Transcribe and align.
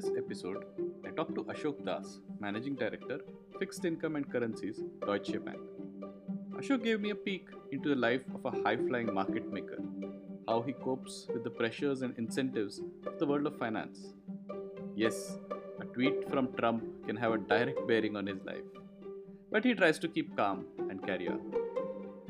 this 0.00 0.10
episode, 0.16 0.64
I 1.06 1.10
talked 1.10 1.34
to 1.34 1.42
Ashok 1.44 1.84
Das, 1.84 2.20
Managing 2.38 2.74
Director, 2.74 3.20
Fixed 3.58 3.84
Income 3.84 4.16
and 4.16 4.32
Currencies, 4.32 4.80
Deutsche 5.04 5.44
Bank. 5.44 5.58
Ashok 6.58 6.82
gave 6.84 7.00
me 7.00 7.10
a 7.10 7.14
peek 7.14 7.48
into 7.70 7.90
the 7.90 7.94
life 7.94 8.22
of 8.34 8.46
a 8.46 8.62
high 8.62 8.76
flying 8.76 9.12
market 9.12 9.52
maker, 9.52 9.78
how 10.48 10.62
he 10.62 10.72
copes 10.72 11.26
with 11.32 11.44
the 11.44 11.50
pressures 11.50 12.00
and 12.00 12.16
incentives 12.16 12.80
of 13.06 13.18
the 13.18 13.26
world 13.26 13.46
of 13.46 13.58
finance. 13.58 14.14
Yes, 14.96 15.36
a 15.80 15.84
tweet 15.84 16.26
from 16.30 16.48
Trump 16.56 16.82
can 17.06 17.16
have 17.16 17.32
a 17.32 17.38
direct 17.38 17.86
bearing 17.86 18.16
on 18.16 18.26
his 18.26 18.42
life, 18.44 18.70
but 19.50 19.64
he 19.64 19.74
tries 19.74 19.98
to 19.98 20.08
keep 20.08 20.34
calm 20.34 20.64
and 20.88 21.04
carry 21.04 21.28
on. 21.28 21.40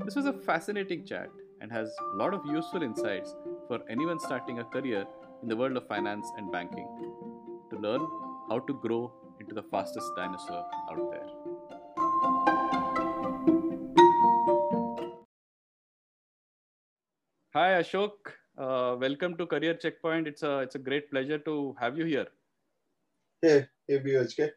This 0.05 0.17
was 0.17 0.27
a 0.27 0.33
fascinating 0.33 1.05
chat 1.05 1.29
and 1.61 1.71
has 1.71 1.95
a 2.15 2.17
lot 2.17 2.35
of 2.35 2.45
useful 2.47 2.83
insights 2.83 3.37
for 3.69 3.81
anyone 3.89 4.19
starting 4.19 4.59
a 4.59 4.65
career 4.65 5.07
in 5.43 5.49
the 5.49 5.57
world 5.57 5.77
of 5.77 5.87
finance 5.87 6.27
and 6.37 6.51
banking 6.51 6.89
learn 7.83 8.07
how 8.49 8.59
to 8.69 8.75
grow 8.83 9.13
into 9.41 9.55
the 9.55 9.63
fastest 9.63 10.07
dinosaur 10.17 10.65
out 10.91 11.11
there. 11.13 11.29
Hi 17.55 17.69
Ashok, 17.83 18.13
uh, 18.59 18.97
welcome 19.01 19.37
to 19.37 19.47
Career 19.47 19.75
Checkpoint. 19.75 20.29
It's 20.29 20.43
a 20.43 20.59
it's 20.61 20.75
a 20.75 20.79
great 20.79 21.11
pleasure 21.11 21.39
to 21.39 21.75
have 21.81 21.99
you 21.99 22.05
here. 22.05 22.27
Hey, 23.43 23.67
hey 23.89 23.99
BHK. 23.99 24.51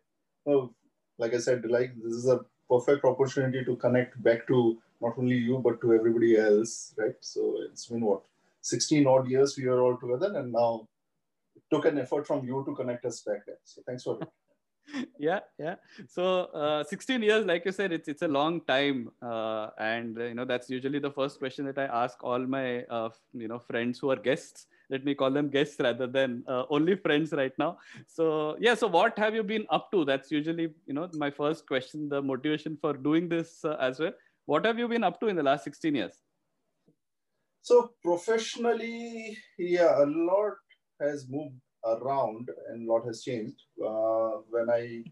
Oh, 0.46 0.74
like 1.18 1.34
I 1.34 1.40
said, 1.40 1.66
like 1.70 1.96
this 2.04 2.14
is 2.14 2.28
a 2.28 2.42
perfect 2.70 3.06
opportunity 3.06 3.64
to 3.66 3.76
connect 3.78 4.22
back 4.22 4.48
to 4.48 4.78
not 5.02 5.18
only 5.18 5.36
you 5.36 5.60
but 5.60 5.82
to 5.82 5.94
everybody 5.94 6.38
else, 6.38 6.94
right? 6.98 7.16
So 7.22 7.58
it's 7.66 7.88
been 7.88 8.02
what 8.02 8.22
16 8.62 9.08
odd 9.08 9.28
years 9.30 9.58
we 9.58 9.66
are 9.66 9.80
all 9.82 9.98
together, 9.98 10.38
and 10.38 10.52
now 10.52 10.82
it 10.82 10.93
took 11.74 11.86
an 11.92 12.00
effort 12.06 12.28
from 12.28 12.46
you 12.46 12.64
to 12.68 12.76
connect 12.76 13.06
us 13.06 13.22
back 13.22 13.46
there. 13.46 13.62
So 13.64 13.82
thanks 13.88 14.04
for 14.04 14.20
it. 14.22 14.28
yeah 15.20 15.40
yeah. 15.60 15.76
So 16.08 16.46
uh, 16.62 16.84
16 16.84 17.22
years 17.22 17.46
like 17.46 17.66
you 17.66 17.72
said 17.72 17.92
it's 17.92 18.08
it's 18.08 18.22
a 18.22 18.28
long 18.28 18.62
time 18.62 19.10
uh, 19.22 19.70
and 19.78 20.20
uh, 20.20 20.26
you 20.26 20.34
know 20.34 20.46
that's 20.46 20.70
usually 20.70 21.00
the 21.00 21.12
first 21.12 21.40
question 21.40 21.66
that 21.66 21.78
i 21.78 21.86
ask 22.04 22.24
all 22.24 22.40
my 22.40 22.84
uh, 22.98 23.10
you 23.34 23.48
know 23.48 23.60
friends 23.60 24.00
who 24.00 24.12
are 24.12 24.16
guests. 24.16 24.68
Let 24.90 25.06
me 25.06 25.16
call 25.16 25.32
them 25.32 25.50
guests 25.50 25.80
rather 25.80 26.06
than 26.06 26.44
uh, 26.48 26.66
only 26.70 26.96
friends 26.96 27.32
right 27.32 27.54
now. 27.58 27.78
So 28.08 28.58
yeah 28.60 28.76
so 28.76 28.88
what 28.88 29.18
have 29.18 29.34
you 29.34 29.44
been 29.44 29.66
up 29.70 29.92
to? 29.92 30.06
That's 30.06 30.32
usually 30.32 30.68
you 30.86 30.94
know 30.94 31.10
my 31.14 31.32
first 31.32 31.66
question 31.68 32.10
the 32.10 32.22
motivation 32.22 32.78
for 32.80 32.94
doing 32.94 33.30
this 33.30 33.64
uh, 33.66 33.78
as 33.80 34.00
well. 34.00 34.14
What 34.46 34.66
have 34.66 34.78
you 34.78 34.88
been 34.88 35.04
up 35.04 35.20
to 35.22 35.28
in 35.28 35.38
the 35.38 35.44
last 35.44 35.64
16 35.64 35.96
years? 35.96 36.22
So 37.62 37.94
professionally 38.04 39.38
yeah 39.58 40.04
a 40.04 40.06
lot 40.06 40.63
has 41.04 41.28
moved 41.30 41.56
around 41.86 42.50
and 42.70 42.88
a 42.88 42.92
lot 42.92 43.06
has 43.06 43.24
changed. 43.24 43.62
Uh, 43.84 44.42
when 44.50 44.70
I 44.70 45.04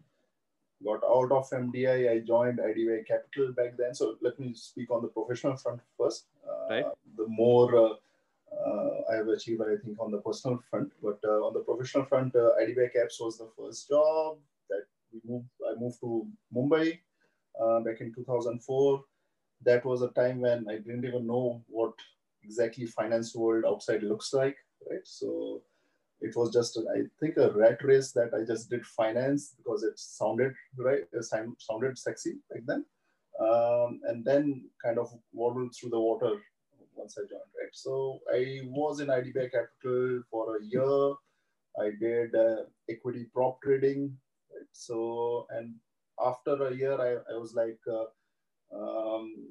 got 0.84 1.02
out 1.04 1.30
of 1.30 1.48
MDI, 1.52 2.12
I 2.12 2.18
joined 2.20 2.58
IDBI 2.58 3.06
Capital 3.06 3.52
back 3.52 3.76
then. 3.76 3.94
So 3.94 4.16
let 4.20 4.38
me 4.38 4.54
speak 4.54 4.90
on 4.90 5.02
the 5.02 5.08
professional 5.08 5.56
front 5.56 5.80
first. 5.98 6.26
Uh, 6.46 6.74
right. 6.74 6.84
The 7.16 7.26
more 7.28 7.74
uh, 7.76 7.94
uh, 8.54 9.12
I 9.12 9.16
have 9.16 9.28
achieved, 9.28 9.62
I 9.62 9.76
think, 9.84 9.98
on 10.00 10.10
the 10.10 10.18
personal 10.18 10.58
front. 10.70 10.92
But 11.02 11.18
uh, 11.24 11.46
on 11.46 11.54
the 11.54 11.60
professional 11.60 12.04
front, 12.04 12.34
IDBI 12.34 12.92
Caps 12.92 13.20
was 13.20 13.38
the 13.38 13.48
first 13.58 13.88
job 13.88 14.38
that 14.70 14.84
we 15.12 15.20
moved. 15.24 15.48
I 15.68 15.78
moved 15.78 16.00
to 16.00 16.26
Mumbai 16.54 16.98
back 17.84 18.00
in 18.00 18.12
2004. 18.14 19.04
That 19.64 19.84
was 19.84 20.02
a 20.02 20.08
time 20.08 20.40
when 20.40 20.66
I 20.68 20.78
didn't 20.78 21.04
even 21.04 21.26
know 21.26 21.62
what 21.68 21.92
exactly 22.42 22.86
finance 22.86 23.34
world 23.36 23.64
outside 23.64 24.02
looks 24.02 24.32
like, 24.32 24.56
right? 24.90 25.04
So 25.04 25.62
it 26.22 26.34
was 26.36 26.52
just 26.52 26.78
i 26.96 27.00
think 27.20 27.36
a 27.36 27.50
rat 27.62 27.82
race 27.90 28.12
that 28.12 28.32
i 28.38 28.42
just 28.50 28.70
did 28.70 28.84
finance 28.86 29.54
because 29.58 29.82
it 29.82 29.98
sounded 29.98 30.54
right 30.76 31.04
it 31.12 31.24
sounded 31.58 31.98
sexy 31.98 32.34
back 32.50 32.62
then. 32.66 32.84
Um, 33.40 34.00
and 34.08 34.24
then 34.24 34.68
kind 34.84 34.98
of 34.98 35.10
waddled 35.32 35.74
through 35.74 35.90
the 35.90 35.98
water 35.98 36.32
once 36.94 37.16
i 37.18 37.22
joined 37.22 37.52
right? 37.58 37.72
So 37.72 38.20
i 38.32 38.60
was 38.64 39.00
in 39.00 39.08
idbi 39.08 39.50
capital 39.50 40.22
for 40.30 40.56
a 40.56 40.64
year. 40.64 41.14
I 41.84 41.90
did 41.98 42.34
uh, 42.34 42.64
equity 42.90 43.26
prop 43.34 43.62
trading 43.62 44.16
right? 44.52 44.72
So 44.72 45.46
and 45.50 45.74
after 46.24 46.54
a 46.66 46.74
year 46.74 46.96
i, 47.08 47.12
I 47.32 47.38
was 47.38 47.54
like 47.54 47.80
uh, 47.98 48.08
um, 48.78 49.50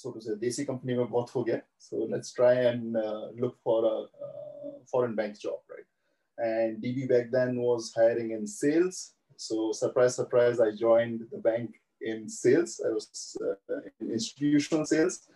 so 0.00 0.12
to 0.14 0.20
say 0.26 0.34
desi 0.44 0.66
company 0.70 0.96
mein 1.00 1.10
bahut 1.16 1.34
ho 1.36 1.42
gaya 1.48 1.62
so 1.88 2.06
let's 2.14 2.32
try 2.38 2.54
and 2.70 3.02
uh, 3.06 3.24
look 3.42 3.56
for 3.66 3.80
a 3.94 3.96
uh, 4.28 4.72
foreign 4.92 5.14
bank 5.20 5.42
job 5.46 5.74
right 5.74 5.90
and 6.38 6.82
DB 6.82 7.08
back 7.08 7.30
then 7.30 7.56
was 7.56 7.92
hiring 7.94 8.32
in 8.32 8.46
sales. 8.46 9.14
So 9.36 9.72
surprise, 9.72 10.16
surprise, 10.16 10.60
I 10.60 10.72
joined 10.74 11.22
the 11.30 11.38
bank 11.38 11.74
in 12.00 12.28
sales. 12.28 12.80
I 12.84 12.90
was 12.90 13.36
uh, 13.40 13.80
in 14.00 14.12
institutional 14.12 14.86
sales. 14.86 15.28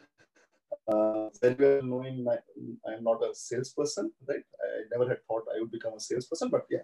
Uh, 0.87 1.29
very 1.43 1.55
well 1.59 1.83
knowing 1.83 2.27
I, 2.29 2.95
am 2.95 3.05
not 3.05 3.23
a 3.23 3.35
salesperson, 3.35 4.11
right? 4.27 4.43
I 4.63 4.83
never 4.91 5.09
had 5.09 5.19
thought 5.27 5.45
I 5.55 5.61
would 5.61 5.71
become 5.71 5.95
a 5.95 6.01
salesperson, 6.01 6.49
but 6.49 6.67
yeah, 6.71 6.81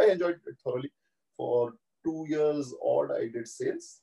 I 0.00 0.10
enjoyed 0.10 0.40
it 0.46 0.56
thoroughly. 0.64 0.92
For 1.36 1.74
two 2.04 2.26
years 2.28 2.74
odd, 2.84 3.12
I 3.12 3.28
did 3.28 3.46
sales, 3.46 4.00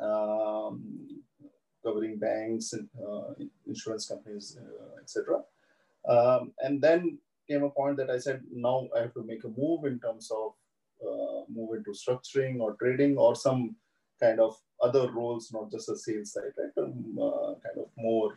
um, 0.00 1.22
covering 1.84 2.18
banks 2.18 2.72
and 2.72 2.88
uh, 3.06 3.32
insurance 3.66 4.06
companies, 4.06 4.58
uh, 4.60 5.00
etc. 5.00 5.40
Um, 6.08 6.52
and 6.60 6.80
then 6.80 7.18
came 7.48 7.64
a 7.64 7.70
point 7.70 7.96
that 7.96 8.10
I 8.10 8.18
said, 8.18 8.42
now 8.52 8.88
I 8.96 9.00
have 9.00 9.14
to 9.14 9.22
make 9.22 9.44
a 9.44 9.48
move 9.48 9.84
in 9.84 9.98
terms 9.98 10.30
of 10.30 10.52
uh, 11.04 11.44
move 11.52 11.76
into 11.76 11.90
structuring 11.90 12.60
or 12.60 12.74
trading 12.74 13.16
or 13.16 13.34
some 13.34 13.74
kind 14.20 14.40
of 14.40 14.56
other 14.82 15.10
roles, 15.10 15.52
not 15.52 15.70
just 15.70 15.88
a 15.88 15.96
sales 15.96 16.32
side, 16.32 16.52
right? 16.56 16.82
Um, 16.82 17.16
kind 17.16 17.78
of 17.78 17.88
more 17.96 18.36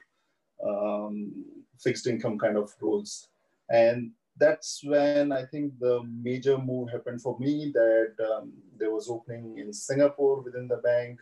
um, 0.65 1.31
fixed 1.79 2.07
income 2.07 2.37
kind 2.39 2.57
of 2.57 2.73
roles. 2.81 3.27
And 3.69 4.11
that's 4.37 4.81
when 4.83 5.31
I 5.31 5.45
think 5.45 5.77
the 5.79 6.03
major 6.03 6.57
move 6.57 6.89
happened 6.89 7.21
for 7.21 7.37
me 7.39 7.71
that 7.73 8.13
um, 8.31 8.53
there 8.77 8.91
was 8.91 9.09
opening 9.09 9.57
in 9.59 9.71
Singapore 9.71 10.41
within 10.41 10.67
the 10.67 10.77
bank. 10.77 11.19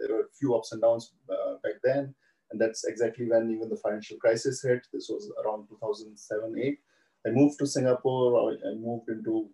There 0.00 0.16
were 0.16 0.22
a 0.22 0.36
few 0.38 0.54
ups 0.56 0.72
and 0.72 0.82
downs 0.82 1.12
uh, 1.30 1.54
back 1.62 1.74
then. 1.84 2.14
And 2.50 2.60
that's 2.60 2.84
exactly 2.84 3.28
when 3.28 3.50
even 3.50 3.68
the 3.68 3.76
financial 3.76 4.16
crisis 4.16 4.62
hit. 4.62 4.86
This 4.92 5.08
was 5.08 5.30
around 5.44 5.68
2007 5.68 6.58
8. 6.58 6.78
I 7.26 7.30
moved 7.30 7.58
to 7.58 7.66
Singapore. 7.66 8.52
I 8.52 8.74
moved 8.74 9.08
into 9.08 9.48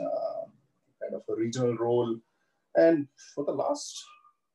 uh, 0.00 0.44
kind 1.00 1.14
of 1.14 1.22
a 1.28 1.36
regional 1.36 1.76
role. 1.76 2.16
And 2.74 3.06
for 3.34 3.44
the 3.44 3.52
last 3.52 4.04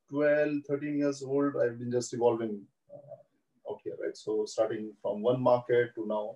12, 0.10 0.64
13 0.68 0.98
years 0.98 1.24
old, 1.24 1.56
I've 1.58 1.80
been 1.80 1.92
just 1.92 2.14
evolving 2.14 2.62
uh, 2.94 3.72
out 3.72 3.80
here, 3.84 3.96
right? 4.02 4.16
So 4.16 4.46
starting 4.46 4.94
from 5.02 5.22
one 5.22 5.42
market 5.42 5.96
to 5.96 6.06
now 6.08 6.36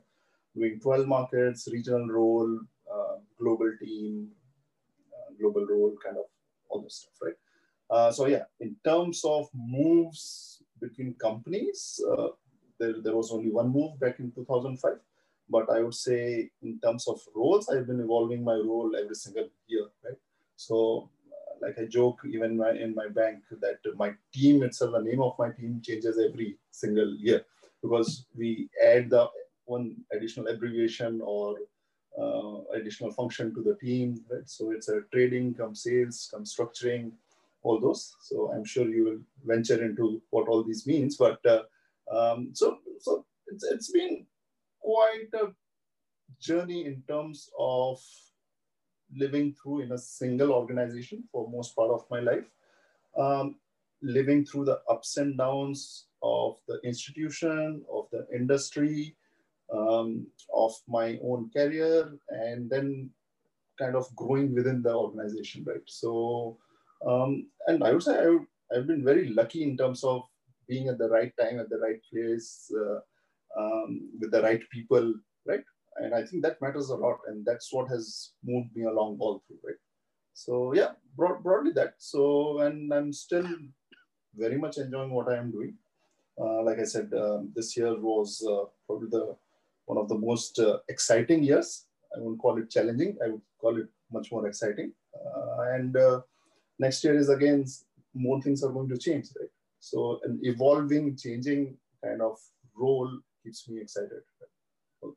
doing 0.55 0.79
12 0.79 1.07
markets, 1.07 1.67
regional 1.71 2.07
role, 2.07 2.59
uh, 2.91 3.15
global 3.39 3.71
team, 3.79 4.29
uh, 5.13 5.33
global 5.39 5.65
role, 5.65 5.95
kind 6.03 6.17
of 6.17 6.25
all 6.69 6.81
this 6.81 6.95
stuff, 6.95 7.13
right? 7.21 7.35
Uh, 7.89 8.11
so 8.11 8.27
yeah, 8.27 8.43
in 8.59 8.75
terms 8.83 9.21
of 9.25 9.47
moves 9.53 10.61
between 10.79 11.13
companies, 11.15 11.99
uh, 12.11 12.27
there, 12.79 12.95
there 13.01 13.15
was 13.15 13.31
only 13.31 13.51
one 13.51 13.69
move 13.69 13.99
back 13.99 14.19
in 14.19 14.31
2005. 14.31 14.93
But 15.49 15.69
I 15.71 15.81
would 15.81 15.95
say 15.95 16.51
in 16.61 16.79
terms 16.79 17.07
of 17.07 17.19
roles, 17.35 17.69
I've 17.69 17.87
been 17.87 17.99
evolving 17.99 18.43
my 18.43 18.53
role 18.53 18.95
every 18.95 19.15
single 19.15 19.49
year, 19.67 19.87
right? 20.05 20.17
So 20.55 21.09
uh, 21.31 21.65
like 21.65 21.79
I 21.79 21.85
joke 21.85 22.19
even 22.25 22.57
my, 22.57 22.71
in 22.71 22.93
my 22.93 23.07
bank 23.07 23.39
that 23.59 23.79
my 23.95 24.13
team 24.31 24.61
itself, 24.61 24.91
the 24.91 25.01
name 25.01 25.21
of 25.21 25.33
my 25.39 25.49
team 25.49 25.81
changes 25.83 26.19
every 26.19 26.57
single 26.69 27.15
year 27.15 27.45
because 27.81 28.25
we 28.37 28.69
add 28.85 29.09
the 29.09 29.27
one 29.65 29.95
additional 30.13 30.47
abbreviation 30.47 31.21
or 31.23 31.55
uh, 32.19 32.59
additional 32.75 33.11
function 33.11 33.53
to 33.55 33.61
the 33.61 33.75
team, 33.75 34.21
right? 34.29 34.47
So 34.47 34.71
it's 34.71 34.89
a 34.89 35.01
trading, 35.11 35.55
come 35.55 35.73
sales, 35.73 36.29
come 36.31 36.43
structuring, 36.43 37.11
all 37.63 37.79
those. 37.79 38.15
So 38.21 38.51
I'm 38.53 38.65
sure 38.65 38.87
you 38.87 39.03
will 39.05 39.19
venture 39.45 39.83
into 39.83 40.21
what 40.29 40.47
all 40.47 40.63
these 40.63 40.87
means. 40.87 41.17
But 41.17 41.39
uh, 41.45 41.63
um, 42.11 42.51
so 42.53 42.77
so 42.99 43.25
it's, 43.47 43.63
it's 43.63 43.91
been 43.91 44.25
quite 44.79 45.29
a 45.33 45.47
journey 46.39 46.85
in 46.85 47.03
terms 47.07 47.49
of 47.57 47.99
living 49.15 49.55
through 49.61 49.81
in 49.81 49.91
a 49.91 49.97
single 49.97 50.51
organization 50.51 51.23
for 51.31 51.49
most 51.49 51.75
part 51.75 51.91
of 51.91 52.05
my 52.09 52.19
life. 52.19 52.45
Um, 53.17 53.55
living 54.01 54.45
through 54.45 54.65
the 54.65 54.79
ups 54.89 55.17
and 55.17 55.37
downs 55.37 56.05
of 56.23 56.57
the 56.67 56.79
institution, 56.83 57.83
of 57.91 58.07
the 58.11 58.25
industry, 58.33 59.15
um, 59.73 60.27
of 60.53 60.73
my 60.87 61.19
own 61.23 61.49
career, 61.55 62.09
and 62.29 62.69
then 62.69 63.09
kind 63.77 63.95
of 63.95 64.13
growing 64.15 64.53
within 64.53 64.81
the 64.81 64.93
organization, 64.93 65.65
right? 65.67 65.81
So 65.85 66.57
um, 67.07 67.47
and 67.67 67.83
I 67.83 67.91
would 67.91 68.03
say 68.03 68.17
I 68.17 68.75
have 68.75 68.87
been 68.87 69.03
very 69.03 69.29
lucky 69.29 69.63
in 69.63 69.77
terms 69.77 70.03
of 70.03 70.23
being 70.67 70.87
at 70.87 70.97
the 70.97 71.09
right 71.09 71.31
time, 71.39 71.59
at 71.59 71.69
the 71.69 71.79
right 71.79 71.99
place, 72.11 72.71
uh, 72.75 72.99
um, 73.59 74.11
with 74.19 74.31
the 74.31 74.41
right 74.41 74.61
people, 74.71 75.13
right? 75.47 75.63
and 75.99 76.13
I 76.13 76.23
think 76.25 76.43
that 76.43 76.61
matters 76.61 76.89
a 76.89 76.95
lot, 76.95 77.19
and 77.27 77.45
that's 77.45 77.71
what 77.73 77.89
has 77.89 78.31
moved 78.43 78.75
me 78.75 78.85
along 78.85 79.17
all 79.19 79.43
through, 79.45 79.57
right? 79.65 79.81
So 80.33 80.73
yeah, 80.73 80.91
broad, 81.15 81.43
broadly 81.43 81.71
that. 81.73 81.95
So 81.97 82.59
and 82.59 82.93
I'm 82.93 83.11
still 83.11 83.47
very 84.35 84.57
much 84.57 84.77
enjoying 84.77 85.11
what 85.11 85.29
I 85.29 85.37
am 85.37 85.51
doing. 85.51 85.73
Uh, 86.39 86.63
like 86.63 86.79
I 86.79 86.85
said, 86.85 87.11
um, 87.13 87.51
this 87.55 87.75
year 87.75 87.99
was 87.99 88.45
uh, 88.49 88.65
probably 88.87 89.09
the 89.09 89.35
one 89.85 89.97
of 89.97 90.07
the 90.07 90.17
most 90.17 90.59
uh, 90.59 90.77
exciting 90.87 91.43
years. 91.43 91.85
I 92.15 92.19
wouldn't 92.19 92.41
call 92.41 92.57
it 92.57 92.69
challenging. 92.69 93.17
I 93.23 93.29
would 93.29 93.41
call 93.59 93.77
it 93.77 93.87
much 94.11 94.31
more 94.31 94.47
exciting. 94.47 94.93
Uh, 95.13 95.61
and 95.73 95.97
uh, 95.97 96.21
next 96.79 97.03
year 97.03 97.15
is 97.15 97.29
again 97.29 97.65
more 98.13 98.41
things 98.41 98.63
are 98.63 98.71
going 98.71 98.89
to 98.89 98.97
change, 98.97 99.27
right? 99.39 99.49
So 99.79 100.19
an 100.23 100.39
evolving, 100.43 101.15
changing 101.15 101.77
kind 102.03 102.21
of 102.21 102.37
role 102.75 103.09
keeps 103.43 103.67
me 103.69 103.81
excited. 103.81 104.23
Right? 105.01 105.13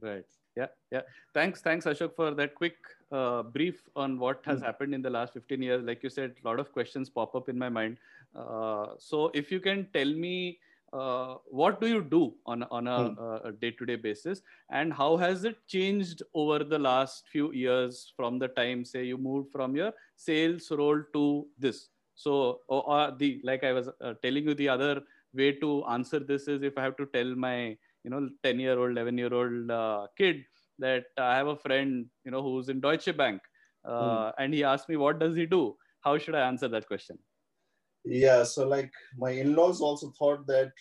right. 0.00 0.24
Yeah. 0.56 0.66
Yeah. 0.90 1.02
Thanks. 1.34 1.60
Thanks, 1.60 1.86
Ashok, 1.86 2.14
for 2.14 2.32
that 2.34 2.54
quick 2.54 2.76
uh, 3.10 3.42
brief 3.42 3.82
on 3.96 4.18
what 4.18 4.42
has 4.44 4.58
mm-hmm. 4.58 4.66
happened 4.66 4.94
in 4.94 5.02
the 5.02 5.10
last 5.10 5.32
15 5.32 5.62
years. 5.62 5.82
Like 5.84 6.02
you 6.02 6.10
said, 6.10 6.34
a 6.44 6.48
lot 6.48 6.60
of 6.60 6.72
questions 6.72 7.08
pop 7.08 7.34
up 7.34 7.48
in 7.48 7.58
my 7.58 7.68
mind. 7.68 7.98
Uh, 8.34 8.88
so 8.98 9.30
if 9.34 9.50
you 9.52 9.60
can 9.60 9.86
tell 9.92 10.12
me 10.12 10.58
uh, 10.92 11.36
what 11.46 11.80
do 11.80 11.86
you 11.86 12.02
do 12.02 12.34
on, 12.44 12.64
on 12.64 12.86
a, 12.86 12.98
mm. 12.98 13.46
a, 13.46 13.52
day-to-day 13.52 13.96
basis 13.96 14.42
and 14.70 14.92
how 14.92 15.16
has 15.16 15.44
it 15.44 15.56
changed 15.66 16.22
over 16.34 16.62
the 16.62 16.78
last 16.78 17.24
few 17.32 17.50
years 17.52 18.12
from 18.16 18.38
the 18.38 18.48
time 18.48 18.84
say 18.84 19.04
you 19.04 19.16
moved 19.16 19.50
from 19.50 19.74
your 19.74 19.92
sales 20.16 20.70
role 20.70 21.02
to 21.12 21.46
this 21.58 21.88
so 22.14 22.60
or, 22.68 22.82
or 22.86 23.16
the 23.18 23.40
like 23.42 23.64
i 23.64 23.72
was 23.72 23.88
uh, 24.00 24.14
telling 24.22 24.44
you 24.44 24.54
the 24.54 24.68
other 24.68 25.02
way 25.34 25.52
to 25.52 25.82
answer 25.86 26.18
this 26.18 26.46
is 26.46 26.62
if 26.62 26.76
i 26.76 26.82
have 26.82 26.96
to 26.96 27.06
tell 27.06 27.34
my 27.34 27.76
you 28.04 28.10
know 28.10 28.28
10 28.42 28.60
year 28.60 28.78
old 28.78 28.90
11 28.90 29.16
year 29.16 29.32
old 29.32 29.70
uh, 29.70 30.06
kid 30.16 30.44
that 30.78 31.04
i 31.16 31.34
have 31.36 31.46
a 31.46 31.56
friend 31.56 32.06
you 32.24 32.30
know 32.30 32.42
who's 32.42 32.68
in 32.68 32.80
deutsche 32.80 33.16
bank 33.16 33.40
mm. 33.86 34.32
and 34.38 34.52
he 34.52 34.62
asked 34.62 34.88
me 34.88 34.96
what 34.96 35.18
does 35.18 35.34
he 35.34 35.46
do 35.46 35.74
how 36.00 36.18
should 36.18 36.34
i 36.34 36.46
answer 36.46 36.68
that 36.68 36.86
question 36.86 37.18
yeah 38.04 38.42
so 38.42 38.66
like 38.66 38.92
my 39.16 39.30
in-laws 39.30 39.80
also 39.80 40.12
thought 40.18 40.46
that 40.46 40.72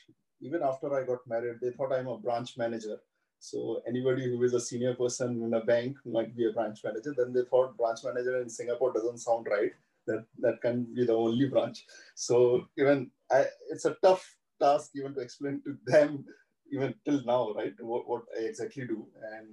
even 0.42 0.62
after 0.64 0.94
i 0.96 1.06
got 1.06 1.20
married 1.28 1.58
they 1.62 1.72
thought 1.72 1.94
i'm 1.94 2.08
a 2.08 2.18
branch 2.18 2.58
manager. 2.58 2.98
So 3.44 3.82
anybody 3.88 4.26
who 4.30 4.44
is 4.44 4.54
a 4.54 4.60
senior 4.60 4.94
person 4.94 5.42
in 5.44 5.56
a 5.56 5.66
bank 5.66 5.98
might 6.06 6.36
be 6.38 6.48
a 6.48 6.52
branch 6.52 6.82
manager. 6.84 7.12
Then 7.18 7.34
they 7.34 7.42
thought 7.50 7.76
branch 7.76 8.02
manager 8.04 8.40
in 8.40 8.50
singapore 8.50 8.94
doesn't 8.94 9.18
sound 9.18 9.48
right. 9.50 9.72
That 10.06 10.26
that 10.40 10.62
can 10.62 10.84
be 10.94 11.06
the 11.06 11.14
only 11.14 11.48
branch. 11.48 11.86
So 12.14 12.68
even 12.78 13.10
I, 13.32 13.46
it's 13.72 13.86
a 13.86 13.96
tough 14.04 14.24
task 14.62 14.92
even 14.96 15.16
to 15.16 15.22
explain 15.22 15.62
to 15.66 15.76
them 15.86 16.26
even 16.72 16.94
till 17.04 17.24
now 17.26 17.54
right 17.54 17.74
what, 17.80 18.08
what 18.08 18.24
i 18.40 18.44
exactly 18.44 18.86
do 18.86 19.08
and 19.34 19.48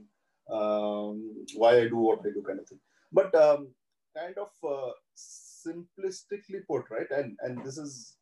um, 0.57 1.47
why 1.57 1.81
i 1.81 1.89
do 1.89 1.97
what 1.97 2.21
i 2.21 2.31
do 2.31 2.43
kind 2.47 2.61
of 2.61 2.69
thing. 2.69 2.81
But 3.11 3.35
um, 3.35 3.69
kind 4.17 4.37
of 4.37 4.51
uh, 4.63 4.93
simplistically 5.69 6.67
put, 6.67 6.85
right? 6.91 7.11
And 7.11 7.37
and 7.43 7.65
this 7.65 7.79
is, 7.79 8.17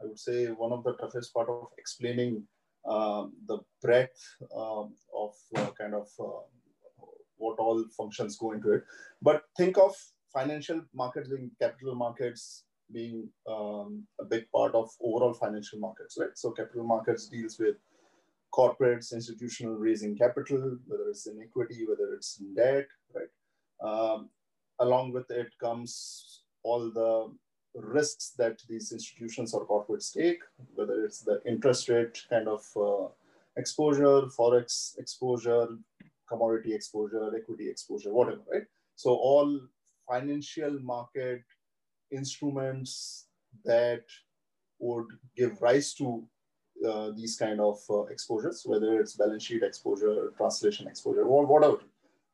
I 0.00 0.06
would 0.06 0.18
say, 0.18 0.46
one 0.46 0.72
of 0.72 0.84
the 0.84 0.94
toughest 0.94 1.32
part 1.34 1.48
of 1.48 1.68
explaining 1.78 2.44
um, 2.88 3.32
the 3.46 3.58
breadth 3.82 4.20
um, 4.56 4.94
of 5.14 5.34
uh, 5.56 5.70
kind 5.78 5.94
of 5.94 6.08
uh, 6.18 6.40
what 7.36 7.58
all 7.58 7.84
functions 7.96 8.36
go 8.36 8.52
into 8.52 8.72
it. 8.72 8.84
But 9.22 9.42
think 9.56 9.78
of 9.78 9.94
financial 10.32 10.82
markets 10.94 11.28
being 11.28 11.50
capital 11.60 11.94
markets 11.94 12.64
being 12.92 13.28
um, 13.48 14.06
a 14.20 14.24
big 14.24 14.50
part 14.50 14.74
of 14.74 14.90
overall 15.00 15.34
financial 15.34 15.78
markets, 15.78 16.16
right? 16.18 16.30
So 16.34 16.50
capital 16.50 16.84
markets 16.84 17.28
deals 17.28 17.58
with 17.58 17.76
corporates, 18.52 19.12
institutional 19.12 19.76
raising 19.76 20.16
capital, 20.16 20.76
whether 20.86 21.08
it's 21.08 21.26
in 21.26 21.40
equity, 21.40 21.86
whether 21.88 22.12
it's 22.14 22.40
in 22.40 22.54
debt, 22.54 22.86
right? 23.14 23.28
Um, 23.80 24.30
along 24.80 25.12
with 25.12 25.30
it 25.30 25.48
comes 25.60 26.42
all 26.62 26.90
the 26.90 27.30
risks 27.74 28.32
that 28.36 28.60
these 28.68 28.92
institutions 28.92 29.54
or 29.54 29.66
corporates 29.66 30.12
take, 30.12 30.40
whether 30.74 31.04
it's 31.04 31.20
the 31.20 31.40
interest 31.46 31.88
rate 31.88 32.24
kind 32.28 32.48
of 32.48 32.64
uh, 32.76 33.08
exposure, 33.56 34.22
forex 34.36 34.98
exposure, 34.98 35.68
commodity 36.28 36.74
exposure, 36.74 37.30
equity 37.36 37.68
exposure, 37.68 38.12
whatever, 38.12 38.40
right? 38.52 38.64
So 38.96 39.10
all 39.10 39.60
financial 40.08 40.78
market 40.80 41.42
instruments 42.10 43.26
that 43.64 44.04
would 44.78 45.06
give 45.36 45.60
rise 45.60 45.94
to 45.94 46.24
uh, 46.88 47.10
these 47.14 47.36
kind 47.36 47.60
of 47.60 47.78
uh, 47.90 48.04
exposures, 48.04 48.62
whether 48.64 48.98
it's 49.00 49.14
balance 49.14 49.44
sheet 49.44 49.62
exposure, 49.62 50.32
translation 50.36 50.88
exposure, 50.88 51.24
or 51.24 51.46
whatever, 51.46 51.78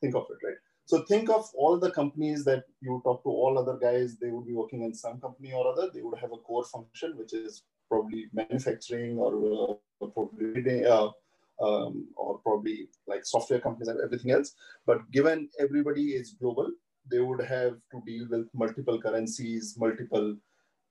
think 0.00 0.14
of 0.14 0.26
it, 0.30 0.46
right? 0.46 0.56
So 0.86 1.02
think 1.02 1.28
of 1.28 1.50
all 1.54 1.78
the 1.78 1.90
companies 1.90 2.44
that 2.44 2.64
you 2.80 3.00
talk 3.04 3.24
to, 3.24 3.28
all 3.28 3.58
other 3.58 3.76
guys, 3.76 4.16
they 4.18 4.30
would 4.30 4.46
be 4.46 4.54
working 4.54 4.82
in 4.82 4.94
some 4.94 5.20
company 5.20 5.52
or 5.52 5.66
other. 5.66 5.90
They 5.92 6.02
would 6.02 6.18
have 6.18 6.32
a 6.32 6.36
core 6.36 6.64
function, 6.64 7.16
which 7.16 7.32
is 7.32 7.64
probably 7.88 8.26
manufacturing 8.32 9.18
or 9.18 9.78
uh, 10.00 10.06
probably 10.06 10.84
uh, 10.86 11.08
um, 11.60 12.06
or 12.16 12.38
probably 12.38 12.88
like 13.08 13.24
software 13.24 13.60
companies 13.60 13.88
and 13.88 14.00
everything 14.00 14.30
else. 14.30 14.54
But 14.86 15.10
given 15.10 15.48
everybody 15.58 16.10
is 16.10 16.36
global, 16.40 16.70
they 17.10 17.18
would 17.18 17.42
have 17.44 17.74
to 17.90 18.02
deal 18.06 18.28
with 18.30 18.48
multiple 18.54 19.00
currencies, 19.00 19.74
multiple 19.76 20.36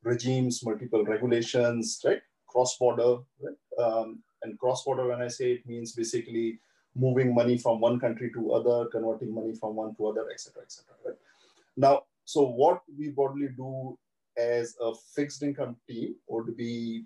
regimes, 0.04 0.64
multiple 0.66 1.06
regulations, 1.06 2.02
right? 2.06 2.22
Cross-border, 2.48 3.18
right? 3.42 3.84
Um, 3.86 4.24
and 4.44 4.60
cross-border, 4.60 5.08
when 5.08 5.22
I 5.22 5.30
say 5.30 5.54
it 5.54 5.66
means 5.66 5.94
basically 5.94 6.60
moving 6.96 7.34
money 7.34 7.58
from 7.58 7.80
one 7.80 8.00
country 8.00 8.32
to 8.34 8.54
other, 8.54 8.86
converting 8.90 9.34
money 9.34 9.54
from 9.54 9.76
one 9.76 9.96
to 9.96 10.08
other, 10.08 10.30
etc., 10.32 10.64
etc. 10.64 10.96
Right? 11.06 11.16
Now, 11.76 12.04
so 12.24 12.44
what 12.44 12.82
we 12.98 13.10
broadly 13.10 13.50
do 13.56 13.98
as 14.38 14.76
a 14.82 14.94
fixed 15.16 15.44
income 15.44 15.76
team 15.88 16.16
would 16.28 16.56
be 16.58 17.06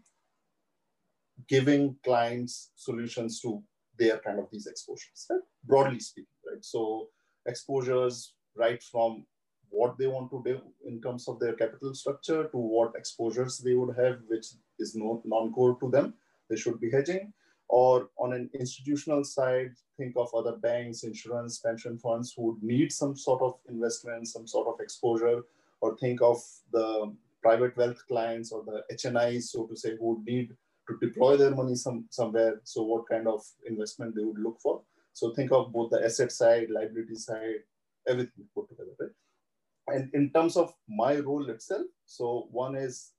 giving 1.47 1.95
clients 2.03 2.71
solutions 2.75 3.39
to 3.41 3.63
their 3.97 4.17
kind 4.19 4.39
of 4.39 4.47
these 4.51 4.67
exposures, 4.67 5.27
right? 5.29 5.41
broadly 5.65 5.99
speaking, 5.99 6.27
right? 6.49 6.63
So 6.63 7.09
exposures 7.45 8.33
right 8.55 8.81
from 8.81 9.25
what 9.69 9.97
they 9.97 10.07
want 10.07 10.31
to 10.31 10.41
do 10.45 10.61
in 10.85 11.01
terms 11.01 11.27
of 11.27 11.39
their 11.39 11.53
capital 11.53 11.93
structure 11.93 12.43
to 12.45 12.57
what 12.57 12.93
exposures 12.95 13.57
they 13.59 13.73
would 13.73 13.95
have, 13.97 14.19
which 14.27 14.47
is 14.79 14.95
non-core 14.95 15.77
to 15.79 15.89
them, 15.89 16.13
they 16.49 16.55
should 16.55 16.79
be 16.79 16.89
hedging, 16.89 17.33
or 17.69 18.09
on 18.17 18.33
an 18.33 18.49
institutional 18.53 19.23
side, 19.23 19.71
think 19.95 20.15
of 20.17 20.33
other 20.33 20.57
banks, 20.57 21.03
insurance, 21.03 21.59
pension 21.59 21.97
funds 21.99 22.33
who 22.35 22.47
would 22.47 22.63
need 22.63 22.91
some 22.91 23.15
sort 23.15 23.41
of 23.41 23.53
investment, 23.69 24.27
some 24.27 24.47
sort 24.47 24.67
of 24.67 24.79
exposure, 24.79 25.43
or 25.81 25.95
think 25.97 26.21
of 26.21 26.41
the 26.73 27.15
private 27.43 27.77
wealth 27.77 28.01
clients 28.07 28.51
or 28.51 28.63
the 28.65 28.83
HNIs, 28.93 29.43
so 29.43 29.65
to 29.67 29.75
say, 29.75 29.95
who 29.97 30.15
would 30.15 30.25
need 30.25 30.49
to 30.89 30.97
deploy 30.99 31.37
their 31.37 31.55
money 31.55 31.75
some, 31.75 32.05
somewhere. 32.09 32.59
So 32.63 32.81
what 32.81 33.07
kind 33.07 33.27
of 33.27 33.45
investment 33.67 34.15
they 34.15 34.23
would 34.23 34.39
look 34.39 34.59
for. 34.59 34.81
So 35.13 35.33
think 35.33 35.51
of 35.51 35.71
both 35.71 35.91
the 35.91 36.03
asset 36.03 36.31
side, 36.31 36.69
liability 36.71 37.15
side, 37.15 37.61
everything 38.07 38.45
put 38.55 38.67
together, 38.69 38.91
right? 38.99 39.95
And 39.95 40.09
in 40.13 40.31
terms 40.31 40.57
of 40.57 40.73
my 40.87 41.17
role 41.17 41.49
itself, 41.49 41.85
so 42.05 42.47
one 42.51 42.75
is 42.75 43.11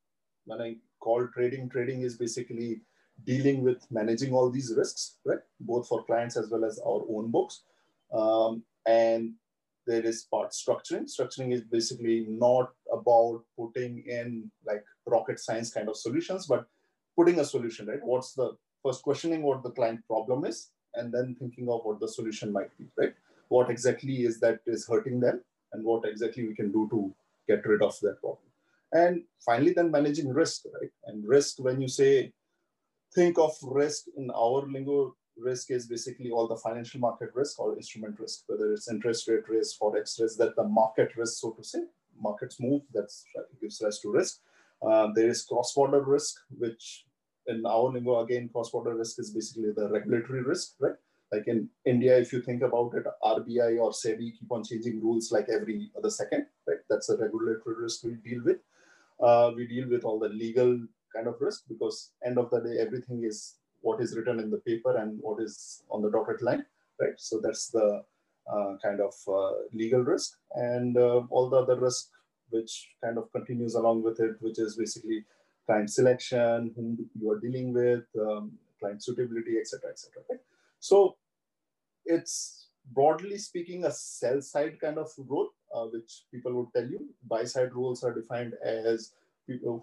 when 0.44 0.60
I 0.60 0.76
call 0.98 1.28
trading, 1.28 1.68
trading 1.68 2.02
is 2.02 2.16
basically 2.16 2.82
dealing 3.24 3.62
with 3.62 3.86
managing 3.90 4.32
all 4.32 4.50
these 4.50 4.74
risks, 4.76 5.16
right? 5.24 5.38
Both 5.60 5.88
for 5.88 6.04
clients 6.04 6.36
as 6.36 6.48
well 6.50 6.64
as 6.64 6.78
our 6.80 7.02
own 7.08 7.30
books. 7.30 7.62
Um, 8.12 8.62
and 8.86 9.34
there 9.86 10.04
is 10.04 10.22
part 10.22 10.50
structuring. 10.50 11.04
Structuring 11.04 11.52
is 11.52 11.62
basically 11.62 12.26
not 12.28 12.72
about 12.92 13.42
putting 13.58 14.04
in 14.06 14.50
like 14.66 14.84
rocket 15.06 15.40
science 15.40 15.72
kind 15.72 15.88
of 15.88 15.96
solutions, 15.96 16.46
but 16.46 16.66
putting 17.16 17.40
a 17.40 17.44
solution, 17.44 17.86
right? 17.86 18.02
What's 18.02 18.34
the 18.34 18.56
first 18.84 19.02
questioning 19.02 19.42
what 19.42 19.62
the 19.62 19.70
client 19.70 20.00
problem 20.06 20.44
is, 20.44 20.70
and 20.94 21.12
then 21.12 21.36
thinking 21.38 21.68
of 21.68 21.80
what 21.84 22.00
the 22.00 22.08
solution 22.08 22.52
might 22.52 22.76
be, 22.78 22.86
right? 22.96 23.14
What 23.48 23.70
exactly 23.70 24.24
is 24.24 24.40
that 24.40 24.60
is 24.66 24.86
hurting 24.86 25.20
them, 25.20 25.42
and 25.72 25.84
what 25.84 26.04
exactly 26.04 26.46
we 26.46 26.54
can 26.54 26.70
do 26.72 26.88
to 26.90 27.14
get 27.48 27.66
rid 27.66 27.82
of 27.82 27.98
that 28.00 28.20
problem. 28.20 28.46
And 28.92 29.22
finally, 29.44 29.72
then 29.72 29.90
managing 29.90 30.32
risk, 30.32 30.64
right? 30.80 30.90
And 31.06 31.26
risk, 31.26 31.58
when 31.58 31.80
you 31.80 31.88
say 31.88 32.32
think 33.14 33.38
of 33.38 33.52
risk 33.62 34.04
in 34.16 34.30
our 34.30 34.66
lingo, 34.66 35.16
risk 35.36 35.70
is 35.70 35.86
basically 35.86 36.30
all 36.30 36.46
the 36.46 36.56
financial 36.56 37.00
market 37.00 37.30
risk 37.34 37.58
or 37.58 37.76
instrument 37.76 38.18
risk, 38.18 38.44
whether 38.46 38.72
it's 38.72 38.90
interest 38.90 39.28
rate 39.28 39.48
risk, 39.48 39.78
forex 39.80 40.20
risk, 40.20 40.38
that 40.38 40.56
the 40.56 40.64
market 40.64 41.16
risk, 41.16 41.40
so 41.40 41.52
to 41.52 41.64
say, 41.64 41.80
markets 42.20 42.60
move, 42.60 42.82
that 42.92 43.08
gives 43.60 43.80
rise 43.82 44.00
to 44.00 44.12
risk. 44.12 44.40
Uh, 44.82 45.08
there 45.14 45.28
is 45.28 45.42
cross-border 45.42 46.02
risk, 46.02 46.36
which 46.58 47.04
in 47.46 47.64
our 47.66 47.90
lingo, 47.90 48.20
again, 48.20 48.48
cross-border 48.52 48.94
risk 48.94 49.18
is 49.18 49.30
basically 49.30 49.72
the 49.72 49.88
regulatory 49.88 50.42
risk, 50.42 50.74
right? 50.78 50.94
Like 51.32 51.46
in 51.46 51.68
India, 51.84 52.18
if 52.18 52.32
you 52.32 52.42
think 52.42 52.62
about 52.62 52.92
it, 52.94 53.04
RBI 53.22 53.80
or 53.80 53.90
SEBI 53.90 54.38
keep 54.38 54.50
on 54.50 54.64
changing 54.64 55.00
rules 55.00 55.30
like 55.30 55.48
every 55.48 55.90
other 55.96 56.10
second, 56.10 56.46
right? 56.66 56.78
That's 56.88 57.08
a 57.08 57.16
regulatory 57.16 57.76
risk 57.82 58.02
we 58.04 58.14
deal 58.14 58.42
with. 58.44 58.58
Uh, 59.20 59.52
we 59.54 59.66
deal 59.66 59.88
with 59.88 60.04
all 60.04 60.18
the 60.18 60.28
legal 60.28 60.80
kind 61.14 61.26
of 61.26 61.34
risk 61.40 61.64
because 61.68 62.12
end 62.24 62.38
of 62.38 62.50
the 62.50 62.60
day 62.60 62.78
everything 62.78 63.24
is 63.24 63.56
what 63.80 64.00
is 64.00 64.16
written 64.16 64.38
in 64.38 64.50
the 64.50 64.58
paper 64.58 64.96
and 64.96 65.18
what 65.20 65.42
is 65.42 65.82
on 65.90 66.02
the 66.02 66.10
dotted 66.10 66.42
line 66.42 66.64
right? 67.00 67.18
So 67.18 67.40
that's 67.42 67.68
the 67.68 68.02
uh, 68.50 68.76
kind 68.82 69.00
of 69.00 69.14
uh, 69.28 69.52
legal 69.72 70.00
risk 70.00 70.38
and 70.54 70.96
uh, 70.96 71.22
all 71.30 71.48
the 71.48 71.58
other 71.58 71.78
risk 71.80 72.10
which 72.50 72.90
kind 73.02 73.16
of 73.16 73.30
continues 73.32 73.74
along 73.74 74.02
with 74.02 74.18
it, 74.18 74.32
which 74.40 74.58
is 74.58 74.76
basically 74.76 75.24
client 75.66 75.88
selection, 75.88 76.72
whom 76.74 76.98
you 77.20 77.30
are 77.30 77.38
dealing 77.38 77.72
with, 77.72 78.02
um, 78.20 78.50
client 78.80 79.02
suitability, 79.04 79.56
etc., 79.56 79.90
etc. 79.90 80.22
Right? 80.28 80.40
So 80.80 81.16
it's 82.04 82.66
broadly 82.92 83.38
speaking 83.38 83.84
a 83.84 83.92
sell 83.92 84.42
side 84.42 84.80
kind 84.80 84.98
of 84.98 85.12
role, 85.16 85.50
uh, 85.72 85.84
which 85.84 86.24
people 86.32 86.52
would 86.54 86.72
tell 86.74 86.90
you. 86.90 87.08
Buy 87.28 87.44
side 87.44 87.72
roles 87.72 88.02
are 88.02 88.12
defined 88.12 88.54
as 88.64 89.12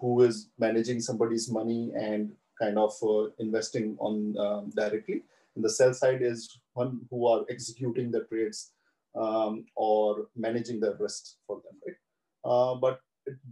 who 0.00 0.22
is 0.22 0.48
managing 0.58 1.00
somebody's 1.00 1.50
money 1.50 1.92
and 1.94 2.32
kind 2.60 2.78
of 2.78 2.92
uh, 3.02 3.28
investing 3.38 3.96
on 4.00 4.36
um, 4.38 4.70
directly. 4.74 5.22
And 5.54 5.64
the 5.64 5.70
sell 5.70 5.94
side 5.94 6.22
is 6.22 6.58
one 6.74 7.00
who 7.10 7.26
are 7.26 7.44
executing 7.48 8.10
the 8.10 8.24
trades 8.24 8.72
um, 9.14 9.66
or 9.74 10.28
managing 10.36 10.80
the 10.80 10.94
risks 10.98 11.36
for 11.46 11.60
them, 11.64 11.76
right? 11.86 11.96
Uh, 12.44 12.74
but 12.76 13.00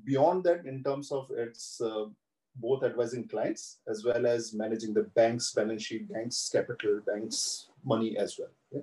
beyond 0.04 0.44
that, 0.44 0.64
in 0.64 0.82
terms 0.82 1.10
of 1.12 1.30
its 1.30 1.80
uh, 1.80 2.06
both 2.56 2.82
advising 2.82 3.28
clients 3.28 3.78
as 3.88 4.04
well 4.04 4.26
as 4.26 4.54
managing 4.54 4.94
the 4.94 5.02
bank's 5.14 5.52
balance 5.52 5.82
sheet, 5.82 6.10
bank's 6.10 6.48
capital, 6.50 7.00
bank's 7.06 7.68
money 7.84 8.16
as 8.16 8.38
well. 8.38 8.48
Yeah? 8.72 8.80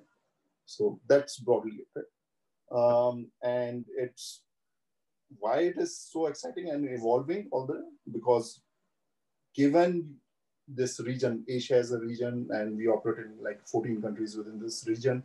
So 0.66 1.00
that's 1.08 1.40
broadly 1.40 1.80
it. 1.80 1.88
Right? 1.96 2.06
Um, 2.72 3.28
and 3.44 3.86
it's 3.98 4.42
why 5.40 5.60
it 5.60 5.78
is 5.78 5.98
so 5.98 6.28
exciting 6.28 6.70
and 6.70 6.88
evolving 6.90 7.48
all 7.52 7.66
the 7.66 7.86
because 8.12 8.62
given 9.56 10.16
this 10.68 11.00
region, 11.00 11.44
Asia 11.48 11.76
as 11.76 11.92
a 11.92 12.00
region, 12.00 12.48
and 12.52 12.78
we 12.78 12.88
operate 12.88 13.26
in 13.26 13.44
like 13.44 13.66
14 13.68 14.02
countries 14.02 14.36
within 14.38 14.60
this 14.60 14.86
region, 14.88 15.24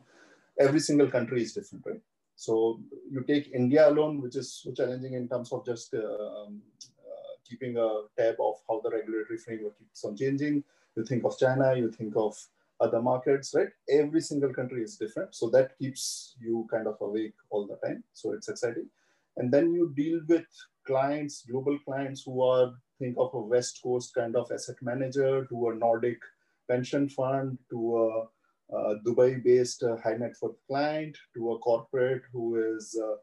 every 0.59 0.81
single 0.81 1.09
country 1.09 1.43
is 1.43 1.53
different, 1.53 1.85
right? 1.87 2.01
So 2.37 2.81
you 3.11 3.25
take 3.27 3.51
India 3.53 3.89
alone, 3.89 4.21
which 4.21 4.37
is 4.37 4.53
so 4.53 4.73
challenging 4.73 5.15
in 5.15 5.29
terms 5.29 5.53
of 5.53 5.65
just 5.65 5.95
uh, 5.95 5.99
um, 5.99 6.63
uh, 7.01 7.35
keeping 7.49 7.77
a 7.77 8.03
tab 8.17 8.37
of 8.41 8.57
how 8.69 8.81
the 8.83 8.91
regulatory 8.91 9.39
framework 9.39 9.79
keeps 9.79 10.05
on 10.05 10.17
changing. 10.17 10.63
You 10.97 11.05
think 11.05 11.25
of 11.25 11.39
China, 11.39 11.75
you 11.77 11.91
think 11.91 12.15
of 12.17 12.37
other 12.81 13.03
markets, 13.03 13.55
right? 13.55 13.69
Every 13.91 14.21
single 14.21 14.53
country 14.53 14.83
is 14.83 14.97
different. 14.97 15.35
So 15.35 15.51
that 15.51 15.77
keeps 15.79 16.37
you 16.41 16.67
kind 16.71 16.87
of 16.87 16.97
awake 17.01 17.35
all 17.51 17.67
the 17.67 17.77
time. 17.85 18.05
So 18.13 18.33
it's 18.33 18.49
exciting. 18.49 18.87
And 19.39 19.53
then 19.53 19.73
you 19.73 19.93
deal 19.97 20.21
with 20.29 20.47
clients, 20.87 21.45
global 21.51 21.79
clients 21.85 22.23
who 22.25 22.43
are, 22.43 22.73
think 22.99 23.17
of 23.19 23.33
a 23.35 23.41
West 23.41 23.81
Coast 23.83 24.15
kind 24.15 24.37
of 24.37 24.51
asset 24.53 24.77
manager 24.83 25.47
to 25.47 25.69
a 25.69 25.75
Nordic 25.75 26.19
pension 26.69 27.09
fund 27.09 27.59
to 27.71 27.99
a 27.99 28.29
uh, 28.75 28.95
Dubai-based 29.07 29.83
uh, 29.83 29.97
high 29.97 30.17
net 30.17 30.35
worth 30.43 30.57
client 30.67 31.17
to 31.35 31.53
a 31.53 31.59
corporate 31.59 32.23
who 32.33 32.57
is 32.77 33.01
uh, 33.03 33.17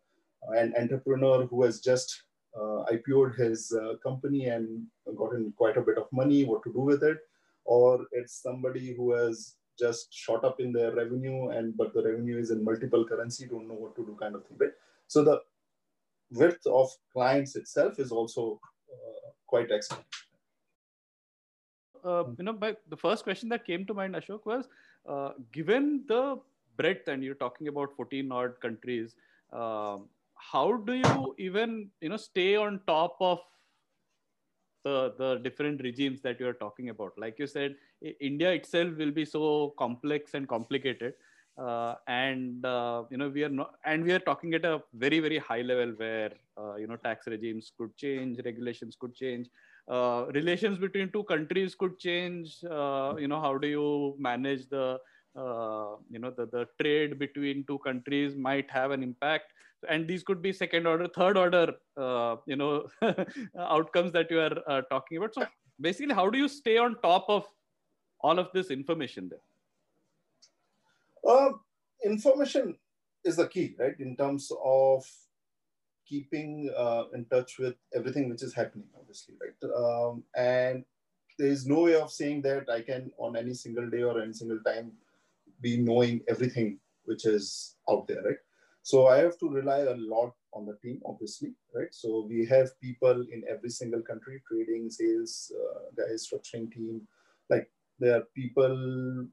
an 0.58 0.74
entrepreneur 0.80 1.46
who 1.46 1.64
has 1.64 1.80
just 1.80 2.24
IPO'd 2.58 3.36
his 3.36 3.76
company 4.02 4.46
and 4.46 4.84
gotten 5.18 5.54
quite 5.58 5.76
a 5.76 5.82
bit 5.82 5.98
of 5.98 6.08
money, 6.14 6.46
what 6.46 6.64
to 6.64 6.72
do 6.72 6.80
with 6.80 7.04
it, 7.04 7.18
or 7.66 8.06
it's 8.14 8.42
somebody 8.42 8.94
who 8.96 9.12
has 9.12 9.56
just 9.78 10.08
shot 10.14 10.46
up 10.46 10.62
in 10.62 10.72
their 10.72 10.96
revenue 10.96 11.50
and 11.50 11.76
but 11.76 11.94
the 11.94 12.02
revenue 12.02 12.40
is 12.40 12.52
in 12.52 12.64
multiple 12.64 13.06
currency, 13.06 13.46
don't 13.46 13.68
know 13.68 13.74
what 13.74 13.94
to 13.98 14.06
do 14.06 14.16
kind 14.18 14.36
of 14.36 14.48
thing, 14.48 14.58
right? 14.58 14.72
So 15.08 15.22
the 15.22 15.42
width 16.36 16.66
of 16.68 16.90
clients 17.14 17.56
itself 17.56 18.00
is 18.00 18.12
also 18.12 18.60
uh, 18.92 19.30
quite 19.48 19.72
excellent. 19.72 20.06
Uh, 22.04 22.24
you 22.38 22.44
know, 22.44 22.54
by 22.54 22.76
the 22.90 22.98
first 22.98 23.24
question 23.24 23.50
that 23.50 23.66
came 23.66 23.86
to 23.86 23.94
mind, 23.94 24.14
Ashok, 24.16 24.46
was 24.46 24.68
uh, 25.10 25.32
given 25.52 26.04
the 26.08 26.40
breadth, 26.78 27.08
and 27.08 27.24
you're 27.24 27.36
talking 27.36 27.68
about 27.68 27.96
14 27.96 28.32
odd 28.32 28.60
countries, 28.62 29.16
um, 29.52 30.08
how 30.36 30.78
do 30.86 30.94
you 30.94 31.36
even 31.40 31.90
you 32.02 32.10
know 32.10 32.18
stay 32.18 32.56
on 32.56 32.80
top 32.86 33.18
of 33.20 33.40
the 34.84 35.14
the 35.18 35.40
different 35.44 35.82
regimes 35.82 36.22
that 36.22 36.40
you 36.40 36.48
are 36.48 36.54
talking 36.54 36.90
about? 36.90 37.14
Like 37.18 37.40
you 37.40 37.48
said, 37.48 37.76
India 38.20 38.52
itself 38.52 38.98
will 38.98 39.12
be 39.12 39.26
so 39.26 39.74
complex 39.80 40.34
and 40.36 40.48
complicated. 40.48 41.14
Uh, 41.58 41.96
and 42.08 42.66
uh, 42.66 43.04
you 43.10 43.18
know 43.18 43.30
we 43.30 43.42
are 43.42 43.50
not 43.50 43.76
and 43.86 44.04
we 44.04 44.12
are 44.12 44.20
talking 44.20 44.54
at 44.54 44.66
a 44.66 44.82
very 44.94 45.22
very 45.22 45.38
high 45.38 45.62
level 45.62 45.94
where 45.96 46.32
uh, 46.58 46.76
you 46.76 46.86
know 46.86 46.98
tax 46.98 47.28
regimes 47.28 47.72
could 47.78 47.96
change 47.96 48.40
regulations 48.44 48.98
could 49.00 49.16
change. 49.16 49.48
Uh, 49.90 50.26
relations 50.34 50.78
between 50.78 51.10
two 51.12 51.24
countries 51.24 51.74
could 51.74 51.98
change. 51.98 52.62
Uh, 52.70 53.14
you 53.18 53.30
know 53.30 53.40
how 53.40 53.58
do 53.58 53.68
you 53.68 54.16
manage 54.20 54.68
the 54.68 55.00
uh, 55.38 55.96
you 56.10 56.20
know 56.20 56.30
the, 56.30 56.46
the 56.48 56.68
trade 56.82 57.18
between 57.18 57.64
two 57.68 57.80
countries 57.80 58.36
might 58.36 58.70
have 58.70 58.92
an 58.92 59.02
impact. 59.02 59.54
And 59.88 60.08
these 60.08 60.24
could 60.24 60.42
be 60.42 60.52
second 60.52 60.88
order 60.88 61.08
third 61.08 61.38
order 61.38 61.74
you 62.46 62.58
know 62.58 62.88
outcomes 63.58 64.12
that 64.12 64.30
you 64.30 64.42
are 64.42 64.82
talking 64.90 65.20
about. 65.20 65.34
So 65.34 65.46
basically 65.80 66.16
how 66.16 66.30
do 66.30 66.38
you 66.38 66.50
stay 66.50 66.78
on 66.78 66.98
top 67.02 67.26
of 67.30 67.48
all 68.20 68.40
of 68.40 68.50
this 68.54 68.72
information 68.72 69.30
there 69.30 69.40
information 72.04 72.76
is 73.24 73.38
the 73.38 73.48
key 73.48 73.76
right 73.80 74.00
in 74.00 74.16
terms 74.16 74.52
of 74.64 75.04
keeping 76.08 76.72
uh, 76.78 77.06
in 77.14 77.26
touch 77.26 77.58
with 77.58 77.76
everything 77.94 78.30
which 78.30 78.44
is 78.44 78.54
happening, 78.54 78.88
obviously, 78.98 79.36
right? 79.42 79.72
Um, 79.76 80.24
and 80.36 80.86
there 81.40 81.48
is 81.48 81.66
no 81.66 81.82
way 81.82 81.96
of 81.96 82.12
saying 82.12 82.44
that 82.44 82.70
I 82.70 82.82
can, 82.82 83.12
on 83.18 83.36
any 83.36 83.54
single 83.54 83.90
day 83.90 84.04
or 84.04 84.22
any 84.22 84.34
single 84.34 84.60
time, 84.66 84.92
be 85.62 85.78
knowing 85.78 86.22
everything 86.28 86.80
which 87.06 87.26
is 87.26 87.76
out 87.90 88.08
there, 88.08 88.22
right? 88.22 88.38
So 88.84 89.08
I 89.08 89.18
have 89.18 89.38
to 89.40 89.50
rely 89.50 89.80
a 89.80 89.96
lot 89.96 90.34
on 90.54 90.66
the 90.66 90.78
team, 90.84 91.02
obviously, 91.06 91.54
right? 91.74 91.92
So 91.92 92.28
we 92.30 92.46
have 92.46 92.80
people 92.80 93.26
in 93.32 93.44
every 93.50 93.70
single 93.70 94.02
country, 94.02 94.44
trading, 94.48 94.90
sales, 94.92 95.52
uh, 95.60 95.80
guys, 95.98 96.30
structuring 96.32 96.72
team. 96.72 97.02
Like 97.50 97.68
there 98.00 98.18
are 98.18 98.24
people, 98.36 99.28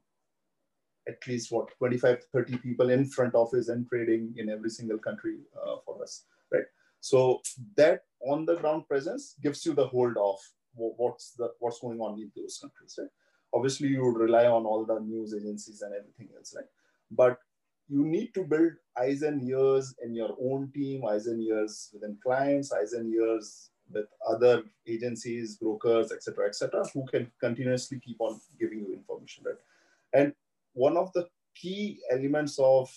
at 1.08 1.26
least 1.26 1.50
what, 1.50 1.68
25, 1.78 2.24
30 2.32 2.58
people 2.58 2.90
in 2.90 3.04
front 3.04 3.34
office 3.34 3.68
and 3.68 3.88
trading 3.88 4.34
in 4.36 4.48
every 4.48 4.70
single 4.70 4.98
country 4.98 5.38
uh, 5.56 5.76
for 5.84 6.02
us 6.02 6.24
right? 6.52 6.64
So 7.00 7.40
that 7.76 8.02
on 8.20 8.44
the 8.44 8.56
ground 8.56 8.86
presence 8.88 9.34
gives 9.42 9.64
you 9.66 9.74
the 9.74 9.86
hold 9.86 10.16
of 10.16 10.38
what's 10.74 11.32
the 11.32 11.50
what's 11.58 11.80
going 11.80 12.00
on 12.00 12.18
in 12.20 12.30
those 12.36 12.58
countries, 12.60 12.98
right? 12.98 13.08
Obviously, 13.54 13.88
you 13.88 14.04
would 14.04 14.20
rely 14.20 14.46
on 14.46 14.64
all 14.64 14.84
the 14.84 15.00
news 15.00 15.34
agencies 15.34 15.82
and 15.82 15.94
everything 15.94 16.28
else, 16.36 16.54
right? 16.56 16.64
But 17.10 17.38
you 17.88 18.04
need 18.04 18.32
to 18.34 18.44
build 18.44 18.72
eyes 18.98 19.22
and 19.22 19.42
ears 19.46 19.94
in 20.02 20.14
your 20.14 20.34
own 20.40 20.70
team, 20.72 21.04
eyes 21.04 21.26
and 21.26 21.42
ears 21.42 21.90
within 21.92 22.16
clients, 22.22 22.72
eyes 22.72 22.94
and 22.94 23.12
ears 23.12 23.70
with 23.92 24.06
other 24.26 24.62
agencies, 24.86 25.56
brokers, 25.56 26.12
etc., 26.12 26.46
etc., 26.46 26.84
who 26.94 27.04
can 27.06 27.30
continuously 27.40 28.00
keep 28.00 28.18
on 28.20 28.40
giving 28.58 28.78
you 28.78 28.94
information, 28.94 29.44
right? 29.44 29.56
And 30.14 30.32
one 30.74 30.96
of 30.96 31.12
the 31.12 31.28
key 31.54 32.00
elements 32.10 32.58
of 32.58 32.90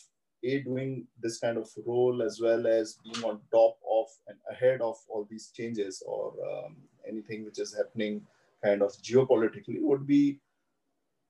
a 0.44 0.60
doing 0.60 1.08
this 1.22 1.40
kind 1.40 1.58
of 1.58 1.70
role 1.86 2.22
as 2.22 2.40
well 2.42 2.68
as 2.68 2.98
being 3.04 3.24
on 3.24 3.40
top 3.52 3.78
of 3.90 4.08
and 4.28 4.38
ahead 4.52 4.82
of 4.82 4.96
all 5.10 5.28
these 5.30 5.52
changes 5.56 6.04
or 6.06 6.34
um, 6.50 6.76
anything 7.08 7.44
which 7.44 7.60
is 7.60 7.76
happening 7.76 8.22
kind 8.64 8.82
of 8.82 8.92
geopolitically 9.02 9.82
would 9.82 10.06
be 10.06 10.40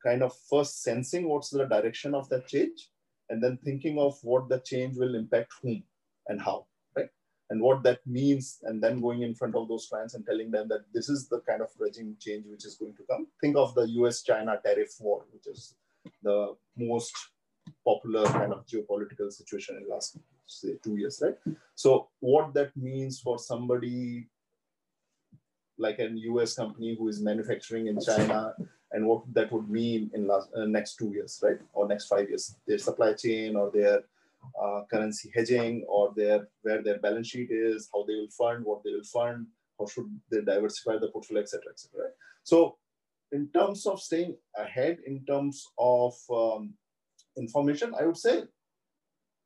kind 0.03 0.21
of 0.21 0.33
first 0.49 0.83
sensing 0.83 1.27
what's 1.27 1.49
the 1.49 1.65
direction 1.65 2.13
of 2.13 2.27
that 2.29 2.47
change 2.47 2.89
and 3.29 3.43
then 3.43 3.57
thinking 3.63 3.97
of 3.97 4.17
what 4.21 4.47
the 4.49 4.59
change 4.59 4.95
will 4.97 5.15
impact 5.15 5.53
whom 5.61 5.81
and 6.27 6.41
how 6.41 6.65
right? 6.95 7.09
And 7.49 7.61
what 7.61 7.83
that 7.83 7.99
means 8.05 8.59
and 8.63 8.83
then 8.83 9.01
going 9.01 9.21
in 9.21 9.33
front 9.33 9.55
of 9.55 9.67
those 9.67 9.87
clients 9.89 10.13
and 10.13 10.25
telling 10.25 10.51
them 10.51 10.67
that 10.69 10.81
this 10.93 11.09
is 11.09 11.27
the 11.27 11.41
kind 11.47 11.61
of 11.61 11.69
regime 11.79 12.15
change 12.19 12.45
which 12.47 12.65
is 12.65 12.75
going 12.75 12.95
to 12.95 13.03
come. 13.09 13.27
Think 13.41 13.55
of 13.57 13.73
the 13.75 13.83
us 13.83 14.21
china 14.23 14.59
tariff 14.63 14.93
war 14.99 15.25
which 15.31 15.47
is 15.47 15.75
the 16.23 16.55
most 16.77 17.13
popular 17.83 18.25
kind 18.25 18.53
of 18.53 18.65
geopolitical 18.65 19.31
situation 19.31 19.77
in 19.77 19.83
the 19.83 19.89
last 19.89 20.17
say 20.47 20.75
two 20.83 20.97
years, 20.97 21.21
right? 21.23 21.37
So 21.73 22.09
what 22.19 22.53
that 22.53 22.75
means 22.75 23.19
for 23.19 23.39
somebody 23.39 24.27
like 25.77 25.99
an 25.99 26.17
US 26.17 26.55
company 26.55 26.95
who 26.97 27.07
is 27.09 27.21
manufacturing 27.21 27.87
in 27.87 27.99
China 27.99 28.53
and 28.91 29.05
what 29.05 29.23
that 29.33 29.51
would 29.51 29.69
mean 29.69 30.09
in 30.13 30.27
last, 30.27 30.49
uh, 30.55 30.65
next 30.65 30.95
two 30.95 31.11
years, 31.11 31.39
right? 31.43 31.59
Or 31.73 31.87
next 31.87 32.07
five 32.07 32.29
years, 32.29 32.55
their 32.67 32.77
supply 32.77 33.13
chain 33.13 33.55
or 33.55 33.71
their 33.71 34.03
uh, 34.61 34.81
currency 34.89 35.31
hedging 35.35 35.85
or 35.87 36.13
their 36.15 36.47
where 36.61 36.81
their 36.81 36.99
balance 36.99 37.27
sheet 37.27 37.49
is, 37.51 37.89
how 37.93 38.05
they 38.05 38.15
will 38.15 38.29
fund, 38.29 38.63
what 38.63 38.83
they 38.83 38.91
will 38.91 39.03
fund, 39.03 39.47
how 39.79 39.87
should 39.87 40.09
they 40.31 40.41
diversify 40.41 40.97
the 40.97 41.09
portfolio, 41.09 41.41
etc., 41.41 41.63
etc. 41.71 42.03
Right? 42.03 42.13
So 42.43 42.77
in 43.35 43.49
terms 43.53 43.85
of 43.85 44.01
staying 44.01 44.35
ahead, 44.57 44.97
in 45.05 45.25
terms 45.25 45.65
of 45.77 46.13
um, 46.29 46.73
information, 47.37 47.93
I 47.99 48.05
would 48.05 48.17
say 48.17 48.43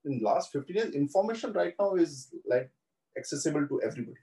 in 0.06 0.20
last 0.22 0.52
15 0.54 0.76
years, 0.76 0.96
information 0.96 1.54
right 1.54 1.74
now 1.80 1.96
is 1.96 2.30
like 2.48 2.70
accessible 3.18 3.68
to 3.68 3.82
everybody, 3.82 4.18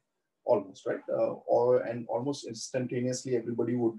almost, 0.45 0.87
right? 0.87 1.05
Uh, 1.13 1.35
or 1.57 1.81
and 1.81 2.07
almost 2.09 2.47
instantaneously, 2.47 3.37
everybody 3.37 3.75
would 3.75 3.99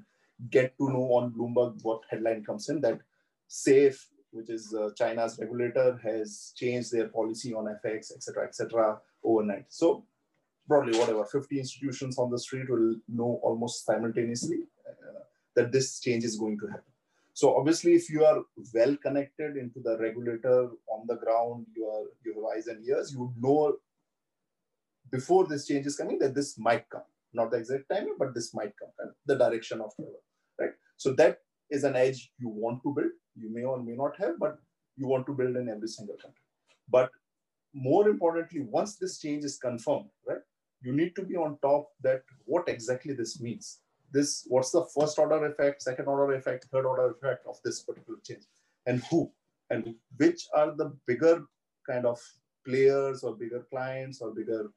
get 0.50 0.78
to 0.78 0.90
know 0.90 1.08
on 1.18 1.34
Bloomberg 1.34 1.84
what 1.84 2.02
headline 2.10 2.44
comes 2.44 2.70
in 2.70 2.82
that 2.82 3.00
SAFE 3.48 4.08
which 4.32 4.50
is 4.50 4.74
uh, 4.74 4.90
China's 4.96 5.38
regulator, 5.40 6.00
has 6.04 6.54
changed 6.56 6.92
their 6.92 7.08
policy 7.08 7.54
on 7.54 7.66
FX, 7.84 8.12
etc., 8.14 8.46
etc., 8.46 9.00
overnight. 9.24 9.66
So 9.70 10.06
broadly, 10.68 10.98
whatever, 11.00 11.26
50 11.26 11.60
institutions 11.60 12.18
on 12.20 12.30
the 12.30 12.40
street 12.40 12.70
will 12.70 12.96
know 13.08 13.40
almost 13.42 13.86
simultaneously 13.86 14.60
that 15.58 15.72
this 15.72 16.00
change 16.00 16.24
is 16.24 16.38
going 16.38 16.58
to 16.60 16.68
happen. 16.68 16.94
So 17.34 17.56
obviously, 17.58 17.94
if 17.94 18.10
you 18.10 18.24
are 18.26 18.40
well 18.74 18.96
connected 19.06 19.58
into 19.58 19.80
the 19.88 19.98
regulator 20.00 20.70
on 20.96 21.06
the 21.08 21.18
ground, 21.24 21.68
you 21.76 21.86
are 21.96 22.06
you 22.24 22.34
have 22.36 22.46
eyes 22.54 22.68
and 22.68 22.88
ears, 22.88 23.12
you 23.14 23.20
would 23.24 23.38
know 23.46 23.78
before 25.12 25.46
this 25.48 25.68
change 25.68 25.86
is 25.86 25.96
coming 25.96 26.20
that 26.20 26.36
this 26.36 26.58
might 26.58 26.90
come. 26.90 27.08
Not 27.34 27.52
the 27.52 27.58
exact 27.58 27.90
timing, 27.92 28.16
but 28.18 28.34
this 28.34 28.54
might 28.54 28.74
come, 28.80 29.12
the 29.26 29.36
direction 29.36 29.82
of 29.82 29.96
travel, 29.96 30.24
right? 30.60 30.72
So 30.96 31.14
that 31.14 31.40
is 31.70 31.84
an 31.84 31.96
edge 31.96 32.32
you 32.40 32.50
want 32.50 32.82
to 32.84 32.94
build. 32.98 33.12
You 33.36 33.54
may 33.54 33.64
or 33.64 33.78
may 33.84 33.96
not 33.96 34.18
have, 34.20 34.40
but 34.40 34.58
you 34.96 35.08
want 35.08 35.26
to 35.28 35.34
build 35.34 35.56
in 35.58 35.70
every 35.70 35.88
single 35.88 36.16
country. 36.16 36.46
But 36.90 37.12
more 37.74 38.08
importantly, 38.10 38.62
once 38.62 38.96
this 38.96 39.20
change 39.20 39.44
is 39.44 39.58
confirmed, 39.58 40.10
right, 40.28 40.46
you 40.82 40.94
need 40.94 41.16
to 41.18 41.24
be 41.24 41.36
on 41.36 41.60
top 41.62 41.90
that 42.02 42.24
what 42.46 42.68
exactly 42.68 43.14
this 43.14 43.40
means. 43.40 43.80
This, 44.12 44.46
what's 44.48 44.72
the 44.72 44.86
first 44.98 45.20
order 45.20 45.46
effect, 45.46 45.82
second 45.82 46.06
order 46.08 46.34
effect, 46.36 46.66
third 46.72 46.86
order 46.86 47.12
effect 47.12 47.46
of 47.46 47.58
this 47.64 47.84
particular 47.84 48.20
change, 48.24 48.44
and 48.86 49.04
who, 49.10 49.32
and 49.70 49.96
which 50.18 50.48
are 50.56 50.76
the 50.76 50.96
bigger 51.06 51.44
kind 51.90 52.06
of 52.06 52.20
players 52.66 53.24
or 53.24 53.36
bigger 53.36 53.66
clients 53.70 54.22
or 54.22 54.32
bigger 54.32 54.72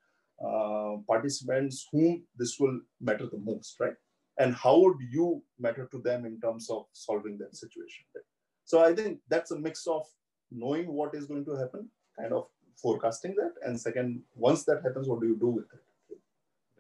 uh, 0.45 0.97
participants 1.07 1.87
whom 1.93 2.23
this 2.37 2.59
will 2.59 2.81
matter 3.01 3.27
the 3.27 3.39
most, 3.39 3.77
right? 3.79 3.95
And 4.39 4.55
how 4.55 4.79
would 4.79 4.97
you 5.11 5.43
matter 5.59 5.89
to 5.93 5.99
them 5.99 6.25
in 6.25 6.41
terms 6.41 6.71
of 6.71 6.87
solving 6.93 7.37
that 7.39 7.55
situation? 7.55 8.05
Right? 8.15 8.25
So 8.65 8.83
I 8.83 8.95
think 8.95 9.19
that's 9.29 9.51
a 9.51 9.59
mix 9.59 9.87
of 9.87 10.07
knowing 10.51 10.93
what 10.93 11.15
is 11.15 11.27
going 11.27 11.45
to 11.45 11.57
happen, 11.57 11.89
kind 12.19 12.33
of 12.33 12.47
forecasting 12.81 13.35
that, 13.37 13.53
and 13.67 13.79
second, 13.79 14.23
once 14.35 14.65
that 14.65 14.83
happens, 14.83 15.09
what 15.09 15.21
do 15.21 15.27
you 15.27 15.37
do 15.37 15.49
with 15.49 15.67
it? 15.73 15.81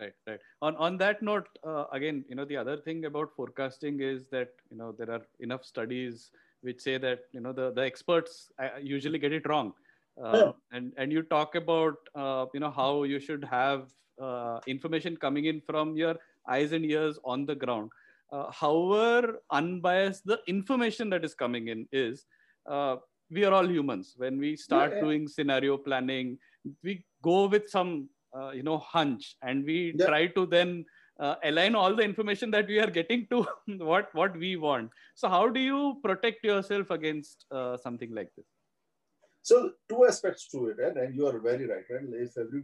Right 0.00 0.14
right 0.26 0.40
on 0.62 0.76
on 0.76 0.96
that 0.96 1.22
note 1.22 1.48
uh, 1.66 1.84
again 1.92 2.24
you 2.28 2.34
know 2.34 2.44
the 2.44 2.56
other 2.56 2.76
thing 2.76 3.04
about 3.04 3.34
forecasting 3.36 4.00
is 4.00 4.26
that 4.30 4.50
you 4.70 4.76
know 4.76 4.92
there 4.92 5.10
are 5.10 5.22
enough 5.40 5.64
studies 5.64 6.30
which 6.62 6.80
say 6.80 6.98
that 6.98 7.20
you 7.32 7.40
know 7.40 7.52
the 7.52 7.70
the 7.72 7.82
experts 7.82 8.50
uh, 8.62 8.68
usually 8.80 9.18
get 9.18 9.32
it 9.32 9.48
wrong 9.48 9.72
uh, 10.22 10.32
yeah. 10.34 10.52
and 10.72 10.92
and 10.96 11.12
you 11.12 11.22
talk 11.22 11.54
about 11.54 11.96
uh, 12.14 12.46
you 12.54 12.60
know 12.60 12.70
how 12.70 13.02
you 13.04 13.20
should 13.20 13.44
have 13.44 13.88
uh, 14.20 14.60
information 14.66 15.16
coming 15.16 15.46
in 15.46 15.60
from 15.60 15.96
your 15.96 16.14
eyes 16.48 16.72
and 16.72 16.84
ears 16.84 17.18
on 17.24 17.46
the 17.46 17.54
ground 17.54 17.90
uh, 18.32 18.50
however 18.50 19.40
unbiased 19.50 20.24
the 20.26 20.38
information 20.46 21.10
that 21.10 21.24
is 21.24 21.34
coming 21.34 21.68
in 21.68 21.86
is 21.92 22.26
we 23.32 23.44
are 23.44 23.52
all 23.52 23.68
humans 23.70 24.14
when 24.16 24.38
we 24.38 24.56
start 24.56 24.90
yeah, 24.90 24.96
yeah. 24.96 25.02
doing 25.04 25.28
scenario 25.28 25.76
planning 25.76 26.36
we 26.82 27.04
go 27.22 27.46
with 27.46 27.68
some 27.68 28.08
uh, 28.36 28.50
you 28.50 28.62
know 28.62 28.78
hunch. 28.78 29.36
And 29.42 29.64
we 29.64 29.94
yeah. 29.96 30.06
try 30.06 30.26
to 30.28 30.46
then 30.46 30.84
uh, 31.20 31.34
align 31.44 31.74
all 31.74 31.94
the 31.94 32.02
information 32.02 32.50
that 32.50 32.66
we 32.66 32.78
are 32.80 32.90
getting 32.90 33.26
to 33.30 33.46
what 33.78 34.14
what 34.14 34.36
we 34.36 34.56
want. 34.56 34.90
So 35.14 35.28
how 35.28 35.48
do 35.48 35.60
you 35.60 36.00
protect 36.02 36.44
yourself 36.44 36.90
against 36.90 37.46
uh, 37.50 37.76
something 37.76 38.14
like 38.14 38.30
this? 38.36 38.46
So 39.42 39.72
two 39.88 40.04
aspects 40.06 40.48
to 40.48 40.68
it 40.68 40.76
right? 40.82 40.96
and 40.96 41.14
you 41.14 41.26
are 41.26 41.38
very 41.38 41.66
right 41.66 41.84
right? 41.90 42.04
If 42.12 42.36
every 42.38 42.62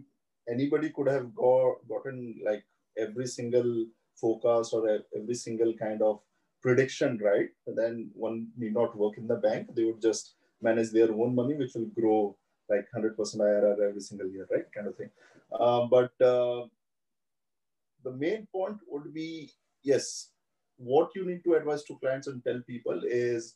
anybody 0.48 0.90
could 0.90 1.08
have 1.08 1.34
got, 1.34 1.76
gotten 1.88 2.40
like 2.44 2.64
every 2.96 3.26
single 3.26 3.86
forecast 4.14 4.72
or 4.72 5.00
every 5.16 5.34
single 5.34 5.74
kind 5.74 6.02
of 6.02 6.20
prediction 6.62 7.18
right? 7.22 7.48
Then 7.66 8.10
one 8.14 8.48
need 8.56 8.74
not 8.74 8.96
work 8.96 9.18
in 9.18 9.26
the 9.26 9.36
bank. 9.36 9.68
They 9.74 9.84
would 9.84 10.00
just 10.00 10.34
manage 10.62 10.90
their 10.90 11.12
own 11.12 11.34
money 11.34 11.54
which 11.54 11.74
will 11.74 11.90
grow 12.00 12.36
like 12.68 12.86
100% 12.96 13.16
IRR 13.16 13.88
every 13.88 14.00
single 14.00 14.28
year, 14.28 14.46
right? 14.50 14.64
Kind 14.74 14.86
of 14.88 14.96
thing. 14.96 15.10
Uh, 15.52 15.86
but 15.86 16.10
uh, 16.20 16.66
the 18.04 18.12
main 18.12 18.46
point 18.52 18.78
would 18.88 19.12
be 19.14 19.50
yes, 19.82 20.30
what 20.76 21.10
you 21.14 21.24
need 21.24 21.42
to 21.44 21.54
advise 21.54 21.84
to 21.84 21.98
clients 21.98 22.26
and 22.26 22.44
tell 22.44 22.60
people 22.66 23.00
is 23.04 23.54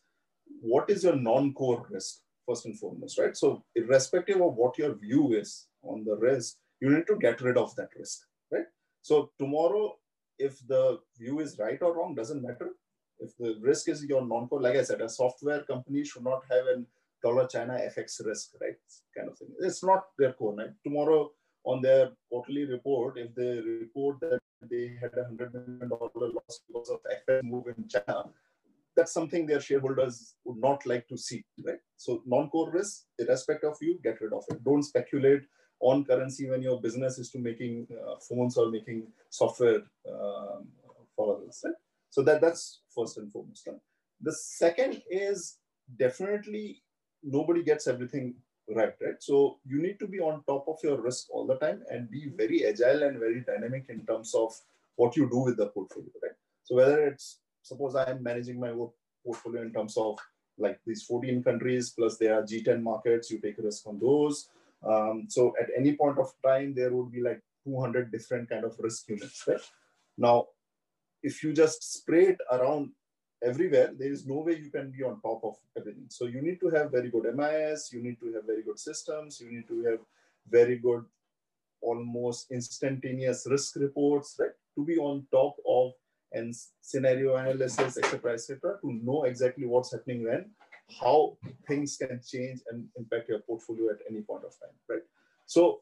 what 0.62 0.88
is 0.88 1.04
your 1.04 1.16
non 1.16 1.52
core 1.52 1.86
risk, 1.90 2.20
first 2.46 2.66
and 2.66 2.78
foremost, 2.78 3.18
right? 3.18 3.36
So, 3.36 3.64
irrespective 3.74 4.40
of 4.40 4.54
what 4.54 4.78
your 4.78 4.94
view 4.94 5.34
is 5.34 5.66
on 5.82 6.04
the 6.04 6.16
risk, 6.16 6.56
you 6.80 6.90
need 6.90 7.06
to 7.08 7.16
get 7.16 7.40
rid 7.40 7.56
of 7.56 7.74
that 7.76 7.90
risk, 7.98 8.20
right? 8.50 8.64
So, 9.02 9.30
tomorrow, 9.38 9.96
if 10.38 10.66
the 10.66 11.00
view 11.18 11.40
is 11.40 11.58
right 11.58 11.80
or 11.82 11.96
wrong, 11.96 12.14
doesn't 12.14 12.42
matter. 12.42 12.70
If 13.18 13.36
the 13.36 13.58
risk 13.60 13.88
is 13.88 14.04
your 14.04 14.26
non 14.26 14.48
core, 14.48 14.62
like 14.62 14.76
I 14.76 14.82
said, 14.82 15.02
a 15.02 15.08
software 15.08 15.62
company 15.62 16.04
should 16.04 16.24
not 16.24 16.42
have 16.50 16.66
an 16.74 16.86
dollar 17.22 17.46
China 17.46 17.74
FX 17.74 18.24
risk, 18.24 18.50
right? 18.60 18.76
Kind 19.16 19.28
of 19.30 19.38
thing. 19.38 19.48
It's 19.60 19.82
not 19.84 20.04
their 20.18 20.32
core, 20.32 20.54
right? 20.54 20.70
Tomorrow 20.84 21.30
on 21.64 21.82
their 21.82 22.10
quarterly 22.30 22.64
report, 22.64 23.18
if 23.18 23.34
they 23.34 23.60
report 23.60 24.20
that 24.20 24.40
they 24.70 24.96
had 25.00 25.10
a 25.18 25.24
hundred 25.24 25.52
million 25.54 25.88
dollar 25.88 26.10
loss 26.14 26.60
because 26.66 26.90
of 26.90 27.00
FX 27.28 27.42
move 27.42 27.66
in 27.76 27.88
China, 27.88 28.24
that's 28.96 29.12
something 29.12 29.46
their 29.46 29.60
shareholders 29.60 30.34
would 30.44 30.58
not 30.58 30.84
like 30.86 31.06
to 31.08 31.16
see, 31.16 31.44
right? 31.64 31.78
So 31.96 32.22
non-core 32.26 32.70
risk, 32.70 33.04
irrespective 33.18 33.70
of 33.70 33.76
you, 33.80 33.98
get 34.02 34.20
rid 34.20 34.32
of 34.32 34.44
it. 34.50 34.62
Don't 34.64 34.82
speculate 34.82 35.42
on 35.80 36.04
currency 36.04 36.48
when 36.48 36.62
your 36.62 36.80
business 36.80 37.18
is 37.18 37.30
to 37.30 37.38
making 37.38 37.86
uh, 37.90 38.16
phones 38.28 38.56
or 38.56 38.70
making 38.70 39.06
software 39.30 39.82
um, 40.10 40.68
for 41.16 41.36
others, 41.36 41.60
right? 41.64 41.74
So 42.10 42.22
that 42.22 42.40
that's 42.40 42.82
first 42.94 43.16
and 43.18 43.30
foremost. 43.32 43.66
Right? 43.66 43.76
The 44.20 44.32
second 44.32 45.02
is 45.10 45.58
definitely 45.98 46.82
nobody 47.22 47.62
gets 47.62 47.86
everything 47.86 48.34
right, 48.68 48.94
right? 49.00 49.20
So 49.20 49.58
you 49.64 49.82
need 49.82 49.98
to 50.00 50.06
be 50.06 50.20
on 50.20 50.42
top 50.46 50.66
of 50.68 50.78
your 50.82 51.00
risk 51.00 51.26
all 51.30 51.46
the 51.46 51.56
time 51.56 51.82
and 51.90 52.10
be 52.10 52.30
very 52.36 52.66
agile 52.66 53.02
and 53.02 53.18
very 53.18 53.40
dynamic 53.40 53.86
in 53.88 54.06
terms 54.06 54.34
of 54.34 54.54
what 54.96 55.16
you 55.16 55.28
do 55.28 55.38
with 55.38 55.56
the 55.56 55.66
portfolio, 55.66 56.10
right? 56.22 56.32
So 56.64 56.76
whether 56.76 57.06
it's 57.06 57.40
suppose 57.62 57.94
I 57.96 58.10
am 58.10 58.22
managing 58.22 58.60
my 58.60 58.72
portfolio 59.24 59.62
in 59.62 59.72
terms 59.72 59.96
of 59.96 60.18
like 60.58 60.78
these 60.86 61.02
14 61.04 61.42
countries 61.42 61.90
plus 61.90 62.18
there 62.18 62.34
are 62.34 62.42
G10 62.42 62.82
markets, 62.82 63.30
you 63.30 63.38
take 63.40 63.58
a 63.58 63.62
risk 63.62 63.86
on 63.86 63.98
those. 63.98 64.48
Um, 64.86 65.26
so 65.28 65.54
at 65.60 65.68
any 65.76 65.96
point 65.96 66.18
of 66.18 66.32
time, 66.44 66.74
there 66.74 66.92
would 66.92 67.10
be 67.12 67.22
like 67.22 67.40
200 67.64 68.10
different 68.10 68.48
kind 68.48 68.64
of 68.64 68.76
risk 68.78 69.08
units, 69.08 69.44
right? 69.46 69.60
Now, 70.16 70.48
if 71.22 71.42
you 71.42 71.52
just 71.52 71.92
spray 71.92 72.28
it 72.28 72.38
around 72.50 72.90
everywhere, 73.42 73.92
there 73.96 74.12
is 74.12 74.26
no 74.26 74.36
way 74.36 74.56
you 74.56 74.70
can 74.70 74.90
be 74.90 75.02
on 75.02 75.20
top 75.20 75.40
of 75.44 75.56
everything. 75.76 76.06
So 76.08 76.26
you 76.26 76.42
need 76.42 76.60
to 76.60 76.70
have 76.70 76.90
very 76.90 77.10
good 77.10 77.24
MIS, 77.34 77.92
you 77.92 78.02
need 78.02 78.20
to 78.20 78.32
have 78.34 78.44
very 78.44 78.62
good 78.62 78.78
systems, 78.78 79.40
you 79.40 79.50
need 79.50 79.66
to 79.68 79.84
have 79.84 79.98
very 80.48 80.76
good, 80.78 81.04
almost 81.80 82.50
instantaneous 82.50 83.46
risk 83.50 83.76
reports, 83.76 84.36
right? 84.38 84.50
To 84.76 84.84
be 84.84 84.96
on 84.98 85.26
top 85.30 85.56
of 85.66 85.92
and 86.32 86.54
scenario 86.80 87.36
analysis, 87.36 87.98
etc., 87.98 88.34
etc., 88.34 88.78
to 88.80 88.92
know 88.92 89.24
exactly 89.24 89.66
what's 89.66 89.92
happening 89.92 90.24
when, 90.24 90.50
how 91.00 91.36
things 91.66 91.96
can 91.96 92.20
change 92.24 92.60
and 92.70 92.86
impact 92.96 93.28
your 93.28 93.40
portfolio 93.40 93.90
at 93.90 93.98
any 94.08 94.20
point 94.20 94.44
of 94.44 94.52
time, 94.60 94.76
right? 94.88 95.02
So 95.46 95.80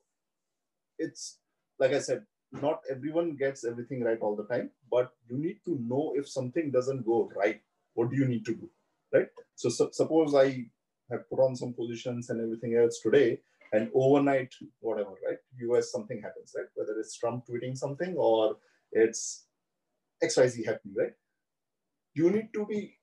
it's 0.99 1.39
like 1.79 1.93
I 1.93 2.01
said, 2.01 2.25
not 2.53 2.81
everyone 2.91 3.37
gets 3.37 3.65
everything 3.65 4.03
right 4.03 4.19
all 4.21 4.37
the 4.37 4.47
time, 4.47 4.71
but 4.91 5.11
you 5.29 5.37
need 5.37 5.61
to 5.65 5.79
know 5.81 6.13
if 6.17 6.29
something 6.29 6.71
doesn't 6.71 7.05
go 7.05 7.31
right, 7.37 7.61
what 7.95 8.11
do 8.11 8.17
you 8.17 8.27
need 8.27 8.45
to 8.47 8.55
do, 8.55 8.71
right? 9.13 9.29
So, 9.55 9.69
so 9.69 9.91
suppose 9.93 10.35
I 10.35 10.67
have 11.11 11.29
put 11.29 11.41
on 11.41 11.57
some 11.57 11.73
positions 11.75 12.31
and 12.31 12.41
everything 12.41 12.77
else 12.77 13.01
today, 13.01 13.41
and 13.73 13.91
overnight, 13.95 14.55
whatever, 14.81 15.11
right? 15.27 15.39
US 15.71 15.93
something 15.93 16.23
happens, 16.23 16.55
right? 16.57 16.67
Whether 16.75 16.99
it's 16.99 17.17
Trump 17.19 17.45
tweeting 17.47 17.77
something 17.77 18.15
or 18.17 18.57
it's 18.93 19.47
XYZ 20.23 20.65
happening, 20.65 20.95
right? 20.97 21.13
You 22.15 22.31
need 22.31 22.49
to 22.55 22.67
be 22.67 22.95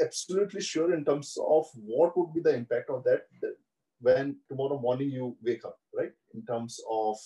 absolutely 0.00 0.60
sure 0.60 0.94
in 0.94 1.04
terms 1.04 1.36
of 1.44 1.66
what 1.74 2.16
would 2.16 2.32
be 2.32 2.40
the 2.40 2.54
impact 2.54 2.88
of 2.90 3.02
that 3.04 3.22
when 4.00 4.36
tomorrow 4.48 4.78
morning 4.78 5.10
you 5.10 5.36
wake 5.42 5.64
up, 5.64 5.78
right? 5.92 6.12
In 6.34 6.44
terms 6.46 6.80
of 6.88 7.16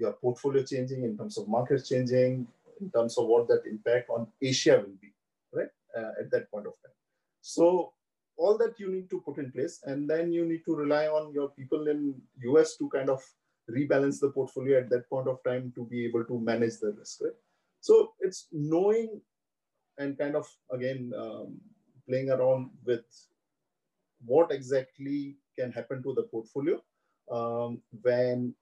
your 0.00 0.12
portfolio 0.12 0.62
changing, 0.64 1.04
in 1.04 1.16
terms 1.16 1.38
of 1.38 1.48
markets 1.48 1.88
changing, 1.88 2.46
in 2.80 2.90
terms 2.90 3.18
of 3.18 3.26
what 3.26 3.46
that 3.48 3.62
impact 3.66 4.08
on 4.10 4.26
Asia 4.40 4.78
will 4.78 4.96
be, 5.00 5.12
right, 5.52 5.68
uh, 5.96 6.12
at 6.20 6.30
that 6.30 6.50
point 6.50 6.66
of 6.66 6.72
time. 6.82 6.92
So 7.40 7.92
all 8.36 8.56
that 8.58 8.80
you 8.80 8.90
need 8.90 9.10
to 9.10 9.20
put 9.20 9.38
in 9.38 9.52
place, 9.52 9.80
and 9.84 10.08
then 10.08 10.32
you 10.32 10.46
need 10.46 10.64
to 10.64 10.74
rely 10.74 11.06
on 11.06 11.32
your 11.32 11.50
people 11.50 11.88
in 11.88 12.14
US 12.42 12.76
to 12.78 12.88
kind 12.88 13.10
of 13.10 13.22
rebalance 13.70 14.18
the 14.20 14.30
portfolio 14.30 14.78
at 14.78 14.90
that 14.90 15.08
point 15.08 15.28
of 15.28 15.42
time 15.44 15.72
to 15.76 15.84
be 15.84 16.04
able 16.06 16.24
to 16.24 16.40
manage 16.40 16.78
the 16.80 16.92
risk, 16.98 17.20
right? 17.22 17.32
So 17.80 18.12
it's 18.20 18.48
knowing 18.52 19.20
and 19.98 20.18
kind 20.18 20.34
of 20.34 20.46
again 20.70 21.12
um, 21.16 21.60
playing 22.08 22.30
around 22.30 22.70
with 22.84 23.04
what 24.24 24.50
exactly 24.50 25.36
can 25.58 25.72
happen 25.72 26.02
to 26.02 26.14
the 26.14 26.22
portfolio 26.24 26.82
um, 27.30 27.80
when 28.02 28.54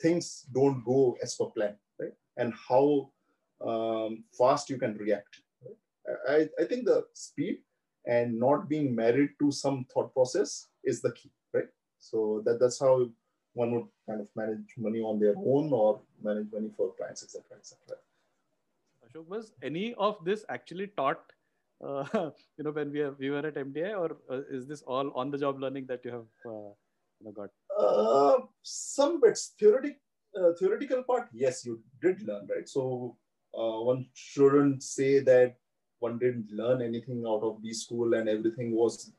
things 0.00 0.46
don't 0.52 0.84
go 0.84 1.16
as 1.22 1.34
per 1.34 1.46
plan, 1.46 1.76
right? 2.00 2.12
And 2.36 2.52
how 2.68 3.10
um, 3.64 4.24
fast 4.36 4.70
you 4.70 4.78
can 4.78 4.96
react. 4.96 5.40
I, 6.28 6.48
I 6.60 6.64
think 6.64 6.84
the 6.84 7.06
speed 7.14 7.58
and 8.06 8.38
not 8.38 8.68
being 8.68 8.94
married 8.94 9.30
to 9.40 9.50
some 9.50 9.86
thought 9.92 10.12
process 10.12 10.68
is 10.84 11.00
the 11.00 11.12
key, 11.12 11.30
right? 11.52 11.68
So 11.98 12.42
that, 12.44 12.60
that's 12.60 12.78
how 12.78 13.08
one 13.54 13.72
would 13.72 13.86
kind 14.08 14.20
of 14.20 14.28
manage 14.36 14.74
money 14.76 15.00
on 15.00 15.18
their 15.18 15.34
own 15.36 15.72
or 15.72 16.00
manage 16.22 16.52
money 16.52 16.70
for 16.76 16.92
clients, 16.94 17.22
etc., 17.22 17.42
etc. 17.58 17.96
Ashok, 19.06 19.26
was 19.26 19.52
any 19.62 19.94
of 19.94 20.22
this 20.24 20.44
actually 20.48 20.88
taught, 20.88 21.20
uh, 21.82 22.04
you 22.58 22.64
know, 22.64 22.72
when 22.72 22.92
we, 22.92 23.08
we 23.18 23.30
were 23.30 23.46
at 23.46 23.54
MDI, 23.54 23.96
or 23.98 24.16
uh, 24.30 24.42
is 24.50 24.66
this 24.66 24.82
all 24.82 25.10
on-the-job 25.14 25.60
learning 25.60 25.86
that 25.86 26.04
you 26.04 26.10
have, 26.10 26.26
uh, 26.46 26.72
you 27.20 27.24
know, 27.24 27.32
got? 27.32 27.50
Uh, 27.78 28.38
some 28.62 29.20
bits 29.20 29.54
theoretic, 29.58 29.98
uh, 30.38 30.52
theoretical 30.58 31.02
part, 31.02 31.28
yes, 31.32 31.64
you 31.64 31.80
did 32.00 32.22
learn, 32.22 32.46
right? 32.48 32.68
So 32.68 33.16
uh, 33.56 33.80
one 33.80 34.06
shouldn't 34.14 34.82
say 34.82 35.20
that 35.20 35.56
one 35.98 36.18
didn't 36.18 36.50
learn 36.50 36.82
anything 36.82 37.24
out 37.26 37.42
of 37.42 37.62
B 37.62 37.72
school 37.72 38.14
and 38.14 38.28
everything 38.28 38.72
was 38.72 39.12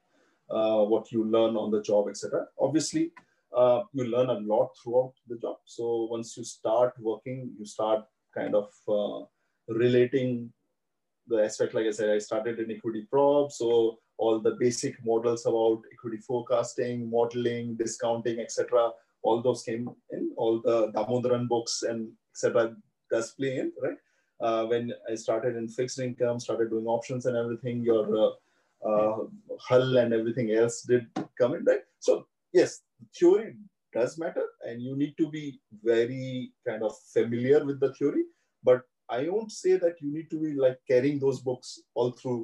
what 0.47 1.11
you 1.11 1.25
learn 1.25 1.55
on 1.55 1.71
the 1.71 1.81
job, 1.81 2.07
etc. 2.09 2.45
Obviously, 2.59 3.11
uh, 3.55 3.83
you 3.93 4.05
learn 4.05 4.29
a 4.29 4.39
lot 4.39 4.71
throughout 4.77 5.13
the 5.27 5.37
job. 5.37 5.57
So 5.65 6.07
once 6.11 6.35
you 6.37 6.43
start 6.43 6.93
working, 6.99 7.51
you 7.57 7.65
start 7.65 8.05
kind 8.35 8.53
of 8.53 8.69
uh, 8.87 9.25
relating 9.73 10.51
the 11.27 11.43
aspect. 11.43 11.73
Like 11.73 11.85
I 11.87 11.91
said, 11.91 12.09
I 12.09 12.19
started 12.19 12.59
in 12.59 12.71
equity 12.71 13.07
prop, 13.09 13.51
so 13.51 13.99
all 14.17 14.39
the 14.39 14.55
basic 14.59 14.95
models 15.05 15.45
about 15.45 15.81
equity 15.91 16.17
forecasting, 16.17 17.09
modeling, 17.09 17.75
discounting, 17.75 18.39
etc. 18.39 18.91
All 19.23 19.41
those 19.41 19.63
came 19.63 19.89
in. 20.11 20.31
All 20.37 20.61
the 20.61 20.91
Damodaran 20.91 21.47
books 21.47 21.83
and 21.83 22.11
etc. 22.33 22.75
does 23.11 23.31
play 23.31 23.57
in, 23.57 23.71
right? 23.81 23.97
Uh, 24.41 24.65
when 24.65 24.93
I 25.09 25.15
started 25.15 25.55
in 25.55 25.67
fixed 25.67 25.99
income, 25.99 26.39
started 26.39 26.69
doing 26.69 26.85
options 26.85 27.25
and 27.25 27.37
everything, 27.37 27.83
your 27.83 28.05
uh, 28.17 28.87
uh, 28.87 29.17
hull 29.59 29.97
and 29.97 30.13
everything 30.13 30.51
else 30.51 30.81
did 30.81 31.07
come 31.39 31.55
in, 31.55 31.63
right? 31.63 31.83
So 31.99 32.27
yes, 32.53 32.81
theory 33.17 33.55
does 33.95 34.17
matter 34.17 34.45
and 34.67 34.81
you 34.81 34.95
need 34.95 35.15
to 35.17 35.29
be 35.29 35.59
very 35.83 36.51
kind 36.67 36.83
of 36.83 36.93
familiar 37.13 37.63
with 37.65 37.79
the 37.79 37.93
theory 37.93 38.25
but 38.63 38.81
i 39.09 39.21
won't 39.29 39.51
say 39.51 39.77
that 39.83 39.95
you 40.01 40.09
need 40.15 40.29
to 40.29 40.39
be 40.45 40.51
like 40.65 40.79
carrying 40.91 41.19
those 41.19 41.39
books 41.49 41.79
all 41.93 42.11
through 42.11 42.41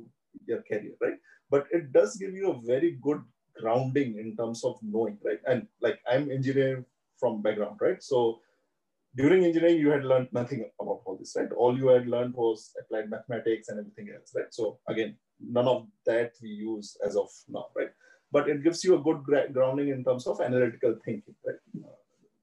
your 0.47 0.61
career 0.69 0.95
right 1.01 1.19
but 1.51 1.67
it 1.71 1.91
does 1.91 2.15
give 2.15 2.33
you 2.33 2.51
a 2.51 2.61
very 2.73 2.91
good 3.07 3.21
grounding 3.59 4.17
in 4.17 4.35
terms 4.35 4.63
of 4.63 4.77
knowing 4.81 5.17
right 5.23 5.41
and 5.47 5.67
like 5.81 5.99
i'm 6.11 6.31
engineer 6.31 6.85
from 7.19 7.41
background 7.41 7.77
right 7.81 8.01
so 8.01 8.39
during 9.15 9.43
engineering 9.43 9.77
you 9.77 9.91
had 9.91 10.05
learned 10.05 10.29
nothing 10.31 10.61
about 10.79 11.01
all 11.05 11.17
this 11.17 11.35
right 11.37 11.51
all 11.51 11.77
you 11.77 11.89
had 11.95 12.07
learned 12.07 12.33
was 12.33 12.71
applied 12.79 13.09
mathematics 13.09 13.67
and 13.67 13.79
everything 13.79 14.07
else 14.15 14.31
right 14.35 14.51
so 14.59 14.79
again 14.87 15.15
none 15.57 15.67
of 15.67 15.85
that 16.05 16.31
we 16.41 16.49
use 16.49 16.97
as 17.05 17.15
of 17.15 17.29
now 17.49 17.65
right 17.75 17.91
but 18.31 18.49
it 18.49 18.63
gives 18.63 18.83
you 18.83 18.95
a 18.95 19.01
good 19.01 19.23
grounding 19.53 19.89
in 19.89 20.03
terms 20.03 20.25
of 20.25 20.39
analytical 20.39 20.95
thinking. 21.03 21.35
Right? 21.45 21.57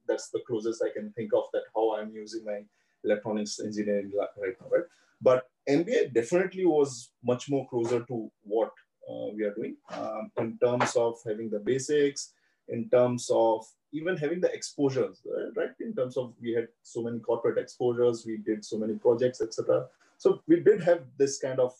That's 0.06 0.28
the 0.30 0.40
closest 0.46 0.82
I 0.84 0.92
can 0.92 1.12
think 1.12 1.32
of 1.34 1.44
that 1.52 1.62
how 1.74 1.96
I'm 1.96 2.12
using 2.12 2.44
my 2.44 2.60
electronics 3.04 3.58
engineering 3.60 4.12
right 4.16 4.54
now. 4.60 4.66
Right? 4.70 4.84
But 5.20 5.44
MBA 5.68 6.14
definitely 6.14 6.66
was 6.66 7.10
much 7.24 7.48
more 7.48 7.66
closer 7.68 8.04
to 8.04 8.30
what 8.42 8.70
uh, 9.08 9.28
we 9.34 9.44
are 9.44 9.54
doing 9.54 9.76
um, 9.90 10.30
in 10.38 10.58
terms 10.58 10.94
of 10.96 11.18
having 11.26 11.50
the 11.50 11.58
basics, 11.58 12.32
in 12.68 12.88
terms 12.90 13.30
of 13.32 13.64
even 13.92 14.16
having 14.16 14.40
the 14.40 14.52
exposures, 14.52 15.22
right? 15.56 15.70
In 15.80 15.94
terms 15.94 16.16
of 16.16 16.34
we 16.40 16.52
had 16.52 16.68
so 16.82 17.02
many 17.02 17.18
corporate 17.20 17.58
exposures, 17.58 18.24
we 18.26 18.36
did 18.36 18.64
so 18.64 18.76
many 18.76 18.94
projects, 18.94 19.40
etc. 19.40 19.86
So 20.18 20.42
we 20.46 20.60
did 20.60 20.82
have 20.82 21.04
this 21.16 21.38
kind 21.38 21.58
of 21.58 21.72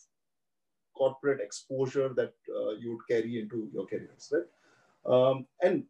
corporate 0.97 1.41
exposure 1.41 2.09
that 2.15 2.33
uh, 2.55 2.71
you 2.81 2.93
would 2.93 3.07
carry 3.09 3.41
into 3.41 3.69
your 3.73 3.87
careers, 3.87 4.33
right? 4.33 4.49
Um, 5.07 5.47
and 5.63 5.85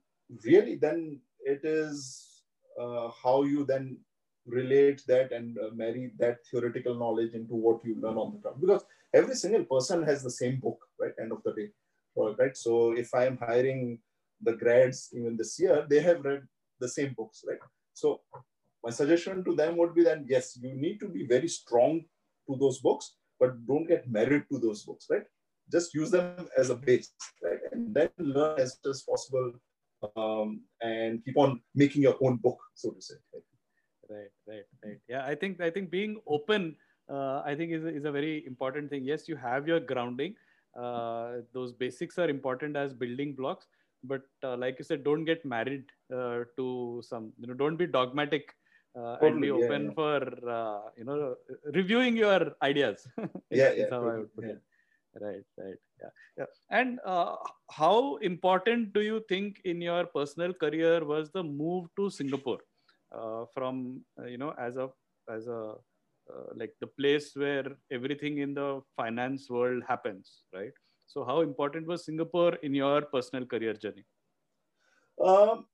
really, 0.45 0.77
then 0.77 1.21
it 1.41 1.61
is 1.65 2.43
uh, 2.81 3.11
how 3.23 3.43
you 3.45 3.65
then 3.65 3.99
relate 4.47 5.03
that 5.07 5.33
and 5.33 5.59
uh, 5.59 5.71
marry 5.75 6.11
that 6.19 6.39
theoretical 6.51 6.95
knowledge 6.95 7.35
into 7.35 7.55
what 7.55 7.85
you 7.85 7.97
learn 8.01 8.17
on 8.17 8.33
the 8.33 8.39
ground. 8.39 8.61
Because 8.61 8.85
every 9.15 9.35
single 9.35 9.65
person 9.65 10.03
has 10.05 10.23
the 10.23 10.31
same 10.31 10.61
book, 10.61 10.79
right? 11.01 11.13
End 11.21 11.33
of 11.33 11.43
the 11.45 11.53
day, 11.53 11.69
right? 12.17 12.57
So 12.57 12.93
if 12.93 13.15
I 13.15 13.27
am 13.27 13.39
hiring 13.39 14.01
the 14.41 14.53
grads 14.53 15.11
even 15.13 15.37
this 15.37 15.59
year, 15.59 15.87
they 15.89 16.01
have 16.01 16.25
read 16.25 16.43
the 16.81 16.89
same 16.89 17.15
books, 17.17 17.45
right? 17.49 17.59
So 17.95 18.21
my 18.85 18.91
suggestion 18.91 19.45
to 19.45 19.55
them 19.55 19.77
would 19.77 19.95
be 19.95 20.05
that 20.05 20.23
yes, 20.27 20.59
you 20.61 20.75
need 20.75 21.01
to 21.01 21.09
be 21.09 21.27
very 21.27 21.49
strong 21.49 22.05
to 22.49 22.57
those 22.57 22.81
books, 22.81 23.17
but 23.41 23.67
don't 23.67 23.89
get 23.89 24.09
married 24.11 24.45
to 24.53 24.59
those 24.59 24.85
books, 24.85 25.07
right? 25.11 25.25
Just 25.71 25.93
use 25.95 26.11
them 26.11 26.49
as 26.57 26.71
a 26.71 26.75
base, 26.77 27.11
right? 27.43 27.59
And 27.73 27.95
then 27.95 28.09
learn 28.19 28.59
as 28.59 28.79
much 28.85 28.91
as 28.91 29.03
possible 29.03 29.53
um, 30.17 30.63
and 30.81 31.25
keep 31.25 31.37
on 31.37 31.61
making 31.75 32.03
your 32.03 32.17
own 32.23 32.37
book, 32.37 32.59
so 32.75 32.91
to 32.91 33.03
say. 33.03 33.17
Right, 34.09 34.31
right, 34.47 34.65
right. 34.85 34.99
Yeah, 35.09 35.25
I 35.27 35.35
think 35.35 35.61
I 35.61 35.71
think 35.71 35.91
being 35.91 36.21
open, 36.27 36.77
uh, 37.11 37.43
I 37.45 37.55
think 37.55 37.73
is 37.73 37.85
a, 37.85 37.89
is 37.89 38.05
a 38.05 38.13
very 38.13 38.47
important 38.47 38.91
thing. 38.91 39.05
Yes, 39.05 39.29
you 39.29 39.37
have 39.37 39.67
your 39.67 39.81
grounding. 39.81 40.35
Uh, 40.79 41.39
those 41.53 41.73
basics 41.73 42.19
are 42.19 42.29
important 42.29 42.77
as 42.77 42.93
building 42.93 43.35
blocks, 43.35 43.67
but 44.05 44.23
uh, 44.45 44.57
like 44.57 44.79
you 44.79 44.85
said, 44.85 45.03
don't 45.03 45.25
get 45.25 45.45
married 45.45 45.85
uh, 46.15 46.41
to 46.57 47.03
some. 47.05 47.33
You 47.39 47.49
know, 47.49 47.55
don't 47.55 47.77
be 47.77 47.87
dogmatic 47.87 48.55
uh, 48.97 49.17
totally, 49.17 49.29
and 49.29 49.41
be 49.41 49.51
open 49.51 49.83
yeah, 49.83 49.89
yeah. 49.89 49.95
for 49.95 50.51
uh, 50.51 50.81
you 50.97 51.05
know 51.05 51.35
reviewing 51.75 52.17
your 52.17 52.53
ideas 52.63 53.07
yeah 53.51 53.73
yeah, 53.73 53.87
how 53.91 54.07
I 54.09 54.19
would 54.19 54.35
put 54.35 54.45
it. 54.45 54.61
right 55.21 55.45
right 55.57 55.81
yeah 56.01 56.11
yeah 56.39 56.45
and 56.71 57.01
uh, 57.05 57.37
how 57.71 58.17
important 58.17 58.93
do 58.93 59.01
you 59.01 59.23
think 59.29 59.61
in 59.65 59.81
your 59.81 60.05
personal 60.07 60.53
career 60.53 61.05
was 61.05 61.31
the 61.31 61.43
move 61.43 61.89
to 61.97 62.11
singapore 62.11 62.59
uh, 63.17 63.45
from 63.55 64.01
uh, 64.21 64.27
you 64.27 64.39
know 64.39 64.55
as 64.59 64.77
a 64.77 64.89
as 65.29 65.47
a 65.47 65.75
uh, 66.33 66.49
like 66.55 66.75
the 66.81 66.87
place 66.87 67.33
where 67.35 67.67
everything 67.91 68.39
in 68.39 68.55
the 68.55 68.81
finance 68.97 69.49
world 69.51 69.83
happens 69.89 70.43
right 70.53 70.77
so 71.07 71.25
how 71.25 71.41
important 71.41 71.87
was 71.87 72.05
singapore 72.05 72.55
in 72.57 72.75
your 72.75 73.03
personal 73.03 73.47
career 73.47 73.75
journey 73.75 74.05
um, 75.25 75.67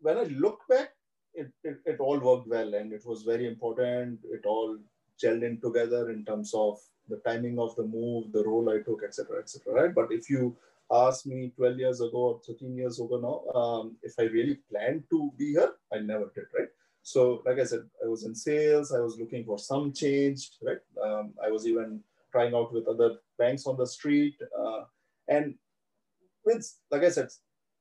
when 0.00 0.18
i 0.18 0.24
look 0.46 0.60
back 0.68 0.90
it, 1.34 1.50
it, 1.64 1.78
it 1.86 2.00
all 2.00 2.18
worked 2.18 2.48
well 2.48 2.74
and 2.74 2.92
it 2.92 3.04
was 3.04 3.22
very 3.22 3.46
important. 3.46 4.20
It 4.24 4.44
all 4.46 4.78
gelled 5.22 5.42
in 5.42 5.60
together 5.60 6.10
in 6.10 6.24
terms 6.24 6.52
of 6.54 6.78
the 7.08 7.20
timing 7.26 7.58
of 7.58 7.74
the 7.76 7.84
move, 7.84 8.32
the 8.32 8.44
role 8.44 8.70
I 8.70 8.82
took, 8.82 9.02
etc., 9.04 9.40
etc. 9.40 9.72
right? 9.72 9.94
But 9.94 10.12
if 10.12 10.30
you 10.30 10.56
ask 10.90 11.26
me 11.26 11.52
12 11.56 11.78
years 11.78 12.00
ago 12.00 12.16
or 12.16 12.40
13 12.46 12.76
years 12.76 13.00
ago 13.00 13.18
now, 13.18 13.60
um, 13.60 13.96
if 14.02 14.14
I 14.18 14.24
really 14.24 14.58
planned 14.70 15.04
to 15.10 15.32
be 15.36 15.52
here, 15.52 15.72
I 15.92 15.98
never 15.98 16.30
did, 16.34 16.44
right? 16.58 16.68
So, 17.02 17.42
like 17.44 17.58
I 17.58 17.64
said, 17.64 17.80
I 18.04 18.08
was 18.08 18.24
in 18.24 18.34
sales. 18.34 18.92
I 18.92 19.00
was 19.00 19.18
looking 19.18 19.44
for 19.44 19.58
some 19.58 19.92
change, 19.92 20.50
right? 20.62 20.78
Um, 21.04 21.34
I 21.44 21.50
was 21.50 21.66
even 21.66 22.00
trying 22.30 22.54
out 22.54 22.72
with 22.72 22.86
other 22.88 23.16
banks 23.38 23.66
on 23.66 23.76
the 23.76 23.86
street, 23.86 24.34
uh, 24.58 24.84
and 25.28 25.54
with, 26.44 26.66
like 26.90 27.02
I 27.02 27.10
said, 27.10 27.28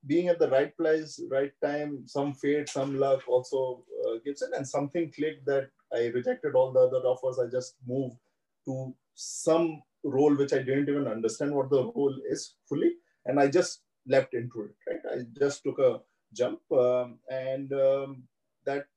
being 0.07 0.27
at 0.29 0.39
the 0.39 0.49
right 0.49 0.75
place, 0.77 1.21
right 1.29 1.51
time, 1.63 2.03
some 2.07 2.33
fate, 2.33 2.69
some 2.69 2.97
luck 2.99 3.21
also 3.27 3.83
uh, 4.05 4.15
gives 4.25 4.41
it, 4.41 4.49
and 4.55 4.67
something 4.67 5.11
clicked 5.11 5.45
that 5.45 5.69
I 5.93 6.07
rejected 6.07 6.55
all 6.55 6.71
the 6.71 6.79
other 6.79 7.05
offers. 7.07 7.39
I 7.39 7.47
just 7.47 7.75
moved 7.87 8.17
to 8.65 8.93
some 9.13 9.83
role 10.03 10.35
which 10.35 10.53
I 10.53 10.59
didn't 10.59 10.89
even 10.89 11.07
understand 11.07 11.53
what 11.53 11.69
the 11.69 11.83
role 11.83 12.15
is 12.29 12.55
fully, 12.67 12.93
and 13.25 13.39
I 13.39 13.47
just 13.47 13.81
leapt 14.07 14.33
into 14.33 14.63
it. 14.69 14.75
Right, 14.87 15.19
I 15.19 15.39
just 15.39 15.63
took 15.63 15.79
a 15.79 15.99
jump, 16.33 16.59
um, 16.71 17.19
and 17.29 17.71
um, 17.73 18.23
that 18.65 18.87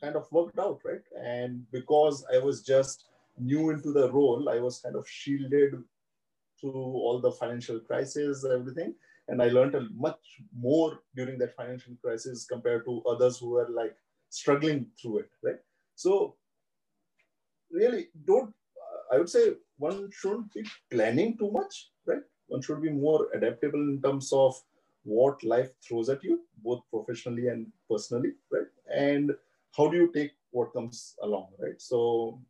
kind 0.00 0.16
of 0.16 0.30
worked 0.32 0.58
out. 0.58 0.80
Right, 0.84 1.06
and 1.20 1.64
because 1.72 2.24
I 2.34 2.38
was 2.38 2.62
just 2.62 3.04
new 3.38 3.70
into 3.70 3.92
the 3.92 4.10
role, 4.10 4.48
I 4.48 4.58
was 4.58 4.80
kind 4.80 4.96
of 4.96 5.08
shielded 5.08 5.74
through 6.60 6.72
all 6.72 7.20
the 7.20 7.30
financial 7.32 7.78
crisis, 7.78 8.44
everything 8.44 8.94
and 9.28 9.42
I 9.42 9.48
learned 9.48 9.74
a 9.74 9.86
much 9.94 10.40
more 10.58 11.00
during 11.14 11.38
that 11.38 11.54
financial 11.54 11.94
crisis 12.02 12.46
compared 12.46 12.84
to 12.86 13.02
others 13.02 13.38
who 13.38 13.50
were 13.50 13.68
like 13.70 13.94
struggling 14.30 14.86
through 15.00 15.18
it, 15.18 15.30
right? 15.42 15.58
So 15.94 16.36
really 17.70 18.08
don't, 18.26 18.54
I 19.12 19.18
would 19.18 19.28
say 19.28 19.52
one 19.76 20.10
shouldn't 20.12 20.52
be 20.52 20.64
planning 20.90 21.36
too 21.36 21.50
much, 21.50 21.90
right? 22.06 22.22
One 22.46 22.62
should 22.62 22.82
be 22.82 22.90
more 22.90 23.28
adaptable 23.34 23.80
in 23.80 24.00
terms 24.02 24.32
of 24.32 24.54
what 25.04 25.42
life 25.44 25.70
throws 25.86 26.08
at 26.08 26.24
you, 26.24 26.40
both 26.64 26.82
professionally 26.90 27.48
and 27.48 27.66
personally, 27.90 28.32
right? 28.50 28.66
And 28.92 29.32
how 29.76 29.88
do 29.88 29.96
you 29.96 30.10
take 30.12 30.32
what 30.50 30.72
comes 30.72 31.14
along, 31.22 31.48
right? 31.58 31.80
So, 31.80 32.40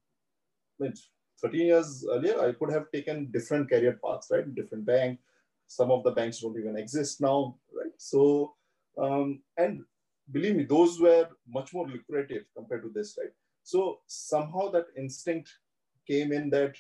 13 0.81 1.67
years 1.67 2.07
earlier, 2.11 2.41
I 2.41 2.53
could 2.53 2.71
have 2.71 2.91
taken 2.93 3.31
different 3.31 3.69
career 3.69 3.99
paths, 4.05 4.29
right? 4.31 4.55
Different 4.55 4.87
bank, 4.87 5.19
some 5.67 5.91
of 5.91 6.03
the 6.03 6.11
banks 6.11 6.41
don't 6.41 6.59
even 6.59 6.77
exist 6.77 7.21
now, 7.21 7.57
right? 7.73 7.93
So, 7.99 8.55
um, 8.97 9.41
and 9.57 9.85
believe 10.33 10.57
me, 10.57 10.65
those 10.65 11.01
were 11.01 11.29
much 11.49 11.73
more 11.73 11.87
lucrative 11.87 12.45
compared 12.57 12.83
to 12.83 12.91
this, 12.95 13.17
right? 13.21 13.33
So 13.63 14.01
somehow 14.07 14.71
that 14.71 14.87
instinct 14.97 15.51
came 16.07 16.33
in 16.33 16.51
that 16.51 16.75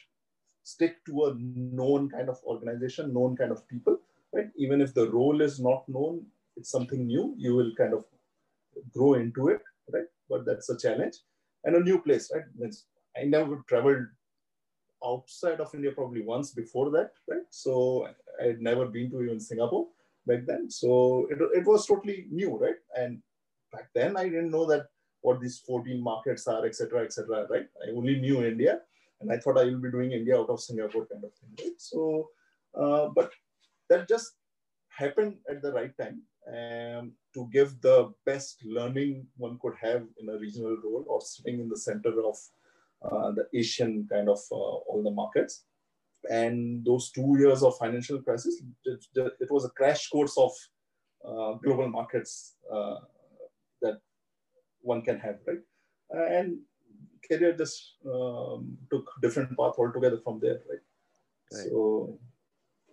stick 0.64 1.05
to 1.07 1.27
a 1.27 1.35
known 1.38 2.09
kind 2.09 2.29
of 2.29 2.38
organization, 2.44 3.12
known 3.12 3.37
kind 3.37 3.53
of 3.53 3.66
people, 3.68 3.98
right? 4.33 4.48
Even 4.57 4.81
if 4.81 4.94
the 4.94 5.11
role 5.11 5.40
is 5.40 5.61
not 5.61 5.88
known, 5.88 6.24
it's 6.57 6.70
something 6.70 7.07
new, 7.07 7.35
you 7.37 7.55
will 7.55 7.72
kind 7.77 7.92
of 7.92 8.05
grow 8.92 9.14
into 9.14 9.48
it, 9.48 9.62
right? 9.92 10.07
But 10.28 10.44
that's 10.46 10.68
a 10.70 10.78
challenge. 10.78 11.16
And 11.64 11.76
a 11.76 11.80
new 11.80 12.00
place, 12.00 12.30
right? 12.32 12.44
I 13.16 13.24
never 13.24 13.64
traveled 13.68 14.06
outside 15.04 15.60
of 15.60 15.74
India 15.74 15.92
probably 15.92 16.22
once 16.22 16.52
before 16.52 16.90
that, 16.90 17.12
right? 17.28 17.46
So 17.50 18.08
I 18.40 18.46
had 18.46 18.60
never 18.60 18.86
been 18.86 19.10
to 19.10 19.22
even 19.22 19.40
Singapore 19.40 19.86
back 20.26 20.46
then. 20.46 20.70
So 20.70 21.26
it, 21.30 21.38
it 21.54 21.66
was 21.66 21.86
totally 21.86 22.26
new, 22.30 22.56
right? 22.56 22.76
And 22.96 23.20
back 23.72 23.88
then 23.94 24.16
I 24.16 24.24
didn't 24.24 24.50
know 24.50 24.66
that 24.66 24.86
what 25.20 25.40
these 25.40 25.58
14 25.58 26.00
markets 26.02 26.46
are, 26.46 26.64
etc., 26.64 27.04
etc. 27.04 27.46
right? 27.50 27.66
I 27.86 27.90
only 27.90 28.20
knew 28.20 28.44
India 28.44 28.80
and 29.20 29.32
I 29.32 29.38
thought 29.38 29.58
I 29.58 29.64
will 29.64 29.78
be 29.78 29.90
doing 29.90 30.12
India 30.12 30.38
out 30.38 30.48
of 30.48 30.60
Singapore 30.60 31.06
kind 31.06 31.24
of 31.24 31.32
thing, 31.34 31.50
right? 31.58 31.78
So, 31.78 32.28
uh, 32.74 33.08
but 33.14 33.32
that 33.90 34.08
just 34.08 34.32
happened 34.88 35.36
at 35.48 35.62
the 35.62 35.72
right 35.72 35.96
time 35.98 36.22
um, 36.48 37.12
to 37.34 37.48
give 37.52 37.80
the 37.80 38.12
best 38.24 38.62
learning 38.64 39.26
one 39.37 39.58
could 39.61 39.74
have 39.80 40.02
in 40.20 40.28
a 40.28 40.38
regional 40.38 40.76
role 40.82 41.04
or 41.06 41.20
sitting 41.20 41.61
in 41.61 41.68
the 41.68 41.76
center 41.76 42.12
of 42.24 42.37
uh, 43.02 43.30
the 43.32 43.46
Asian 43.54 44.06
kind 44.11 44.28
of 44.28 44.40
uh, 44.50 44.54
all 44.54 45.02
the 45.04 45.11
markets. 45.11 45.64
And 46.30 46.84
those 46.84 47.11
two 47.11 47.37
years 47.38 47.62
of 47.62 47.78
financial 47.78 48.20
crisis, 48.20 48.61
it, 48.84 49.04
it 49.14 49.50
was 49.50 49.64
a 49.64 49.70
crash 49.70 50.08
course 50.08 50.37
of 50.37 50.52
uh, 51.24 51.52
global 51.64 51.88
markets 51.88 52.56
uh, 52.72 52.96
that 53.82 53.98
one 54.80 55.02
can 55.02 55.18
have, 55.18 55.38
right? 55.46 55.58
And 56.11 56.58
career 57.28 57.52
just 57.56 57.96
um, 58.06 58.76
took 58.90 59.11
different 59.22 59.50
path 59.50 59.74
altogether 59.78 60.18
from 60.24 60.40
there, 60.40 60.61
right? 60.68 60.80
right? 61.52 61.68
So, 61.68 62.18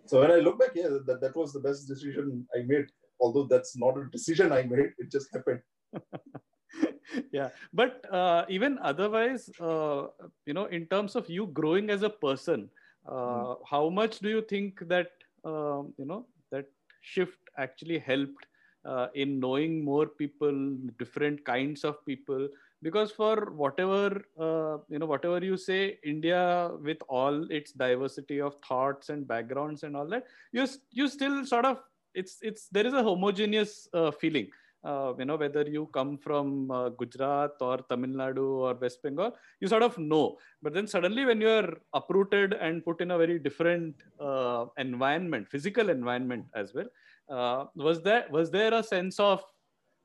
so 0.04 0.20
when 0.20 0.30
I 0.30 0.36
look 0.36 0.58
back, 0.58 0.70
yeah, 0.74 0.88
that, 1.06 1.20
that 1.20 1.34
was 1.34 1.52
the 1.52 1.60
best 1.60 1.88
decision 1.88 2.46
I 2.54 2.62
made. 2.62 2.86
Although 3.20 3.44
that's 3.44 3.76
not 3.76 3.96
a 3.98 4.08
decision 4.10 4.52
I 4.52 4.62
made, 4.62 4.92
it 4.98 5.10
just 5.10 5.28
happened. 5.32 5.60
yeah 7.32 7.48
but 7.72 8.04
uh, 8.12 8.44
even 8.48 8.78
otherwise 8.82 9.50
uh, 9.60 10.06
you 10.46 10.54
know 10.54 10.66
in 10.66 10.86
terms 10.86 11.16
of 11.16 11.28
you 11.28 11.46
growing 11.48 11.90
as 11.90 12.02
a 12.02 12.10
person 12.10 12.68
uh, 13.08 13.12
mm. 13.12 13.58
how 13.68 13.88
much 13.88 14.18
do 14.18 14.28
you 14.28 14.42
think 14.42 14.80
that 14.88 15.10
um, 15.44 15.92
you 15.96 16.04
know 16.04 16.26
that 16.50 16.66
shift 17.00 17.38
actually 17.58 17.98
helped 17.98 18.46
uh, 18.84 19.08
in 19.14 19.40
knowing 19.40 19.84
more 19.84 20.06
people 20.06 20.76
different 20.98 21.44
kinds 21.44 21.84
of 21.84 22.04
people 22.04 22.48
because 22.82 23.10
for 23.10 23.52
whatever 23.52 24.22
uh, 24.38 24.78
you 24.88 24.98
know 24.98 25.06
whatever 25.06 25.42
you 25.44 25.56
say 25.56 25.98
india 26.04 26.70
with 26.82 26.98
all 27.08 27.50
its 27.50 27.72
diversity 27.72 28.40
of 28.40 28.54
thoughts 28.68 29.08
and 29.08 29.26
backgrounds 29.26 29.82
and 29.82 29.96
all 29.96 30.06
that 30.06 30.26
you 30.52 30.66
you 30.90 31.08
still 31.08 31.44
sort 31.46 31.64
of 31.64 31.78
it's 32.20 32.34
it's 32.48 32.62
there 32.76 32.86
is 32.90 32.94
a 33.00 33.04
homogeneous 33.08 33.72
uh, 33.98 34.10
feeling 34.20 34.48
uh, 34.90 35.12
you 35.18 35.26
know 35.28 35.36
whether 35.42 35.64
you 35.76 35.82
come 35.96 36.12
from 36.26 36.70
uh, 36.78 36.88
gujarat 37.00 37.54
or 37.68 37.76
tamil 37.90 38.12
nadu 38.22 38.46
or 38.66 38.74
west 38.84 39.00
bengal 39.04 39.30
you 39.62 39.68
sort 39.72 39.84
of 39.88 39.94
know. 40.10 40.26
But 40.62 40.72
then 40.76 40.86
suddenly 40.94 41.24
when 41.30 41.40
you 41.44 41.52
are 41.60 41.70
uprooted 42.00 42.52
and 42.66 42.84
put 42.88 43.00
in 43.04 43.10
a 43.16 43.18
very 43.24 43.38
different 43.46 43.94
uh, 44.28 44.62
environment 44.86 45.46
physical 45.54 45.88
environment 45.98 46.46
as 46.62 46.68
well 46.76 46.90
uh, 47.36 47.60
was 47.86 48.00
there 48.08 48.24
was 48.36 48.50
there 48.58 48.74
a 48.80 48.82
sense 48.94 49.18
of 49.30 49.40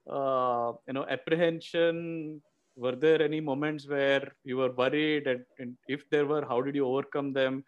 uh, 0.09 0.71
you 0.87 0.95
know 0.97 1.05
apprehension? 1.17 2.41
Were 2.83 2.95
there 2.95 3.21
any 3.21 3.39
moments 3.41 3.83
where 3.93 4.25
you 4.49 4.57
were 4.57 4.71
worried 4.71 5.27
and, 5.31 5.41
and 5.59 5.75
if 5.95 6.09
there 6.09 6.25
were 6.25 6.43
how 6.51 6.61
did 6.61 6.75
you 6.79 6.85
overcome 6.91 7.33
them? 7.33 7.63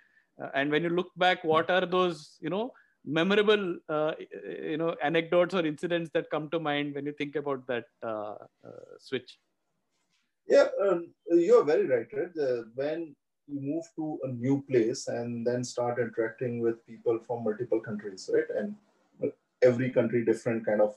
And 0.55 0.71
when 0.71 0.83
you 0.85 0.89
look 0.89 1.11
back 1.23 1.43
what 1.43 1.69
are 1.69 1.85
those 1.85 2.37
you 2.41 2.49
know 2.49 2.65
memorable 3.05 3.77
uh, 3.89 4.13
you 4.71 4.77
know 4.77 4.95
anecdotes 5.03 5.53
or 5.53 5.65
incidents 5.65 6.09
that 6.13 6.29
come 6.29 6.49
to 6.49 6.59
mind 6.59 6.93
when 6.95 7.05
you 7.05 7.13
think 7.13 7.35
about 7.35 7.65
that 7.67 7.85
uh, 8.03 8.35
uh, 8.67 8.93
switch 8.99 9.37
yeah 10.47 10.67
um, 10.85 11.13
you're 11.29 11.65
very 11.65 11.85
right 11.85 12.07
right 12.13 12.65
when 12.75 13.15
you 13.47 13.59
move 13.59 13.83
to 13.95 14.17
a 14.23 14.29
new 14.29 14.63
place 14.69 15.07
and 15.07 15.45
then 15.45 15.63
start 15.63 15.99
interacting 15.99 16.61
with 16.61 16.85
people 16.87 17.19
from 17.27 17.43
multiple 17.43 17.79
countries 17.79 18.29
right 18.33 18.49
and 18.57 18.75
every 19.61 19.89
country 19.89 20.23
different 20.25 20.65
kind 20.65 20.81
of 20.81 20.95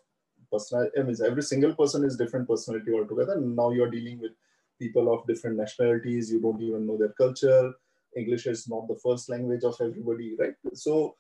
personality. 0.53 0.93
I 0.99 1.03
mean, 1.03 1.17
every 1.25 1.43
single 1.43 1.75
person 1.75 2.05
is 2.05 2.17
different 2.17 2.49
personality 2.49 2.93
altogether. 2.93 3.35
And 3.35 3.57
now 3.57 3.71
you're 3.71 3.91
dealing 3.91 4.21
with 4.21 4.33
people 4.79 5.13
of 5.13 5.27
different 5.27 5.57
nationalities. 5.57 6.31
You 6.31 6.41
don't 6.41 6.61
even 6.61 6.87
know 6.87 6.97
their 6.97 7.15
culture. 7.21 7.73
English 8.17 8.47
is 8.47 8.69
not 8.69 8.89
the 8.89 8.97
first 8.97 9.29
language 9.29 9.65
of 9.65 9.77
everybody, 9.81 10.37
right? 10.39 10.55
So 10.75 11.17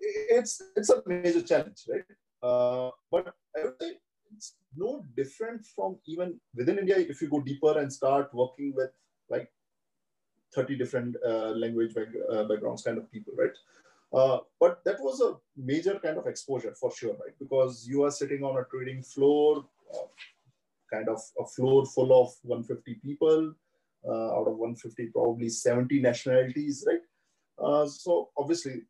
it's 0.00 0.62
it's 0.76 0.90
a 0.90 1.02
major 1.06 1.42
challenge, 1.42 1.84
right? 1.88 2.04
Uh, 2.42 2.90
but 3.10 3.34
I 3.56 3.64
would 3.64 3.74
say 3.80 3.92
it's 4.34 4.54
no 4.76 5.04
different 5.16 5.64
from 5.66 5.96
even 6.06 6.38
within 6.54 6.78
India. 6.78 6.98
If 6.98 7.22
you 7.22 7.28
go 7.28 7.40
deeper 7.40 7.78
and 7.78 7.92
start 7.92 8.32
working 8.34 8.72
with 8.76 8.90
like 9.30 9.50
30 10.54 10.76
different 10.76 11.16
uh, 11.26 11.50
language 11.50 11.94
back, 11.94 12.08
uh, 12.30 12.44
backgrounds 12.44 12.82
kind 12.82 12.98
of 12.98 13.10
people, 13.10 13.34
right? 13.36 13.56
Uh, 14.12 14.38
but 14.60 14.82
that 14.84 15.00
was 15.00 15.20
a 15.20 15.34
major 15.56 15.98
kind 15.98 16.16
of 16.16 16.26
exposure 16.26 16.74
for 16.74 16.90
sure, 16.92 17.12
right? 17.14 17.36
Because 17.38 17.86
you 17.88 18.04
are 18.04 18.10
sitting 18.10 18.44
on 18.44 18.56
a 18.56 18.64
trading 18.64 19.02
floor, 19.02 19.64
uh, 19.94 20.06
kind 20.92 21.08
of 21.08 21.20
a 21.40 21.44
floor 21.44 21.84
full 21.84 22.12
of 22.22 22.32
150 22.42 22.94
people, 23.02 23.52
uh, 24.08 24.36
out 24.36 24.46
of 24.46 24.56
150, 24.56 25.06
probably 25.06 25.48
70 25.48 26.00
nationalities, 26.00 26.84
right? 26.86 27.00
Uh, 27.58 27.86
so 27.86 28.30
obviously, 28.38 28.82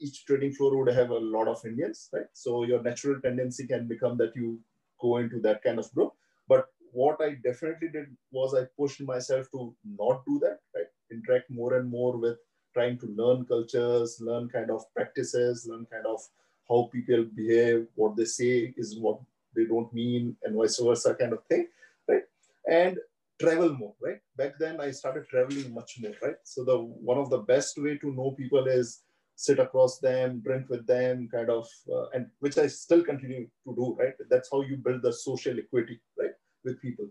each 0.00 0.24
trading 0.26 0.52
floor 0.52 0.76
would 0.76 0.94
have 0.94 1.10
a 1.10 1.18
lot 1.18 1.48
of 1.48 1.64
Indians, 1.64 2.08
right? 2.12 2.26
So 2.32 2.64
your 2.64 2.82
natural 2.82 3.20
tendency 3.20 3.66
can 3.66 3.86
become 3.86 4.16
that 4.18 4.34
you 4.36 4.60
go 5.00 5.18
into 5.18 5.40
that 5.40 5.62
kind 5.62 5.78
of 5.78 5.92
group. 5.92 6.12
But 6.48 6.68
what 6.92 7.20
I 7.20 7.36
definitely 7.42 7.88
did 7.88 8.16
was 8.30 8.54
I 8.54 8.64
pushed 8.78 9.00
myself 9.00 9.50
to 9.52 9.74
not 9.84 10.24
do 10.26 10.38
that, 10.40 10.60
right? 10.74 10.86
Interact 11.10 11.50
more 11.50 11.74
and 11.74 11.90
more 11.90 12.16
with 12.16 12.38
trying 12.72 12.98
to 12.98 13.06
learn 13.06 13.44
cultures, 13.46 14.18
learn 14.20 14.48
kind 14.48 14.70
of 14.70 14.82
practices, 14.94 15.66
learn 15.68 15.86
kind 15.90 16.06
of 16.06 16.20
how 16.68 16.88
people 16.92 17.24
behave, 17.34 17.86
what 17.94 18.16
they 18.16 18.24
say 18.24 18.74
is 18.76 18.98
what 18.98 19.18
they 19.54 19.64
don't 19.64 19.92
mean, 19.92 20.36
and 20.42 20.56
vice 20.56 20.78
versa 20.78 21.14
kind 21.14 21.32
of 21.32 21.44
thing, 21.44 21.68
right? 22.08 22.22
And 22.68 22.98
travel 23.40 23.74
more, 23.74 23.94
right? 24.02 24.20
Back 24.36 24.58
then 24.58 24.80
I 24.80 24.90
started 24.90 25.28
traveling 25.28 25.72
much 25.72 25.98
more, 26.00 26.12
right? 26.22 26.36
So 26.44 26.64
the 26.64 26.78
one 26.78 27.18
of 27.18 27.30
the 27.30 27.38
best 27.38 27.78
way 27.78 27.98
to 27.98 28.12
know 28.12 28.32
people 28.32 28.66
is 28.66 29.02
sit 29.36 29.58
across 29.58 29.98
them, 29.98 30.40
drink 30.40 30.68
with 30.68 30.86
them, 30.86 31.28
kind 31.30 31.50
of, 31.50 31.68
uh, 31.92 32.08
and 32.14 32.26
which 32.40 32.58
I 32.58 32.66
still 32.68 33.02
continue 33.02 33.48
to 33.66 33.74
do, 33.74 33.96
right? 33.98 34.14
That's 34.30 34.48
how 34.50 34.62
you 34.62 34.76
build 34.76 35.02
the 35.02 35.12
social 35.12 35.58
equity, 35.58 36.00
right, 36.18 36.32
with 36.64 36.80
people. 36.80 37.06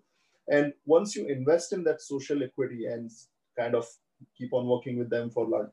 And 0.49 0.73
once 0.85 1.15
you 1.15 1.27
invest 1.27 1.73
in 1.73 1.83
that 1.85 2.01
social 2.01 2.43
equity 2.43 2.85
and 2.85 3.11
kind 3.57 3.75
of 3.75 3.87
keep 4.37 4.53
on 4.53 4.67
working 4.67 4.97
with 4.97 5.09
them 5.09 5.29
for 5.29 5.47
like 5.47 5.67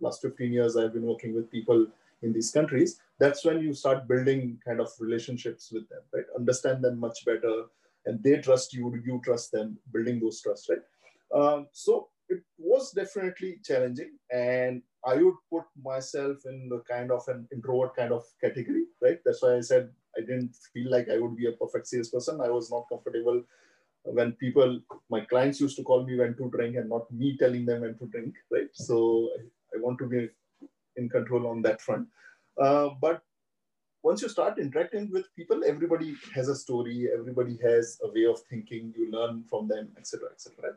last 0.00 0.22
15 0.22 0.52
years 0.52 0.76
i've 0.76 0.92
been 0.92 1.06
working 1.06 1.34
with 1.34 1.50
people 1.50 1.86
in 2.22 2.32
these 2.32 2.50
countries 2.50 3.00
that's 3.18 3.44
when 3.44 3.60
you 3.60 3.72
start 3.72 4.08
building 4.08 4.58
kind 4.64 4.80
of 4.80 4.88
relationships 4.98 5.70
with 5.72 5.88
them 5.88 6.00
right 6.12 6.24
understand 6.36 6.82
them 6.82 6.98
much 6.98 7.24
better 7.24 7.64
and 8.06 8.22
they 8.22 8.36
trust 8.36 8.74
you 8.74 8.94
you 9.04 9.20
trust 9.24 9.52
them 9.52 9.78
building 9.92 10.20
those 10.20 10.40
trust 10.40 10.68
right 10.68 10.82
um, 11.34 11.66
so 11.72 12.08
it 12.28 12.42
was 12.58 12.92
definitely 12.92 13.58
challenging 13.64 14.12
and 14.30 14.82
i 15.06 15.14
would 15.14 15.40
put 15.50 15.64
myself 15.82 16.38
in 16.46 16.68
the 16.68 16.80
kind 16.92 17.10
of 17.10 17.26
an 17.28 17.46
introvert 17.52 17.94
kind 17.96 18.12
of 18.12 18.24
category 18.40 18.84
right 19.02 19.18
that's 19.24 19.42
why 19.42 19.56
i 19.56 19.60
said 19.60 19.90
i 20.16 20.20
didn't 20.20 20.54
feel 20.72 20.90
like 20.90 21.08
i 21.08 21.18
would 21.18 21.36
be 21.36 21.46
a 21.48 21.58
perfect 21.62 21.86
salesperson 21.86 22.40
i 22.40 22.48
was 22.48 22.70
not 22.70 22.88
comfortable 22.88 23.42
when 24.04 24.32
people, 24.32 24.80
my 25.08 25.20
clients 25.20 25.60
used 25.60 25.76
to 25.76 25.82
call 25.82 26.04
me 26.04 26.16
when 26.16 26.36
to 26.36 26.50
drink 26.50 26.76
and 26.76 26.88
not 26.88 27.10
me 27.10 27.36
telling 27.38 27.64
them 27.64 27.80
when 27.80 27.96
to 27.98 28.06
drink, 28.06 28.34
right? 28.50 28.68
So 28.72 29.30
I, 29.38 29.76
I 29.76 29.80
want 29.80 29.98
to 29.98 30.06
be 30.06 30.28
in 30.96 31.08
control 31.08 31.46
on 31.46 31.62
that 31.62 31.80
front. 31.80 32.06
Uh, 32.60 32.90
but 33.00 33.22
once 34.02 34.20
you 34.20 34.28
start 34.28 34.58
interacting 34.58 35.10
with 35.10 35.34
people, 35.34 35.64
everybody 35.64 36.14
has 36.34 36.48
a 36.48 36.54
story, 36.54 37.08
everybody 37.12 37.58
has 37.62 37.98
a 38.04 38.08
way 38.08 38.26
of 38.26 38.40
thinking, 38.50 38.92
you 38.96 39.10
learn 39.10 39.42
from 39.48 39.66
them, 39.66 39.88
etc., 39.96 40.28
etc. 40.32 40.74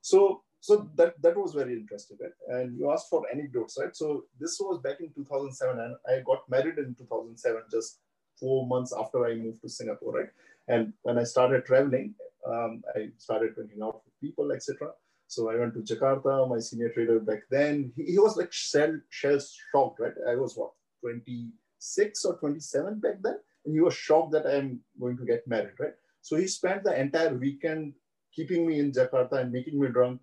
So, 0.00 0.42
so 0.60 0.88
that 0.96 1.20
that 1.22 1.36
was 1.36 1.54
very 1.54 1.72
interesting, 1.72 2.18
right? 2.20 2.58
And 2.58 2.78
you 2.78 2.90
asked 2.92 3.08
for 3.08 3.24
anecdotes, 3.32 3.78
right? 3.80 3.96
So 3.96 4.24
this 4.38 4.58
was 4.60 4.80
back 4.80 5.00
in 5.00 5.10
2007, 5.14 5.78
and 5.78 5.96
I 6.06 6.22
got 6.22 6.48
married 6.48 6.78
in 6.78 6.94
2007, 6.94 7.62
just 7.70 8.00
four 8.38 8.66
months 8.66 8.92
after 8.96 9.26
I 9.26 9.34
moved 9.34 9.62
to 9.62 9.68
Singapore, 9.68 10.12
right? 10.12 10.28
And 10.68 10.92
when 11.02 11.18
I 11.18 11.24
started 11.24 11.64
traveling, 11.64 12.14
um, 12.46 12.82
I 12.94 13.08
started 13.18 13.54
drinking 13.54 13.82
out 13.82 14.02
with 14.04 14.20
people, 14.20 14.52
etc. 14.52 14.90
So 15.26 15.50
I 15.50 15.56
went 15.56 15.74
to 15.74 15.80
Jakarta. 15.80 16.48
My 16.48 16.58
senior 16.58 16.90
trader 16.90 17.20
back 17.20 17.42
then, 17.50 17.92
he, 17.96 18.04
he 18.12 18.18
was 18.18 18.36
like 18.36 18.52
shell, 18.52 18.98
shell 19.08 19.38
shocked, 19.72 20.00
right? 20.00 20.12
I 20.28 20.36
was 20.36 20.56
what, 20.56 20.72
26 21.02 22.24
or 22.24 22.36
27 22.38 23.00
back 23.00 23.22
then? 23.22 23.38
And 23.64 23.74
he 23.74 23.80
was 23.80 23.94
shocked 23.94 24.32
that 24.32 24.46
I'm 24.46 24.80
going 25.00 25.16
to 25.18 25.24
get 25.24 25.46
married, 25.46 25.74
right? 25.78 25.94
So 26.20 26.36
he 26.36 26.46
spent 26.46 26.84
the 26.84 26.98
entire 26.98 27.34
weekend 27.34 27.94
keeping 28.34 28.66
me 28.66 28.78
in 28.78 28.92
Jakarta 28.92 29.40
and 29.40 29.52
making 29.52 29.80
me 29.80 29.88
drunk 29.88 30.20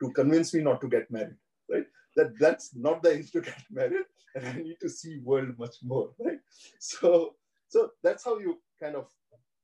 to 0.00 0.10
convince 0.12 0.54
me 0.54 0.62
not 0.62 0.80
to 0.80 0.88
get 0.88 1.10
married, 1.10 1.36
right? 1.70 1.86
that 2.18 2.38
that's 2.38 2.74
not 2.74 3.02
the 3.02 3.12
age 3.16 3.30
to 3.32 3.40
get 3.40 3.62
married, 3.70 4.06
and 4.34 4.46
I 4.46 4.52
need 4.52 4.80
to 4.80 4.88
see 4.88 5.18
world 5.18 5.58
much 5.58 5.76
more, 5.82 6.10
right? 6.18 6.40
So 6.78 7.34
so 7.68 7.90
that's 8.02 8.24
how 8.24 8.38
you 8.38 8.58
kind 8.82 8.96
of 8.96 9.06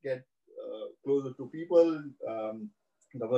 get 0.02 0.24
uh, 0.62 0.86
closer 1.04 1.32
to 1.34 1.46
people. 1.48 2.02
Um, 2.28 2.70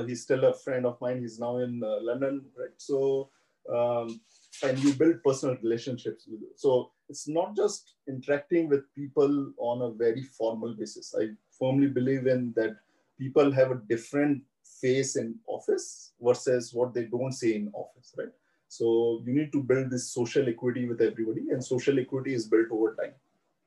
he's 0.06 0.22
still 0.22 0.44
a 0.44 0.54
friend 0.54 0.86
of 0.86 1.00
mine. 1.00 1.20
He's 1.20 1.38
now 1.38 1.58
in 1.58 1.82
uh, 1.84 1.98
London, 2.00 2.44
right? 2.58 2.76
So 2.76 3.30
um, 3.74 4.20
and 4.62 4.78
you 4.78 4.92
build 4.94 5.22
personal 5.24 5.56
relationships. 5.62 6.28
So 6.56 6.92
it's 7.08 7.28
not 7.28 7.56
just 7.56 7.94
interacting 8.08 8.68
with 8.68 8.92
people 8.94 9.52
on 9.58 9.82
a 9.82 9.90
very 9.90 10.22
formal 10.22 10.74
basis. 10.74 11.14
I 11.20 11.30
firmly 11.58 11.88
believe 11.88 12.26
in 12.26 12.52
that 12.56 12.76
people 13.18 13.50
have 13.52 13.70
a 13.70 13.82
different 13.88 14.42
face 14.80 15.16
in 15.16 15.34
office 15.46 16.12
versus 16.20 16.72
what 16.72 16.94
they 16.94 17.04
don't 17.04 17.32
say 17.32 17.54
in 17.54 17.70
office, 17.74 18.14
right? 18.18 18.32
So 18.68 19.22
you 19.24 19.32
need 19.32 19.52
to 19.52 19.62
build 19.62 19.90
this 19.90 20.10
social 20.12 20.48
equity 20.48 20.88
with 20.88 21.00
everybody, 21.00 21.50
and 21.50 21.64
social 21.64 21.98
equity 21.98 22.34
is 22.34 22.46
built 22.48 22.66
over 22.70 22.94
time, 22.96 23.14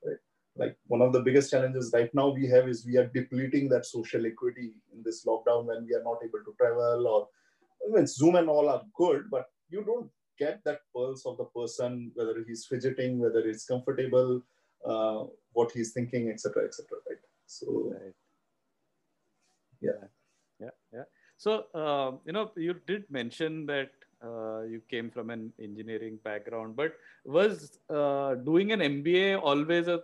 right? 0.05 0.17
Like 0.57 0.77
one 0.87 1.01
of 1.01 1.13
the 1.13 1.21
biggest 1.21 1.51
challenges 1.51 1.91
right 1.93 2.13
now 2.13 2.29
we 2.29 2.47
have 2.47 2.67
is 2.67 2.85
we 2.85 2.97
are 2.97 3.07
depleting 3.07 3.69
that 3.69 3.85
social 3.85 4.25
equity 4.25 4.73
in 4.93 5.03
this 5.03 5.25
lockdown 5.25 5.65
when 5.65 5.85
we 5.85 5.93
are 5.95 6.03
not 6.03 6.19
able 6.23 6.43
to 6.45 6.53
travel 6.57 7.07
or 7.07 7.27
mean, 7.91 8.07
Zoom 8.07 8.35
and 8.35 8.49
all 8.49 8.69
are 8.69 8.83
good, 8.95 9.29
but 9.29 9.45
you 9.69 9.83
don't 9.83 10.09
get 10.37 10.63
that 10.65 10.79
pulse 10.93 11.25
of 11.25 11.37
the 11.37 11.45
person, 11.45 12.11
whether 12.15 12.43
he's 12.47 12.65
fidgeting, 12.65 13.19
whether 13.19 13.39
it's 13.39 13.65
comfortable, 13.65 14.41
uh, 14.85 15.23
what 15.53 15.71
he's 15.71 15.91
thinking, 15.91 16.29
etc., 16.29 16.65
etc. 16.65 16.87
right? 17.09 17.17
So, 17.45 17.93
right. 17.93 18.13
yeah. 19.81 20.07
So, 21.43 21.51
uh, 21.73 22.11
you 22.25 22.33
know, 22.33 22.51
you 22.57 22.75
did 22.85 23.05
mention 23.09 23.65
that 23.67 23.91
uh, 24.21 24.63
you 24.63 24.81
came 24.91 25.09
from 25.09 25.29
an 25.29 25.53
engineering 25.57 26.19
background, 26.23 26.75
but 26.75 26.93
was 27.23 27.79
uh, 27.89 28.35
doing 28.35 28.73
an 28.73 28.81
MBA 28.81 29.41
always 29.41 29.87
a 29.87 30.01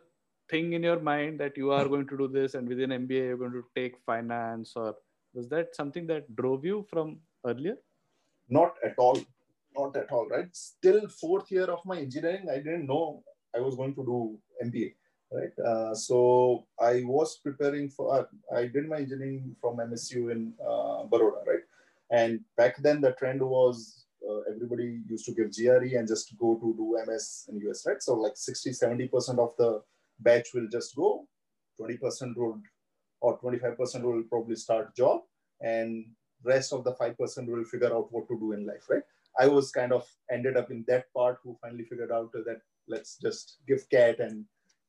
thing 0.50 0.74
in 0.74 0.82
your 0.82 1.02
mind 1.02 1.40
that 1.42 1.58
you 1.58 1.72
are 1.72 1.88
going 1.90 2.08
to 2.08 2.18
do 2.18 2.30
this, 2.30 2.54
and 2.54 2.68
within 2.70 2.92
MBA 2.92 3.24
you're 3.30 3.44
going 3.46 3.52
to 3.52 3.66
take 3.76 3.96
finance, 4.06 4.74
or 4.78 4.96
was 5.34 5.50
that 5.50 5.76
something 5.76 6.08
that 6.08 6.34
drove 6.38 6.64
you 6.64 6.86
from 6.90 7.18
earlier? 7.46 7.76
Not 8.48 8.76
at 8.86 8.94
all 8.98 9.20
not 9.78 9.96
at 9.96 10.12
all, 10.12 10.28
right? 10.28 10.48
Still 10.56 11.08
fourth 11.08 11.52
year 11.52 11.66
of 11.66 11.86
my 11.86 11.98
engineering, 11.98 12.48
I 12.50 12.58
didn't 12.58 12.88
know 12.88 13.24
I 13.56 13.60
was 13.60 13.76
going 13.76 13.94
to 13.96 14.06
do 14.06 14.40
MBA, 14.64 14.94
right? 15.36 15.66
Uh, 15.66 15.94
so 15.94 16.66
I 16.80 17.04
was 17.06 17.38
preparing 17.38 17.90
for, 17.90 18.14
uh, 18.16 18.56
I 18.56 18.68
did 18.68 18.88
my 18.88 18.98
engineering 18.98 19.56
from 19.60 19.78
MSU 19.78 20.32
in 20.32 20.54
uh, 20.62 21.04
Baroda, 21.12 21.44
right? 21.46 21.66
And 22.12 22.40
back 22.58 22.78
then 22.82 23.02
the 23.02 23.12
trend 23.14 23.42
was 23.42 24.06
uh, 24.28 24.42
everybody 24.54 25.02
used 25.10 25.26
to 25.26 25.34
give 25.34 25.52
GRE 25.56 25.98
and 25.98 26.08
just 26.08 26.36
go 26.38 26.56
to 26.56 26.74
do 26.78 26.98
MS 27.06 27.50
in 27.50 27.60
US, 27.70 27.86
right? 27.86 28.02
So 28.02 28.16
like 28.16 28.34
60, 28.36 28.72
70% 28.72 29.40
of 29.40 29.54
the 29.58 29.82
batch 30.20 30.50
will 30.54 30.68
just 30.72 30.96
go, 30.96 31.28
20% 31.80 32.36
would, 32.38 32.62
or 33.22 33.40
25% 33.40 34.02
will 34.02 34.24
probably 34.30 34.56
start 34.56 34.96
job 34.96 35.22
and 35.62 36.06
rest 36.44 36.74
of 36.74 36.84
the 36.84 36.94
5% 36.94 37.48
will 37.48 37.64
figure 37.66 37.94
out 37.94 38.08
what 38.12 38.28
to 38.28 38.40
do 38.40 38.54
in 38.54 38.66
life, 38.66 38.86
right? 38.90 39.04
I 39.40 39.48
was 39.48 39.72
kind 39.72 39.92
of 39.92 40.08
ended 40.32 40.56
up 40.56 40.72
in 40.72 40.86
that 40.88 41.12
part 41.14 41.40
who 41.44 41.58
finally 41.62 41.84
figured 41.84 42.12
out 42.12 42.32
that 42.34 42.62
let's 42.88 43.18
just 43.18 43.58
give 43.68 43.90
CAT 43.90 44.20
and 44.20 44.46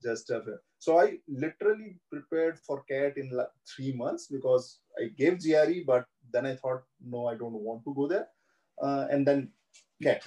just 0.07 0.31
uh, 0.31 0.41
so 0.79 0.99
I 1.01 1.19
literally 1.27 1.99
prepared 2.13 2.59
for 2.59 2.83
CAT 2.89 3.17
in 3.17 3.31
like 3.31 3.55
three 3.71 3.93
months 3.93 4.27
because 4.27 4.79
I 5.01 5.09
gave 5.21 5.43
GRE, 5.43 5.81
but 5.87 6.05
then 6.33 6.47
I 6.47 6.55
thought, 6.55 6.83
no, 7.05 7.27
I 7.27 7.35
don't 7.35 7.61
want 7.69 7.85
to 7.85 7.95
go 7.95 8.07
there. 8.07 8.29
Uh, 8.81 9.07
and 9.11 9.27
then 9.27 9.51
CAT. 10.03 10.23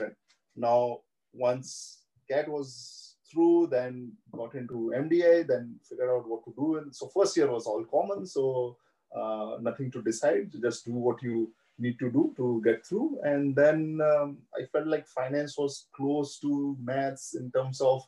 Now, 0.55 0.99
once 1.33 1.99
CAT 2.29 2.49
was 2.49 3.15
through, 3.31 3.67
then 3.67 4.11
got 4.35 4.55
into 4.55 4.91
MDI, 4.95 5.47
then 5.47 5.79
figured 5.87 6.09
out 6.09 6.27
what 6.27 6.43
to 6.45 6.53
do. 6.57 6.77
And 6.77 6.95
so 6.95 7.07
first 7.07 7.37
year 7.37 7.51
was 7.51 7.65
all 7.65 7.85
common. 7.85 8.25
So 8.25 8.77
uh, 9.15 9.57
nothing 9.61 9.91
to 9.91 10.01
decide, 10.01 10.51
just 10.61 10.85
do 10.85 10.93
what 10.93 11.21
you 11.21 11.51
need 11.77 11.97
to 11.99 12.11
do 12.11 12.33
to 12.37 12.61
get 12.65 12.85
through. 12.85 13.19
And 13.23 13.55
then 13.55 13.99
um, 14.03 14.39
I 14.53 14.65
felt 14.65 14.87
like 14.87 15.07
finance 15.07 15.57
was 15.57 15.87
close 15.95 16.39
to 16.39 16.75
maths 16.81 17.35
in 17.35 17.51
terms 17.51 17.79
of 17.81 18.03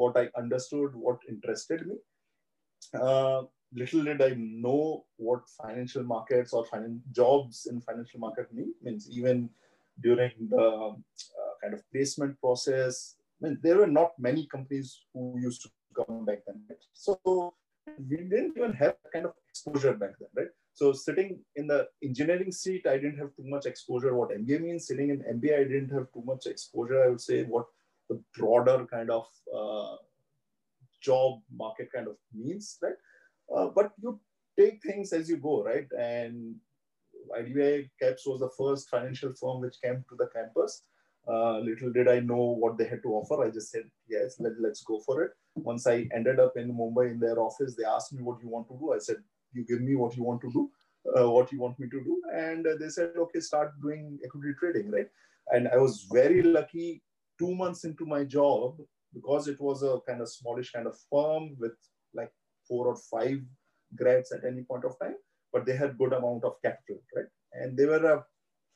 what 0.00 0.16
I 0.16 0.28
understood, 0.42 0.94
what 0.94 1.18
interested 1.28 1.86
me. 1.86 1.96
Uh, 2.94 3.42
little 3.72 4.04
did 4.04 4.22
I 4.22 4.34
know 4.36 5.04
what 5.16 5.48
financial 5.62 6.02
markets 6.02 6.52
or 6.52 6.64
finan- 6.66 7.00
jobs 7.12 7.66
in 7.70 7.80
financial 7.80 8.20
market 8.20 8.52
mean. 8.52 8.74
Means 8.82 9.08
even 9.10 9.50
during 10.02 10.32
the 10.54 10.66
uh, 10.66 11.52
kind 11.62 11.74
of 11.74 11.82
placement 11.92 12.40
process, 12.40 13.16
I 13.36 13.46
mean, 13.46 13.58
there 13.62 13.78
were 13.78 13.92
not 14.00 14.18
many 14.18 14.46
companies 14.46 14.88
who 15.12 15.38
used 15.38 15.62
to 15.62 15.70
come 15.98 16.24
back 16.24 16.40
then. 16.46 16.62
Right? 16.68 16.84
So 16.92 17.54
we 18.08 18.16
didn't 18.16 18.56
even 18.56 18.72
have 18.72 18.96
kind 19.12 19.26
of 19.26 19.34
exposure 19.48 19.94
back 19.94 20.14
then, 20.20 20.28
right? 20.36 20.52
So 20.74 20.92
sitting 20.92 21.40
in 21.56 21.66
the 21.66 21.88
engineering 22.02 22.52
seat, 22.52 22.86
I 22.86 22.96
didn't 22.96 23.18
have 23.18 23.34
too 23.36 23.46
much 23.54 23.66
exposure 23.66 24.14
what 24.14 24.30
MBA 24.30 24.60
means. 24.62 24.86
Sitting 24.86 25.10
in 25.10 25.18
MBA, 25.36 25.54
I 25.60 25.64
didn't 25.64 25.90
have 25.90 26.06
too 26.14 26.22
much 26.24 26.46
exposure. 26.46 27.04
I 27.04 27.08
would 27.08 27.20
say 27.20 27.42
what 27.44 27.66
the 28.10 28.20
broader 28.36 28.86
kind 28.90 29.10
of 29.10 29.26
uh, 29.56 29.96
job 31.00 31.40
market 31.56 31.88
kind 31.94 32.08
of 32.08 32.16
means, 32.34 32.76
right? 32.82 33.00
Uh, 33.54 33.68
but 33.74 33.92
you 34.02 34.20
take 34.58 34.82
things 34.82 35.12
as 35.12 35.28
you 35.28 35.38
go, 35.38 35.62
right? 35.64 35.86
And 35.98 36.56
IDBI 37.38 37.88
CAPS 38.00 38.26
was 38.26 38.40
the 38.40 38.50
first 38.58 38.90
financial 38.90 39.32
firm 39.40 39.60
which 39.60 39.76
came 39.82 40.04
to 40.10 40.16
the 40.18 40.28
campus. 40.34 40.82
Uh, 41.28 41.58
little 41.58 41.92
did 41.92 42.08
I 42.08 42.20
know 42.20 42.56
what 42.58 42.76
they 42.76 42.86
had 42.86 43.02
to 43.02 43.10
offer. 43.10 43.44
I 43.44 43.50
just 43.50 43.70
said, 43.70 43.84
yes, 44.08 44.36
let, 44.40 44.52
let's 44.60 44.82
go 44.82 45.00
for 45.00 45.22
it. 45.22 45.30
Once 45.54 45.86
I 45.86 46.08
ended 46.14 46.40
up 46.40 46.56
in 46.56 46.72
Mumbai 46.72 47.10
in 47.12 47.20
their 47.20 47.38
office, 47.38 47.76
they 47.76 47.84
asked 47.84 48.12
me 48.12 48.22
what 48.22 48.42
you 48.42 48.48
want 48.48 48.68
to 48.68 48.78
do. 48.78 48.92
I 48.92 48.98
said, 48.98 49.16
you 49.52 49.64
give 49.64 49.80
me 49.80 49.94
what 49.96 50.16
you 50.16 50.24
want 50.24 50.40
to 50.42 50.50
do, 50.52 50.70
uh, 51.16 51.30
what 51.30 51.52
you 51.52 51.60
want 51.60 51.78
me 51.78 51.88
to 51.88 52.00
do. 52.00 52.22
And 52.34 52.66
uh, 52.66 52.74
they 52.80 52.88
said, 52.88 53.12
okay, 53.16 53.40
start 53.40 53.72
doing 53.82 54.18
equity 54.24 54.54
trading, 54.58 54.90
right? 54.90 55.08
And 55.52 55.68
I 55.68 55.76
was 55.76 56.06
very 56.10 56.42
lucky 56.42 57.02
two 57.40 57.54
months 57.54 57.84
into 57.84 58.06
my 58.06 58.22
job 58.24 58.76
because 59.14 59.48
it 59.48 59.60
was 59.60 59.82
a 59.82 59.98
kind 60.06 60.20
of 60.20 60.28
smallish 60.28 60.70
kind 60.72 60.86
of 60.86 60.96
firm 61.10 61.56
with 61.58 61.72
like 62.14 62.32
four 62.68 62.86
or 62.86 62.96
five 63.10 63.40
grads 63.96 64.30
at 64.32 64.44
any 64.44 64.62
point 64.62 64.84
of 64.84 64.98
time, 65.00 65.16
but 65.52 65.66
they 65.66 65.76
had 65.76 65.98
good 65.98 66.12
amount 66.12 66.44
of 66.44 66.54
capital, 66.64 67.02
right? 67.16 67.30
And 67.54 67.76
they 67.76 67.86
were 67.86 68.04
a 68.14 68.24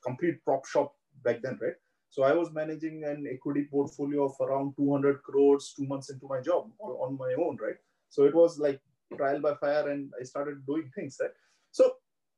complete 0.03 0.43
prop 0.43 0.65
shop 0.65 0.93
back 1.23 1.41
then, 1.41 1.57
right? 1.61 1.79
So 2.09 2.23
I 2.23 2.33
was 2.33 2.51
managing 2.53 3.03
an 3.03 3.27
equity 3.31 3.67
portfolio 3.69 4.25
of 4.25 4.35
around 4.41 4.73
200 4.77 5.21
crores 5.23 5.73
two 5.77 5.85
months 5.85 6.09
into 6.09 6.27
my 6.27 6.41
job 6.41 6.69
on 6.79 7.17
my 7.17 7.33
own, 7.37 7.57
right? 7.61 7.75
So 8.09 8.23
it 8.25 8.33
was 8.33 8.57
like 8.59 8.81
trial 9.17 9.41
by 9.41 9.55
fire 9.55 9.89
and 9.89 10.11
I 10.19 10.23
started 10.23 10.65
doing 10.65 10.89
things, 10.95 11.17
right? 11.21 11.31
So 11.71 11.93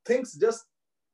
things 0.05 0.37
just 0.39 0.65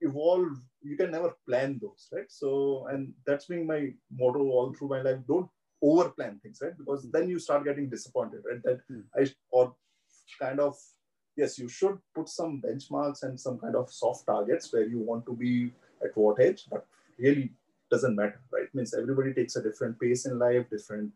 evolve. 0.03 0.57
You 0.81 0.97
can 0.97 1.11
never 1.11 1.35
plan 1.47 1.79
those, 1.81 2.09
right? 2.11 2.29
So, 2.29 2.87
and 2.89 3.13
that's 3.25 3.45
been 3.45 3.65
my 3.65 3.91
motto 4.11 4.39
all 4.39 4.73
through 4.73 4.89
my 4.89 5.01
life. 5.01 5.19
Don't 5.27 5.49
over 5.81 6.09
plan 6.09 6.39
things, 6.41 6.59
right? 6.61 6.77
Because 6.77 7.09
then 7.11 7.29
you 7.29 7.39
start 7.39 7.65
getting 7.65 7.89
disappointed, 7.89 8.41
right? 8.49 8.63
That 8.63 8.79
mm. 8.89 9.03
I, 9.17 9.31
or 9.51 9.75
kind 10.39 10.59
of, 10.59 10.75
yes, 11.35 11.59
you 11.59 11.67
should 11.67 11.97
put 12.15 12.29
some 12.29 12.61
benchmarks 12.65 13.23
and 13.23 13.39
some 13.39 13.59
kind 13.59 13.75
of 13.75 13.91
soft 13.91 14.25
targets 14.25 14.71
where 14.71 14.87
you 14.87 14.99
want 14.99 15.25
to 15.25 15.35
be 15.35 15.73
at 16.03 16.15
what 16.15 16.39
age, 16.39 16.65
but 16.71 16.85
really 17.19 17.51
doesn't 17.91 18.15
matter, 18.15 18.41
right? 18.51 18.73
Means 18.73 18.93
everybody 18.93 19.33
takes 19.33 19.55
a 19.55 19.63
different 19.63 19.99
pace 19.99 20.25
in 20.25 20.39
life, 20.39 20.69
different 20.69 21.11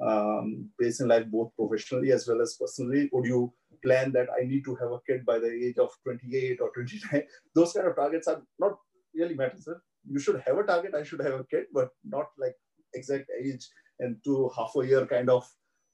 um, 0.00 0.70
pace 0.80 1.00
in 1.00 1.08
life, 1.08 1.26
both 1.26 1.50
professionally 1.56 2.12
as 2.12 2.26
well 2.26 2.40
as 2.42 2.56
personally? 2.60 3.08
Would 3.12 3.26
you 3.26 3.52
plan 3.82 4.12
that 4.12 4.28
I 4.38 4.44
need 4.44 4.64
to 4.64 4.74
have 4.76 4.90
a 4.92 5.00
kid 5.06 5.24
by 5.24 5.38
the 5.38 5.50
age 5.50 5.78
of 5.78 5.90
28 6.04 6.60
or 6.60 6.70
29? 6.74 7.22
Those 7.54 7.72
kind 7.72 7.86
of 7.86 7.96
targets 7.96 8.28
are 8.28 8.42
not 8.58 8.78
really 9.14 9.34
matters. 9.34 9.68
You 10.08 10.18
should 10.18 10.42
have 10.46 10.58
a 10.58 10.64
target. 10.64 10.94
I 10.94 11.02
should 11.02 11.20
have 11.20 11.34
a 11.34 11.44
kid, 11.44 11.64
but 11.72 11.90
not 12.04 12.26
like 12.38 12.54
exact 12.94 13.30
age 13.42 13.68
and 14.00 14.16
to 14.24 14.50
half 14.56 14.72
a 14.76 14.86
year 14.86 15.06
kind 15.06 15.30
of 15.30 15.48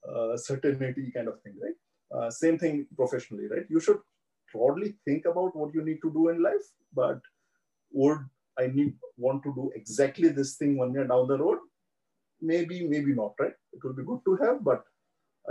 uh, 0.09 0.37
certainty 0.37 1.12
kind 1.14 1.29
of 1.29 1.41
thing, 1.43 1.55
right? 1.62 1.75
Uh, 2.12 2.31
same 2.31 2.59
thing 2.59 2.87
professionally, 2.97 3.47
right? 3.51 3.66
You 3.68 3.81
should 3.81 3.99
broadly 4.53 4.97
think 5.05 5.27
about 5.27 5.55
what 5.55 5.75
you 5.75 5.85
need 5.85 5.99
to 6.03 6.12
do 6.12 6.29
in 6.29 6.43
life, 6.43 6.66
but 6.95 7.20
would 7.93 8.18
I 8.59 8.68
need 8.68 8.95
want 9.16 9.43
to 9.45 9.55
do 9.55 9.70
exactly 9.75 10.29
this 10.29 10.57
thing 10.57 10.79
one 10.79 10.93
year 10.93 11.07
down 11.07 11.29
the 11.29 11.39
road? 11.39 11.59
Maybe, 12.43 12.86
maybe 12.86 13.14
not, 13.14 13.34
right? 13.38 13.55
It 13.72 13.82
will 13.82 13.93
be 13.93 14.05
good 14.05 14.20
to 14.24 14.36
have, 14.36 14.64
but 14.64 14.84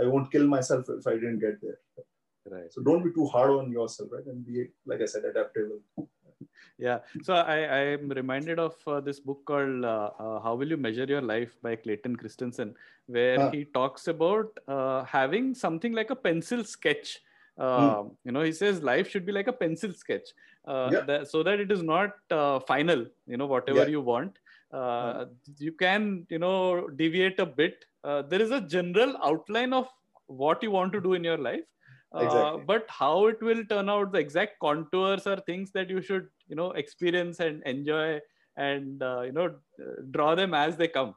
I 0.00 0.06
won't 0.06 0.30
kill 0.32 0.46
myself 0.46 0.86
if 0.88 1.06
I 1.06 1.14
didn't 1.14 1.40
get 1.40 1.60
there. 1.60 1.78
Right. 2.48 2.72
So 2.72 2.82
don't 2.82 3.04
be 3.04 3.12
too 3.12 3.26
hard 3.26 3.50
on 3.50 3.70
yourself, 3.70 4.10
right? 4.12 4.24
And 4.26 4.46
be, 4.46 4.66
like 4.86 5.02
I 5.02 5.04
said, 5.04 5.24
adaptable. 5.24 5.80
Yeah. 6.78 7.00
So 7.22 7.34
I, 7.34 7.58
I 7.58 7.78
am 7.96 8.08
reminded 8.08 8.58
of 8.58 8.74
uh, 8.86 9.00
this 9.00 9.20
book 9.20 9.42
called 9.44 9.84
uh, 9.84 10.10
uh, 10.18 10.40
How 10.40 10.54
Will 10.54 10.68
You 10.68 10.78
Measure 10.78 11.04
Your 11.04 11.20
Life 11.20 11.56
by 11.62 11.76
Clayton 11.76 12.16
Christensen, 12.16 12.74
where 13.06 13.50
he 13.50 13.66
talks 13.66 14.08
about 14.08 14.58
uh, 14.66 15.04
having 15.04 15.54
something 15.54 15.92
like 15.92 16.10
a 16.10 16.16
pencil 16.16 16.64
sketch. 16.64 17.20
Mm. 17.58 18.14
You 18.24 18.32
know, 18.32 18.40
he 18.40 18.52
says 18.52 18.82
life 18.82 19.10
should 19.10 19.26
be 19.26 19.32
like 19.32 19.46
a 19.46 19.52
pencil 19.52 19.92
sketch, 19.92 20.30
uh, 20.66 20.88
yeah. 20.90 21.00
that, 21.00 21.28
so 21.28 21.42
that 21.42 21.60
it 21.60 21.70
is 21.70 21.82
not 21.82 22.12
uh, 22.30 22.58
final. 22.60 23.04
You 23.26 23.36
know, 23.36 23.44
whatever 23.44 23.80
yeah. 23.80 23.88
you 23.88 24.00
want, 24.00 24.38
uh, 24.72 25.26
you 25.58 25.72
can 25.72 26.26
you 26.30 26.38
know 26.38 26.88
deviate 26.88 27.38
a 27.40 27.46
bit. 27.46 27.84
Uh, 28.04 28.22
there 28.22 28.40
is 28.40 28.50
a 28.50 28.60
general 28.60 29.16
outline 29.22 29.72
of 29.72 29.88
what 30.26 30.62
you 30.62 30.70
want 30.70 30.92
to 30.92 31.00
do 31.00 31.14
in 31.14 31.24
your 31.24 31.38
life. 31.38 31.64
Uh, 32.12 32.24
exactly. 32.24 32.62
but 32.66 32.86
how 32.88 33.26
it 33.26 33.40
will 33.40 33.64
turn 33.66 33.88
out 33.88 34.10
the 34.10 34.18
exact 34.18 34.58
contours 34.60 35.28
are 35.28 35.38
things 35.46 35.70
that 35.70 35.88
you 35.88 36.02
should 36.02 36.26
you 36.48 36.56
know 36.56 36.72
experience 36.72 37.38
and 37.38 37.62
enjoy 37.66 38.18
and 38.56 39.00
uh, 39.00 39.20
you 39.20 39.30
know 39.30 39.54
draw 40.10 40.34
them 40.34 40.52
as 40.52 40.76
they 40.76 40.88
come. 40.88 41.14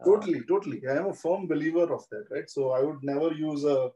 Uh, 0.00 0.04
totally 0.04 0.42
totally. 0.48 0.80
I 0.88 0.96
am 0.96 1.06
a 1.06 1.14
firm 1.14 1.48
believer 1.48 1.92
of 1.92 2.04
that 2.10 2.26
right? 2.30 2.48
So 2.48 2.70
i 2.70 2.80
would 2.80 3.02
never 3.02 3.32
use 3.32 3.64
a 3.64 3.90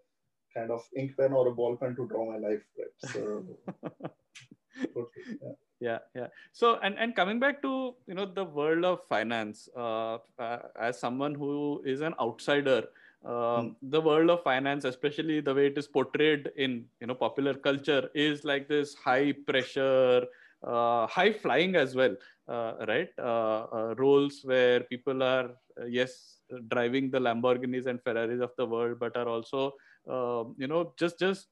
kind 0.57 0.71
of 0.73 0.83
ink 0.97 1.17
pen 1.17 1.33
or 1.33 1.47
a 1.49 1.55
ball 1.55 1.77
pen 1.77 1.95
to 1.95 2.09
draw 2.09 2.31
my 2.31 2.39
life 2.39 2.63
right? 2.79 3.13
So 3.13 3.45
totally, 4.95 5.39
yeah. 5.43 5.57
Yeah 5.81 5.99
yeah. 6.15 6.29
So 6.53 6.79
and 6.83 6.99
and 6.99 7.17
coming 7.17 7.41
back 7.41 7.63
to 7.63 7.95
you 8.07 8.15
know 8.15 8.27
the 8.27 8.45
world 8.45 8.85
of 8.85 9.01
finance 9.09 9.69
uh, 9.75 10.19
uh, 10.39 10.59
as 10.79 11.01
someone 11.01 11.35
who 11.35 11.83
is 11.87 12.03
an 12.03 12.15
outsider 12.21 12.85
uh, 13.25 13.65
mm. 13.65 13.75
the 13.83 14.01
world 14.01 14.29
of 14.29 14.43
finance 14.43 14.85
especially 14.85 15.41
the 15.41 15.55
way 15.55 15.67
it 15.67 15.79
is 15.79 15.89
portrayed 15.89 16.51
in 16.57 16.85
you 17.01 17.07
know 17.07 17.15
popular 17.15 17.55
culture 17.55 18.11
is 18.15 18.45
like 18.45 18.69
this 18.69 18.95
high 18.95 19.33
pressure 19.47 20.25
uh, 20.63 21.07
high 21.07 21.33
flying 21.33 21.77
as 21.77 21.95
well 21.95 22.15
uh, 22.49 22.75
right? 22.87 23.09
Uh, 23.19 23.95
roles 23.97 24.41
where 24.45 24.81
people 24.81 25.23
are 25.23 25.51
yes 25.89 26.41
driving 26.69 27.11
the 27.11 27.19
lamborghinis 27.19 27.87
and 27.87 28.03
ferraris 28.03 28.41
of 28.41 28.51
the 28.59 28.67
world 28.67 28.99
but 28.99 29.17
are 29.17 29.29
also 29.29 29.73
you 30.59 30.67
know 30.67 30.93
just 30.99 31.19
just 31.19 31.49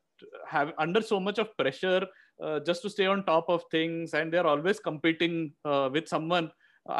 have 0.46 0.72
under 0.78 1.00
so 1.00 1.20
much 1.20 1.38
of 1.38 1.56
pressure 1.56 2.06
uh, 2.42 2.60
just 2.60 2.82
to 2.82 2.90
stay 2.90 3.06
on 3.06 3.24
top 3.24 3.48
of 3.48 3.62
things 3.70 4.14
and 4.14 4.32
they're 4.32 4.46
always 4.46 4.78
competing 4.80 5.52
uh, 5.64 5.88
with 5.92 6.08
someone 6.08 6.50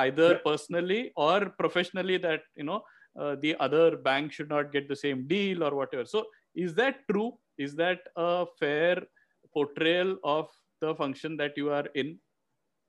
either 0.05 0.33
yeah. 0.33 0.39
personally 0.45 1.13
or 1.17 1.51
professionally 1.59 2.19
that 2.19 2.43
you 2.57 2.65
know 2.65 2.83
uh, 3.19 3.37
the 3.41 3.57
other 3.59 3.97
bank 3.97 4.33
should 4.33 4.49
not 4.49 4.73
get 4.73 4.89
the 4.89 4.97
same 4.97 5.27
deal 5.27 5.65
or 5.65 5.75
whatever. 5.75 6.05
So 6.05 6.27
is 6.55 6.75
that 6.75 6.97
true? 7.11 7.33
Is 7.57 7.75
that 7.77 8.01
a 8.17 8.47
fair 8.59 9.03
portrayal 9.53 10.17
of 10.23 10.49
the 10.81 10.95
function 10.95 11.37
that 11.39 11.53
you 11.57 11.71
are 11.71 11.87
in? 11.95 12.19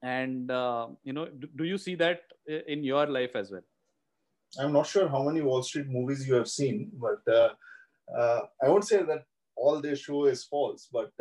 And 0.02 0.50
uh, 0.52 0.88
you 1.04 1.14
know 1.14 1.26
do, 1.26 1.48
do 1.56 1.64
you 1.64 1.78
see 1.78 1.96
that 1.96 2.22
in 2.68 2.84
your 2.84 3.06
life 3.08 3.36
as 3.36 3.52
well? 3.52 3.64
I'm 4.58 4.74
not 4.74 4.88
sure 4.88 5.08
how 5.08 5.24
many 5.24 5.42
wall 5.42 5.62
street 5.62 5.88
movies 5.88 6.28
you 6.28 6.34
have 6.34 6.50
seen 6.50 6.92
but 6.94 7.22
uh, 7.32 7.50
uh, 8.18 8.42
i 8.64 8.68
won't 8.68 8.86
say 8.86 9.04
that 9.04 9.24
all 9.56 9.80
they 9.80 9.96
show 9.96 10.26
is 10.26 10.44
false 10.44 10.88
but 10.92 11.12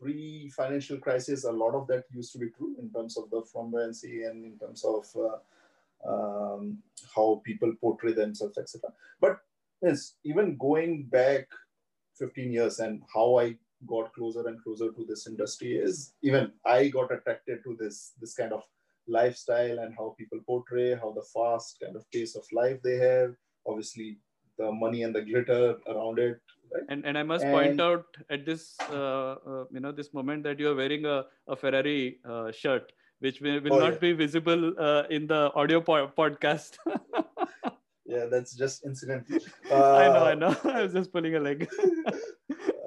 pre-financial 0.00 0.98
crisis, 0.98 1.44
a 1.44 1.50
lot 1.50 1.74
of 1.74 1.86
that 1.88 2.04
used 2.12 2.32
to 2.32 2.38
be 2.38 2.50
true 2.50 2.76
in 2.78 2.90
terms 2.90 3.16
of 3.16 3.30
the 3.30 3.42
flamboyancy 3.42 4.28
and 4.28 4.44
in 4.44 4.58
terms 4.58 4.84
of 4.84 5.06
uh, 5.16 5.38
um, 6.08 6.78
how 7.14 7.40
people 7.44 7.72
portray 7.80 8.12
themselves, 8.12 8.58
etc. 8.58 8.90
But 9.20 9.38
yes, 9.82 10.14
even 10.24 10.56
going 10.56 11.04
back 11.04 11.48
15 12.18 12.52
years 12.52 12.78
and 12.80 13.02
how 13.12 13.38
I 13.38 13.56
got 13.86 14.12
closer 14.14 14.46
and 14.46 14.62
closer 14.62 14.90
to 14.90 15.04
this 15.06 15.26
industry 15.26 15.76
is 15.76 16.14
even 16.22 16.52
I 16.64 16.88
got 16.88 17.12
attracted 17.12 17.62
to 17.64 17.76
this 17.78 18.12
this 18.20 18.34
kind 18.34 18.52
of 18.52 18.62
lifestyle 19.08 19.78
and 19.78 19.94
how 19.96 20.14
people 20.18 20.40
portray, 20.46 20.94
how 20.94 21.12
the 21.12 21.26
fast 21.34 21.78
kind 21.82 21.96
of 21.96 22.10
pace 22.10 22.34
of 22.36 22.44
life 22.52 22.80
they 22.82 22.96
have. 22.96 23.34
Obviously, 23.66 24.18
the 24.58 24.72
money 24.72 25.02
and 25.02 25.14
the 25.14 25.22
glitter 25.22 25.76
around 25.86 26.18
it 26.18 26.40
right? 26.76 26.86
And 26.88 27.04
and 27.04 27.18
I 27.18 27.22
must 27.22 27.44
and, 27.44 27.52
point 27.52 27.80
out 27.80 28.04
at 28.30 28.44
this 28.46 28.74
uh, 28.90 29.36
uh, 29.54 29.64
you 29.72 29.80
know 29.80 29.92
this 29.92 30.12
moment 30.12 30.44
that 30.44 30.58
you 30.58 30.70
are 30.70 30.74
wearing 30.74 31.04
a, 31.06 31.24
a 31.48 31.56
Ferrari 31.56 32.18
uh, 32.28 32.52
shirt, 32.52 32.92
which 33.20 33.40
will, 33.40 33.60
will 33.60 33.74
oh, 33.74 33.78
not 33.78 33.94
yeah. 33.94 33.98
be 34.06 34.12
visible 34.12 34.72
uh, 34.78 35.04
in 35.10 35.26
the 35.26 35.52
audio 35.54 35.80
po- 35.80 36.08
podcast. 36.08 36.78
yeah, 38.06 38.26
that's 38.26 38.54
just 38.54 38.84
incidental. 38.84 39.38
I 39.70 40.08
know, 40.08 40.24
I 40.24 40.34
know. 40.34 40.56
I 40.64 40.82
was 40.82 40.92
just 40.92 41.12
pulling 41.12 41.36
a 41.36 41.40
leg. 41.40 41.68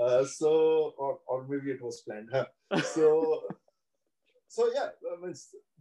Uh, 0.02 0.24
so, 0.26 0.94
or, 0.98 1.20
or 1.28 1.46
maybe 1.48 1.72
it 1.72 1.82
was 1.82 2.02
planned. 2.02 2.30
Huh? 2.32 2.46
So, 2.82 3.44
so 4.48 4.70
yeah, 4.74 4.90
I 5.12 5.26
mean, 5.26 5.34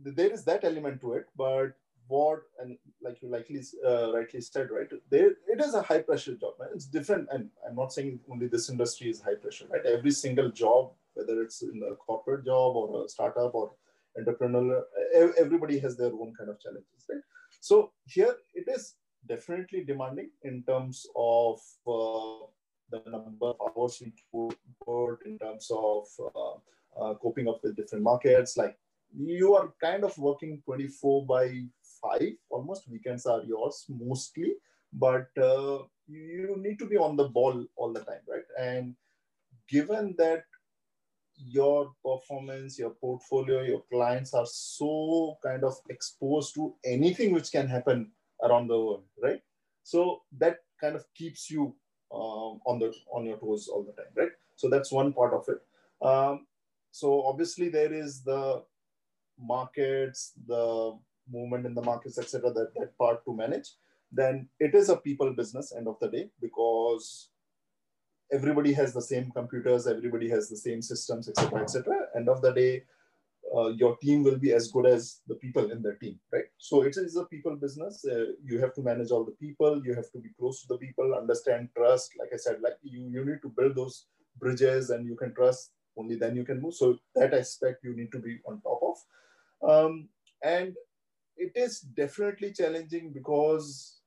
there 0.03 0.33
is 0.33 0.45
that 0.45 0.65
element 0.65 1.01
to 1.03 1.13
it, 1.15 1.27
but 1.37 1.75
what 2.09 2.41
and 2.61 2.77
like 3.03 3.23
you 3.23 3.29
likely 3.31 3.63
uh, 3.87 4.13
rightly 4.13 4.41
said 4.41 4.69
right? 4.71 4.91
There 5.11 5.33
it 5.47 5.61
is 5.61 5.75
a 5.75 5.83
high 5.83 6.03
pressure 6.03 6.35
job 6.35 6.55
right? 6.61 6.71
it's 6.75 6.87
different 6.87 7.29
and 7.31 7.49
i'm 7.67 7.77
not 7.77 7.93
saying 7.93 8.21
only 8.31 8.49
this 8.49 8.69
industry 8.71 9.11
is 9.11 9.21
high 9.21 9.35
pressure 9.35 9.67
right? 9.71 9.85
Every 9.87 10.11
single 10.11 10.51
job 10.51 10.93
whether 11.15 11.43
it's 11.43 11.63
in 11.63 11.83
a 11.91 11.95
corporate 11.95 12.45
job 12.45 12.77
or 12.77 13.05
a 13.05 13.09
startup 13.09 13.55
or 13.55 13.73
entrepreneurial 14.19 14.83
everybody 15.39 15.79
has 15.79 15.97
their 15.97 16.13
own 16.13 16.33
kind 16.37 16.51
of 16.51 16.61
challenges 16.61 17.07
right? 17.09 17.23
So 17.61 17.93
here 18.07 18.35
it 18.55 18.67
is 18.69 18.95
definitely 19.27 19.85
demanding 19.85 20.31
in 20.43 20.63
terms 20.63 21.07
of 21.17 21.61
uh, 21.87 22.47
the 22.91 23.03
number 23.11 23.47
of 23.47 23.57
hours 23.77 24.01
we 24.03 24.13
put 24.87 25.19
in 25.27 25.39
terms 25.39 25.71
of 25.71 26.07
uh, 26.35 26.55
uh, 27.01 27.15
coping 27.15 27.49
up 27.49 27.61
with 27.63 27.77
different 27.77 28.03
markets. 28.03 28.57
Like 28.57 28.77
you 29.15 29.55
are 29.55 29.73
kind 29.81 30.05
of 30.05 30.17
working 30.19 30.63
24 30.65 31.27
by 31.27 31.65
five. 32.01 32.33
Almost 32.51 32.91
weekends 32.91 33.27
are 33.27 33.43
yours 33.43 33.85
mostly. 33.89 34.55
But 34.93 35.29
uh, 35.37 35.79
you 36.09 36.57
need 36.59 36.79
to 36.79 36.87
be 36.87 36.97
on 36.97 37.17
the 37.17 37.29
ball 37.29 37.65
all 37.77 37.93
the 37.93 38.01
time 38.01 38.21
right? 38.29 38.49
And 38.59 38.95
given 39.69 40.15
that 40.19 40.45
your 41.37 41.93
performance 42.05 42.79
your 42.79 42.91
portfolio 42.91 43.63
your 43.63 43.83
clients 43.93 44.35
are 44.35 44.47
so 44.47 45.39
kind 45.43 45.63
of 45.63 45.75
exposed 45.89 46.53
to 46.55 46.75
anything 46.85 47.33
which 47.33 47.53
can 47.53 47.69
happen 47.69 48.11
around 48.43 48.69
the 48.69 48.79
world 48.79 49.05
right? 49.23 49.41
So 49.83 50.23
that 50.39 50.59
kind 50.81 50.97
of 50.97 51.05
keeps 51.15 51.51
you 51.51 51.75
um, 52.13 52.61
on 52.67 52.79
the 52.79 52.95
on 53.13 53.27
your 53.27 53.37
toes 53.37 53.69
all 53.69 53.85
the 53.85 53.93
time 53.93 54.13
right? 54.17 54.33
So 54.57 54.69
that's 54.69 54.91
one 54.91 55.13
part 55.13 55.35
of 55.35 55.45
it. 55.49 55.61
Um, 56.05 56.47
so 56.91 57.25
obviously 57.27 57.69
there 57.69 57.93
is 57.93 58.23
the 58.23 58.65
markets 59.39 60.33
the 60.47 60.99
movement 61.31 61.66
in 61.66 61.74
the 61.74 61.83
markets, 61.83 62.18
etc., 62.18 62.53
that, 62.53 62.72
that 62.76 62.97
part 62.99 63.24
to 63.24 63.35
manage, 63.35 63.70
then 64.11 64.49
it 64.59 64.74
is 64.74 64.89
a 64.89 64.97
people 64.97 65.33
business 65.33 65.72
end 65.76 65.87
of 65.87 65.99
the 66.01 66.09
day 66.09 66.31
because 66.41 67.29
everybody 68.33 68.72
has 68.72 68.93
the 68.93 69.03
same 69.03 69.31
computers, 69.31 69.87
everybody 69.87 70.29
has 70.29 70.49
the 70.49 70.57
same 70.57 70.83
systems, 70.83 71.29
etc., 71.29 71.62
etc. 71.62 71.95
End 72.16 72.29
of 72.29 72.43
the 72.43 72.53
day, 72.53 72.83
uh, 73.57 73.68
your 73.68 73.97
team 73.97 74.22
will 74.22 74.37
be 74.37 74.53
as 74.53 74.70
good 74.70 74.87
as 74.87 75.20
the 75.26 75.35
people 75.35 75.70
in 75.70 75.83
the 75.83 75.95
team, 76.01 76.18
right? 76.33 76.45
So 76.59 76.83
it 76.83 76.97
is 76.97 77.16
a 77.16 77.24
people 77.24 77.57
business. 77.57 78.05
Uh, 78.05 78.33
you 78.45 78.59
have 78.61 78.74
to 78.74 78.83
manage 78.83 79.11
all 79.11 79.24
the 79.24 79.33
people. 79.33 79.83
You 79.85 79.95
have 79.95 80.11
to 80.12 80.18
be 80.18 80.31
close 80.39 80.61
to 80.62 80.68
the 80.68 80.79
people, 80.79 81.14
understand, 81.14 81.70
trust. 81.76 82.12
Like 82.18 82.31
I 82.35 82.37
said, 82.37 82.61
like 82.61 82.76
you, 82.83 83.09
you 83.11 83.24
need 83.24 83.41
to 83.43 83.49
build 83.49 83.76
those 83.76 84.07
bridges, 84.39 84.91
and 84.91 85.07
you 85.07 85.16
can 85.16 85.35
trust. 85.35 85.72
Only 85.97 86.16
then 86.16 86.37
you 86.37 86.45
can 86.45 86.61
move. 86.61 86.74
So 86.74 86.99
that 87.16 87.35
aspect 87.35 87.83
you 87.83 87.97
need 87.97 88.12
to 88.12 88.18
be 88.18 88.39
on 88.47 88.61
top 88.61 88.81
of. 88.83 88.97
Um, 89.68 90.09
and 90.43 90.74
it 91.39 91.53
is 91.55 91.80
definitely 91.80 92.53
challenging 92.53 93.12
because 93.12 94.01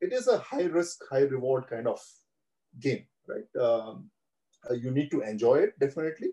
it 0.00 0.12
is 0.12 0.26
a 0.28 0.38
high 0.38 0.64
risk, 0.64 1.00
high 1.10 1.22
reward 1.22 1.66
kind 1.68 1.86
of 1.86 2.00
game, 2.80 3.06
right? 3.28 3.62
Um, 3.62 4.10
uh, 4.68 4.74
you 4.74 4.90
need 4.90 5.10
to 5.10 5.20
enjoy 5.20 5.56
it 5.56 5.78
definitely. 5.78 6.30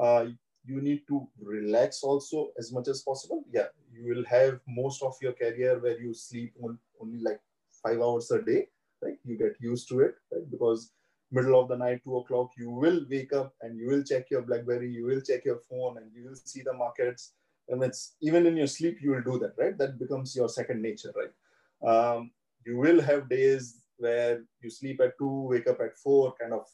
Uh, 0.00 0.26
you 0.64 0.80
need 0.80 1.02
to 1.08 1.28
relax 1.40 2.02
also 2.02 2.50
as 2.58 2.72
much 2.72 2.88
as 2.88 3.02
possible. 3.02 3.44
Yeah, 3.52 3.66
you 3.92 4.14
will 4.14 4.24
have 4.24 4.60
most 4.66 5.02
of 5.02 5.14
your 5.20 5.32
career 5.32 5.78
where 5.78 6.00
you 6.00 6.14
sleep 6.14 6.54
on, 6.62 6.78
only 7.00 7.18
like 7.18 7.40
five 7.82 8.00
hours 8.00 8.30
a 8.30 8.40
day, 8.40 8.68
right? 9.02 9.18
You 9.24 9.36
get 9.36 9.56
used 9.60 9.88
to 9.90 10.00
it, 10.00 10.14
right? 10.32 10.50
Because 10.50 10.92
middle 11.30 11.60
of 11.60 11.68
the 11.68 11.76
night, 11.76 12.00
two 12.04 12.16
o'clock, 12.16 12.52
you 12.56 12.70
will 12.70 13.04
wake 13.10 13.32
up 13.34 13.54
and 13.60 13.78
you 13.78 13.88
will 13.88 14.02
check 14.02 14.30
your 14.30 14.42
BlackBerry, 14.42 14.90
you 14.90 15.04
will 15.04 15.20
check 15.20 15.44
your 15.44 15.60
phone, 15.68 15.98
and 15.98 16.10
you 16.14 16.24
will 16.24 16.36
see 16.36 16.62
the 16.62 16.72
markets 16.72 17.32
and 17.68 17.82
it's 17.82 18.16
even 18.20 18.46
in 18.46 18.56
your 18.56 18.66
sleep 18.66 18.98
you 19.00 19.10
will 19.10 19.22
do 19.22 19.38
that 19.38 19.54
right? 19.58 19.76
That 19.78 19.98
becomes 19.98 20.34
your 20.36 20.48
second 20.48 20.82
nature 20.82 21.12
right? 21.16 21.34
Um, 21.90 22.30
you 22.66 22.76
will 22.78 23.00
have 23.00 23.28
days 23.28 23.82
where 23.98 24.42
you 24.60 24.70
sleep 24.70 25.00
at 25.00 25.18
two 25.18 25.48
wake 25.48 25.66
up 25.66 25.80
at 25.80 25.96
four 25.96 26.34
kind 26.40 26.52
of 26.52 26.66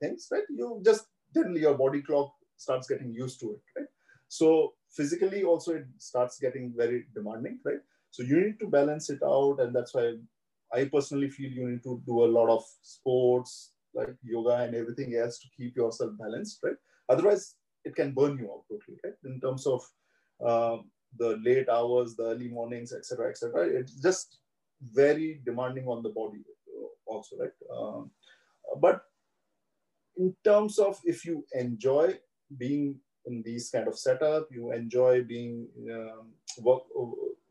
things 0.00 0.28
right? 0.30 0.44
You 0.50 0.80
just 0.84 1.06
generally 1.34 1.60
your 1.60 1.74
body 1.74 2.02
clock 2.02 2.32
starts 2.56 2.88
getting 2.88 3.12
used 3.12 3.40
to 3.40 3.52
it 3.52 3.60
right? 3.76 3.88
So 4.28 4.74
physically 4.90 5.44
also 5.44 5.74
it 5.74 5.86
starts 5.98 6.38
getting 6.38 6.72
very 6.76 7.04
demanding 7.14 7.58
right? 7.64 7.80
So 8.10 8.22
you 8.22 8.40
need 8.40 8.58
to 8.60 8.68
balance 8.68 9.10
it 9.10 9.22
out 9.22 9.58
and 9.60 9.74
that's 9.74 9.94
why 9.94 10.14
i 10.74 10.84
personally 10.84 11.30
feel 11.30 11.50
you 11.50 11.68
need 11.68 11.82
to 11.82 12.02
do 12.06 12.24
a 12.24 12.32
lot 12.36 12.48
of 12.48 12.64
sports 12.82 13.72
like 13.94 14.14
yoga 14.22 14.56
and 14.64 14.74
everything 14.74 15.14
else 15.14 15.38
to 15.38 15.46
keep 15.56 15.76
yourself 15.76 16.10
balanced 16.18 16.58
right? 16.62 16.76
Otherwise 17.08 17.54
it 17.84 17.94
can 17.94 18.12
burn 18.12 18.36
you 18.38 18.50
out 18.52 18.64
totally 18.68 18.98
right? 19.04 19.14
In 19.24 19.40
terms 19.40 19.66
of 19.66 19.82
um, 20.44 20.90
the 21.18 21.38
late 21.44 21.68
hours, 21.68 22.16
the 22.16 22.24
early 22.24 22.48
mornings, 22.48 22.92
etc., 22.92 23.30
etc. 23.30 23.66
It's 23.68 23.94
just 24.00 24.38
very 24.82 25.40
demanding 25.44 25.86
on 25.86 26.02
the 26.02 26.10
body 26.10 26.44
uh, 26.68 26.86
also, 27.06 27.36
right? 27.36 27.56
Um, 27.74 28.10
but 28.80 29.02
in 30.16 30.34
terms 30.44 30.78
of 30.78 31.00
if 31.04 31.24
you 31.24 31.44
enjoy 31.54 32.18
being 32.58 32.96
in 33.26 33.42
these 33.42 33.70
kind 33.70 33.88
of 33.88 33.98
setup. 33.98 34.48
You 34.50 34.72
enjoy 34.72 35.24
being 35.24 35.68
um, 35.92 36.32
work, 36.60 36.82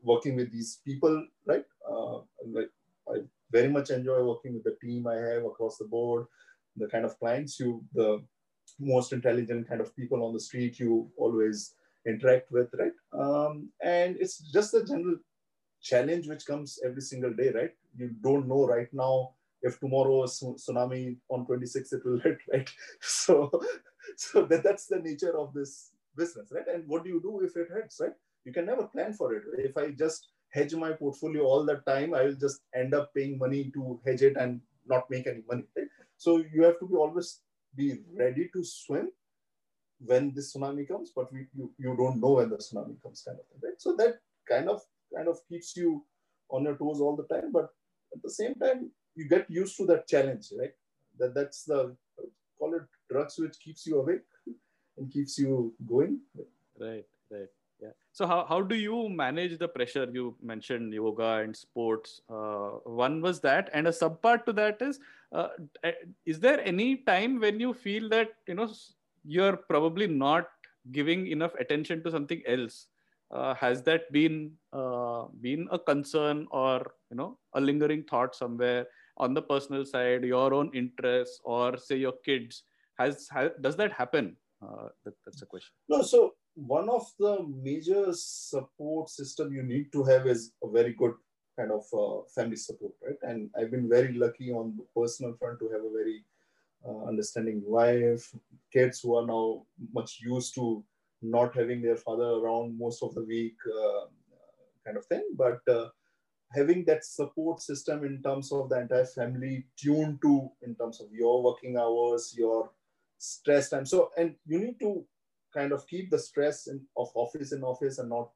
working 0.02 0.36
with 0.36 0.50
these 0.52 0.80
people, 0.84 1.24
right? 1.46 1.64
Uh, 1.88 2.18
like 2.46 2.70
I 3.08 3.18
very 3.52 3.68
much 3.68 3.90
enjoy 3.90 4.22
working 4.22 4.54
with 4.54 4.64
the 4.64 4.76
team 4.82 5.06
I 5.06 5.16
have 5.16 5.44
across 5.44 5.78
the 5.78 5.84
board, 5.84 6.26
the 6.76 6.88
kind 6.88 7.04
of 7.04 7.18
clients 7.18 7.60
you, 7.60 7.84
the 7.94 8.22
most 8.80 9.12
intelligent 9.12 9.68
kind 9.68 9.80
of 9.80 9.94
people 9.94 10.24
on 10.24 10.32
the 10.32 10.40
street 10.40 10.78
you 10.80 11.08
always 11.16 11.75
interact 12.06 12.50
with, 12.50 12.68
right? 12.78 12.92
Um, 13.12 13.70
and 13.82 14.16
it's 14.20 14.38
just 14.52 14.74
a 14.74 14.84
general 14.84 15.16
challenge 15.82 16.28
which 16.28 16.46
comes 16.46 16.78
every 16.84 17.02
single 17.02 17.32
day, 17.32 17.50
right? 17.50 17.70
You 17.96 18.10
don't 18.22 18.48
know 18.48 18.66
right 18.66 18.88
now 18.92 19.30
if 19.62 19.80
tomorrow 19.80 20.22
a 20.22 20.26
tsunami 20.26 21.16
on 21.28 21.46
26 21.46 21.92
it 21.92 22.04
will 22.04 22.20
hit, 22.24 22.38
right? 22.52 22.70
So, 23.00 23.50
so 24.16 24.44
that, 24.46 24.62
that's 24.64 24.86
the 24.86 24.98
nature 24.98 25.36
of 25.38 25.52
this 25.54 25.90
business, 26.16 26.50
right? 26.52 26.66
And 26.72 26.84
what 26.86 27.04
do 27.04 27.10
you 27.10 27.20
do 27.20 27.40
if 27.44 27.56
it 27.56 27.68
hits, 27.74 28.00
right? 28.00 28.12
You 28.44 28.52
can 28.52 28.66
never 28.66 28.84
plan 28.84 29.12
for 29.12 29.34
it. 29.34 29.42
If 29.58 29.76
I 29.76 29.90
just 29.90 30.28
hedge 30.52 30.74
my 30.74 30.92
portfolio 30.92 31.44
all 31.44 31.64
the 31.64 31.76
time, 31.86 32.14
I 32.14 32.22
will 32.24 32.36
just 32.36 32.60
end 32.74 32.94
up 32.94 33.12
paying 33.14 33.38
money 33.38 33.70
to 33.74 34.00
hedge 34.06 34.22
it 34.22 34.36
and 34.36 34.60
not 34.86 35.10
make 35.10 35.26
any 35.26 35.42
money, 35.48 35.64
right? 35.76 35.88
So 36.16 36.42
you 36.52 36.62
have 36.62 36.78
to 36.80 36.86
be 36.86 36.94
always 36.94 37.40
be 37.76 37.98
ready 38.18 38.48
to 38.54 38.64
swim 38.64 39.10
when 40.04 40.32
this 40.34 40.54
tsunami 40.54 40.86
comes, 40.86 41.12
but 41.14 41.32
we, 41.32 41.46
you, 41.54 41.70
you 41.78 41.96
don't 41.96 42.20
know 42.20 42.32
when 42.32 42.50
the 42.50 42.56
tsunami 42.56 43.00
comes 43.02 43.22
kind 43.26 43.38
of 43.38 43.46
thing, 43.46 43.60
right? 43.62 43.80
So 43.80 43.96
that 43.96 44.20
kind 44.48 44.68
of 44.68 44.82
kind 45.14 45.28
of 45.28 45.38
keeps 45.48 45.76
you 45.76 46.04
on 46.50 46.64
your 46.64 46.76
toes 46.76 47.00
all 47.00 47.16
the 47.16 47.34
time, 47.34 47.50
but 47.52 47.70
at 48.14 48.22
the 48.22 48.30
same 48.30 48.54
time, 48.54 48.90
you 49.14 49.28
get 49.28 49.50
used 49.50 49.76
to 49.78 49.86
that 49.86 50.06
challenge, 50.06 50.52
right? 50.58 50.72
That 51.18 51.34
that's 51.34 51.64
the 51.64 51.96
call 52.58 52.74
it 52.74 52.82
drugs 53.10 53.38
which 53.38 53.58
keeps 53.58 53.86
you 53.86 54.00
awake 54.00 54.20
and 54.98 55.10
keeps 55.10 55.38
you 55.38 55.74
going. 55.86 56.20
Right, 56.78 57.06
right. 57.30 57.48
Yeah. 57.80 57.90
So 58.12 58.26
how, 58.26 58.46
how 58.48 58.62
do 58.62 58.74
you 58.74 59.08
manage 59.08 59.58
the 59.58 59.68
pressure? 59.68 60.08
You 60.10 60.34
mentioned 60.42 60.92
yoga 60.94 61.42
and 61.44 61.54
sports. 61.54 62.22
Uh, 62.28 62.78
one 62.84 63.20
was 63.20 63.40
that, 63.40 63.68
and 63.74 63.86
a 63.86 63.92
sub 63.92 64.22
part 64.22 64.46
to 64.46 64.52
that 64.54 64.80
is, 64.80 64.98
uh, 65.32 65.48
is 66.24 66.40
there 66.40 66.60
any 66.60 66.96
time 66.96 67.38
when 67.38 67.60
you 67.60 67.74
feel 67.74 68.08
that 68.10 68.30
you 68.46 68.54
know 68.54 68.72
you're 69.26 69.56
probably 69.56 70.06
not 70.06 70.48
giving 70.92 71.26
enough 71.26 71.54
attention 71.58 72.02
to 72.04 72.10
something 72.10 72.42
else? 72.46 72.88
Uh, 73.32 73.54
has 73.54 73.82
that 73.82 74.10
been 74.12 74.52
uh, 74.72 75.24
been 75.40 75.66
a 75.72 75.78
concern 75.78 76.46
or 76.52 76.92
you 77.10 77.16
know 77.16 77.38
a 77.54 77.60
lingering 77.60 78.04
thought 78.04 78.36
somewhere 78.36 78.86
on 79.16 79.34
the 79.34 79.42
personal 79.42 79.84
side, 79.84 80.22
your 80.22 80.54
own 80.54 80.70
interests, 80.74 81.40
or 81.44 81.76
say 81.76 81.96
your 81.96 82.14
kids? 82.24 82.62
Has, 82.98 83.28
has 83.32 83.50
does 83.60 83.76
that 83.76 83.92
happen? 83.92 84.36
Uh, 84.62 84.88
that, 85.04 85.14
that's 85.24 85.42
a 85.42 85.46
question. 85.46 85.72
No, 85.88 86.02
so 86.02 86.34
one 86.54 86.88
of 86.88 87.06
the 87.18 87.46
major 87.62 88.06
support 88.12 89.10
system 89.10 89.52
you 89.52 89.62
need 89.62 89.92
to 89.92 90.04
have 90.04 90.26
is 90.26 90.52
a 90.62 90.70
very 90.70 90.94
good 90.94 91.14
kind 91.58 91.70
of 91.72 91.84
uh, 91.92 92.22
family 92.34 92.56
support, 92.56 92.92
right? 93.04 93.18
And 93.22 93.50
I've 93.58 93.70
been 93.70 93.88
very 93.88 94.12
lucky 94.12 94.52
on 94.52 94.76
the 94.76 94.84
personal 94.98 95.34
front 95.34 95.58
to 95.60 95.68
have 95.68 95.80
a 95.80 95.90
very 95.90 96.24
uh, 96.86 97.08
understanding 97.08 97.62
wife, 97.64 98.34
kids 98.76 99.00
who 99.00 99.16
are 99.16 99.26
now 99.26 99.64
much 99.98 100.18
used 100.20 100.54
to 100.54 100.84
not 101.22 101.56
having 101.56 101.82
their 101.82 101.96
father 101.96 102.30
around 102.40 102.78
most 102.78 103.02
of 103.02 103.14
the 103.14 103.24
week, 103.24 103.56
uh, 103.66 104.06
kind 104.84 104.96
of 104.96 105.06
thing. 105.06 105.24
But 105.36 105.60
uh, 105.68 105.88
having 106.54 106.84
that 106.84 107.04
support 107.04 107.60
system 107.60 108.04
in 108.04 108.22
terms 108.22 108.52
of 108.52 108.68
the 108.68 108.80
entire 108.80 109.06
family 109.06 109.66
tuned 109.76 110.20
to 110.22 110.48
in 110.62 110.74
terms 110.76 111.00
of 111.00 111.08
your 111.12 111.42
working 111.42 111.76
hours, 111.76 112.34
your 112.36 112.70
stress 113.18 113.70
time. 113.70 113.86
So, 113.86 114.10
and 114.16 114.34
you 114.46 114.58
need 114.58 114.78
to 114.80 115.04
kind 115.54 115.72
of 115.72 115.86
keep 115.86 116.10
the 116.10 116.18
stress 116.18 116.66
in, 116.66 116.80
of 116.96 117.08
office 117.14 117.52
in 117.52 117.62
office 117.62 117.98
and 117.98 118.10
not 118.10 118.30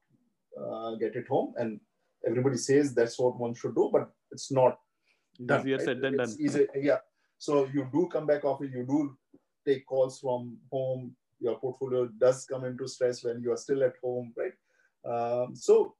uh, 0.59 0.95
get 0.95 1.15
it 1.15 1.27
home. 1.27 1.53
And 1.57 1.79
everybody 2.27 2.57
says 2.57 2.93
that's 2.93 3.19
what 3.19 3.39
one 3.39 3.53
should 3.53 3.75
do, 3.75 3.89
but 3.93 4.09
it's 4.31 4.51
not 4.51 4.79
done. 5.45 5.61
Easier 5.61 5.77
right? 5.77 5.85
said 5.85 6.01
than 6.01 6.19
it's 6.19 6.35
done. 6.35 6.67
Yeah. 6.75 6.97
So 7.37 7.67
you 7.73 7.87
do 7.91 8.07
come 8.11 8.27
back 8.27 8.43
office, 8.45 8.69
you 8.73 8.85
do 8.85 9.17
take 9.65 9.85
calls 9.85 10.19
from 10.19 10.57
home. 10.71 11.15
Your 11.39 11.57
portfolio 11.59 12.07
does 12.19 12.45
come 12.45 12.65
into 12.65 12.87
stress 12.87 13.23
when 13.23 13.41
you 13.41 13.51
are 13.51 13.57
still 13.57 13.83
at 13.83 13.95
home, 14.03 14.33
right? 14.37 14.53
Um, 15.03 15.55
so 15.55 15.95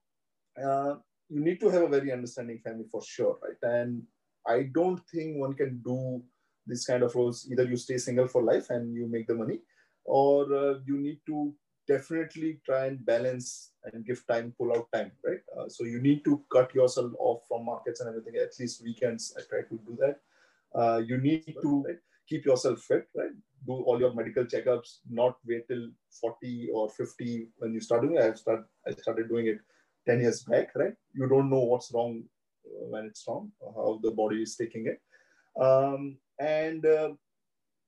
uh, 0.62 0.94
you 1.28 1.40
need 1.40 1.60
to 1.60 1.68
have 1.70 1.82
a 1.82 1.88
very 1.88 2.12
understanding 2.12 2.58
family 2.58 2.84
for 2.90 3.02
sure, 3.02 3.38
right? 3.42 3.62
And 3.62 4.02
I 4.46 4.70
don't 4.74 5.00
think 5.08 5.38
one 5.38 5.54
can 5.54 5.80
do 5.84 6.22
this 6.66 6.84
kind 6.86 7.02
of 7.02 7.14
roles. 7.14 7.48
Either 7.50 7.64
you 7.64 7.76
stay 7.76 7.98
single 7.98 8.28
for 8.28 8.42
life 8.42 8.70
and 8.70 8.94
you 8.94 9.06
make 9.08 9.26
the 9.26 9.34
money, 9.34 9.60
or 10.04 10.52
uh, 10.54 10.74
you 10.86 10.98
need 10.98 11.20
to 11.26 11.54
definitely 11.88 12.60
try 12.64 12.86
and 12.86 13.04
balance 13.04 13.72
and 13.84 14.06
give 14.06 14.24
time, 14.26 14.54
pull 14.56 14.72
out 14.72 14.86
time, 14.92 15.10
right? 15.24 15.40
Uh, 15.58 15.68
so 15.68 15.84
you 15.84 16.00
need 16.00 16.24
to 16.24 16.42
cut 16.52 16.72
yourself 16.74 17.12
off 17.18 17.42
from 17.48 17.64
markets 17.64 18.00
and 18.00 18.08
everything. 18.08 18.34
At 18.40 18.58
least 18.60 18.82
weekends, 18.84 19.34
I 19.36 19.42
try 19.48 19.62
to 19.62 19.80
do 19.86 19.98
that. 20.00 20.20
Uh, 20.74 20.98
you 20.98 21.18
need 21.18 21.56
to 21.60 21.84
right, 21.86 21.98
keep 22.28 22.44
yourself 22.44 22.80
fit, 22.80 23.08
right? 23.16 23.30
Do 23.66 23.74
all 23.74 24.00
your 24.00 24.14
medical 24.14 24.44
checkups. 24.44 24.98
Not 25.08 25.36
wait 25.46 25.68
till 25.68 25.88
40 26.20 26.70
or 26.74 26.88
50 26.88 27.48
when 27.58 27.72
you 27.72 27.80
start 27.80 28.02
doing 28.02 28.16
it. 28.16 28.22
I 28.22 28.34
start. 28.34 28.66
I 28.86 28.92
started 28.92 29.28
doing 29.28 29.46
it 29.46 29.60
10 30.06 30.20
years 30.20 30.42
back, 30.42 30.74
right? 30.74 30.94
You 31.14 31.28
don't 31.28 31.50
know 31.50 31.60
what's 31.60 31.92
wrong 31.92 32.24
uh, 32.66 32.86
when 32.88 33.06
it's 33.06 33.24
wrong, 33.26 33.52
how 33.60 34.00
the 34.02 34.10
body 34.10 34.42
is 34.42 34.56
taking 34.56 34.86
it, 34.86 35.00
um, 35.60 36.16
and 36.38 36.84
uh, 36.84 37.10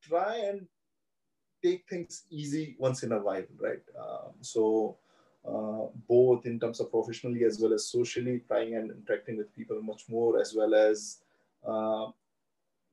try 0.02 0.36
and 0.36 0.66
take 1.62 1.84
things 1.88 2.24
easy 2.30 2.76
once 2.78 3.02
in 3.02 3.12
a 3.12 3.18
while, 3.18 3.44
right? 3.58 3.82
Um, 3.98 4.32
so 4.40 4.96
uh, 5.46 5.86
both 6.08 6.46
in 6.46 6.60
terms 6.60 6.80
of 6.80 6.90
professionally 6.90 7.44
as 7.44 7.58
well 7.58 7.72
as 7.72 7.86
socially, 7.86 8.42
trying 8.46 8.76
and 8.76 8.90
interacting 8.90 9.36
with 9.36 9.54
people 9.54 9.80
much 9.82 10.02
more, 10.08 10.40
as 10.40 10.54
well 10.54 10.74
as 10.74 11.20
uh, 11.66 12.06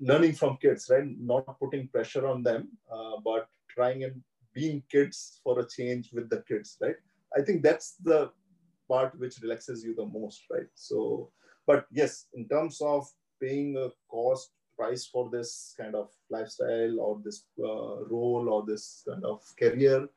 learning 0.01 0.33
from 0.33 0.57
kids, 0.57 0.87
right? 0.89 1.05
Not 1.19 1.59
putting 1.59 1.87
pressure 1.87 2.27
on 2.27 2.43
them, 2.43 2.69
uh, 2.91 3.17
but 3.23 3.47
trying 3.69 4.03
and 4.03 4.21
being 4.53 4.83
kids 4.91 5.39
for 5.43 5.59
a 5.59 5.67
change 5.67 6.09
with 6.11 6.29
the 6.29 6.43
kids, 6.47 6.77
right? 6.81 6.95
I 7.37 7.41
think 7.41 7.63
that's 7.63 7.95
the 8.03 8.31
part 8.89 9.17
which 9.17 9.39
relaxes 9.41 9.83
you 9.83 9.95
the 9.95 10.05
most, 10.05 10.43
right? 10.51 10.67
So, 10.75 11.31
but 11.65 11.85
yes, 11.91 12.25
in 12.33 12.47
terms 12.49 12.81
of 12.81 13.07
paying 13.41 13.77
a 13.77 13.89
cost 14.09 14.51
price 14.77 15.05
for 15.05 15.29
this 15.29 15.73
kind 15.79 15.95
of 15.95 16.09
lifestyle 16.29 16.99
or 16.99 17.21
this 17.23 17.45
uh, 17.59 18.03
role 18.09 18.49
or 18.49 18.65
this 18.65 19.03
kind 19.07 19.23
of 19.23 19.41
career 19.57 20.09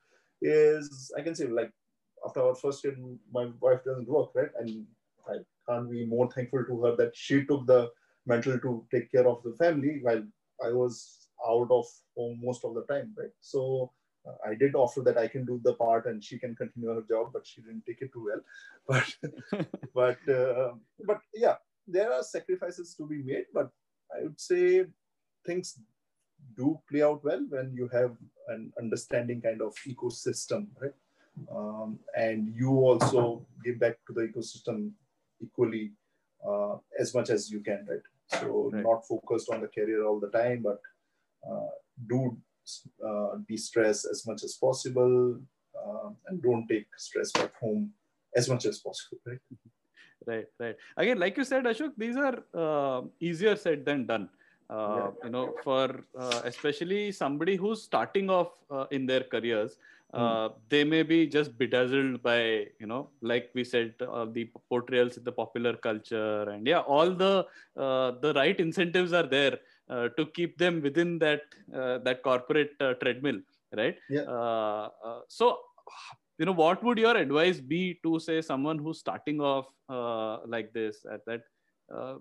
is, 0.43 1.13
I 1.17 1.23
can 1.23 1.35
say, 1.35 1.47
like 1.47 1.71
after 2.27 2.41
our 2.43 2.55
first 2.55 2.83
year, 2.83 2.97
my 3.33 3.51
wife 3.61 3.85
doesn't 3.85 4.09
work, 4.09 4.31
right? 4.35 4.51
And 4.59 4.87
I 5.29 5.37
can't 5.69 5.91
be 5.91 6.07
more 6.07 6.31
thankful 6.31 6.65
to 6.65 6.83
her 6.83 6.97
that 6.97 7.15
she 7.15 7.45
took 7.45 7.67
the 7.67 7.91
mental 8.27 8.59
to 8.59 8.85
take 8.91 9.11
care 9.11 9.29
of 9.29 9.43
the 9.43 9.53
family 9.53 9.99
while 10.03 10.23
I 10.65 10.71
was 10.71 11.29
out 11.47 11.71
of 11.71 11.87
home 12.17 12.41
most 12.43 12.65
of 12.65 12.75
the 12.75 12.85
time, 12.85 13.15
right? 13.19 13.35
So 13.41 13.93
uh, 14.27 14.49
I 14.49 14.55
did 14.55 14.75
offer 14.75 15.03
that 15.03 15.19
I 15.19 15.29
can 15.29 15.45
do 15.45 15.61
the 15.63 15.75
part 15.75 16.07
and 16.07 16.23
she 16.23 16.39
can 16.39 16.55
continue 16.55 16.95
her 16.95 17.03
job, 17.03 17.31
but 17.33 17.47
she 17.47 17.61
didn't 17.61 17.85
take 17.87 18.01
it 18.01 18.13
too 18.13 18.29
well. 18.29 18.41
But, 18.87 19.67
but, 19.95 20.35
uh, 20.35 20.73
but 21.07 21.21
yeah, 21.35 21.57
there 21.87 22.13
are 22.13 22.23
sacrifices 22.23 22.95
to 22.97 23.07
be 23.07 23.23
made, 23.23 23.47
but 23.53 23.71
I 24.15 24.23
would 24.25 24.41
say 24.41 24.85
things 25.47 25.79
do 26.57 26.79
play 26.91 27.03
out 27.03 27.25
well 27.25 27.45
when 27.49 27.73
you 27.75 27.89
have 27.89 28.13
an 28.49 28.73
understanding 28.79 29.41
kind 29.41 29.63
of 29.63 29.75
ecosystem, 29.89 30.67
right? 30.81 30.93
Um, 31.55 31.99
and 32.17 32.55
you 32.55 32.71
also 32.71 33.45
give 33.65 33.81
back 33.81 33.97
to 34.07 34.13
the 34.13 34.23
ecosystem 34.23 34.93
equally 35.43 35.93
uh, 36.47 36.77
as 36.99 37.15
much 37.15 37.31
as 37.31 37.51
you 37.51 37.61
can, 37.61 37.87
right? 37.89 38.07
So 38.41 38.71
right. 38.73 38.83
not 38.83 39.07
focused 39.07 39.51
on 39.51 39.61
the 39.61 39.69
career 39.69 40.05
all 40.05 40.21
the 40.21 40.31
time, 40.31 40.63
but 40.63 40.81
uh, 41.49 41.71
do 42.09 42.37
uh, 43.07 43.37
de-stress 43.49 44.05
as 44.05 44.27
much 44.27 44.43
as 44.43 44.55
possible 44.55 45.39
uh, 45.79 46.09
and 46.27 46.43
don't 46.43 46.67
take 46.67 46.87
stress 46.97 47.31
back 47.33 47.55
home 47.61 47.93
as 48.37 48.49
much 48.49 48.65
as 48.65 48.79
possible, 48.79 49.19
right? 49.27 49.39
right 50.27 50.47
right 50.59 50.77
again 50.97 51.19
like 51.19 51.37
you 51.37 51.45
said 51.45 51.65
ashok 51.65 51.93
these 51.97 52.17
are 52.17 52.37
uh, 52.55 53.03
easier 53.21 53.57
said 53.57 53.85
than 53.85 54.07
done 54.07 54.29
uh, 54.71 54.97
yeah. 54.97 55.11
you 55.25 55.31
know 55.31 55.55
for 55.63 56.05
uh, 56.19 56.41
especially 56.45 57.13
somebody 57.13 57.57
who's 57.57 57.83
starting 57.83 58.31
off 58.31 58.53
uh, 58.71 58.87
in 58.91 59.07
their 59.07 59.25
careers 59.35 59.77
mm. 60.15 60.53
they 60.69 60.85
may 60.85 61.03
be 61.03 61.27
just 61.27 61.57
bedazzled 61.59 62.23
by 62.23 62.67
you 62.81 62.87
know 62.87 63.09
like 63.21 63.51
we 63.55 63.65
said 63.65 63.95
uh, 64.01 64.25
the 64.37 64.45
portrayals 64.69 65.17
in 65.17 65.25
the 65.25 65.33
popular 65.33 65.75
culture 65.89 66.43
and 66.55 66.67
yeah 66.67 66.81
all 66.81 67.11
the 67.11 67.47
the 68.25 68.33
right 68.37 68.59
incentives 68.61 69.13
are 69.13 69.29
there 69.37 69.59
to 70.17 70.27
keep 70.35 70.57
them 70.59 70.81
within 70.83 71.19
that 71.19 71.43
that 72.07 72.23
corporate 72.23 72.73
treadmill 73.01 73.41
right 73.77 73.97
yeah. 74.09 74.89
so 75.29 75.59
you 76.39 76.47
know 76.47 76.53
what 76.53 76.83
would 76.83 76.99
your 76.99 77.17
advice 77.17 77.61
be 77.61 77.99
to 78.03 78.19
say 78.19 78.41
someone 78.41 78.79
who's 78.79 78.99
starting 78.99 79.41
off 79.41 79.67
uh, 79.89 80.39
like 80.47 80.73
this 80.73 81.05
at 81.13 81.25
that 81.27 81.43
uh, 81.95 82.15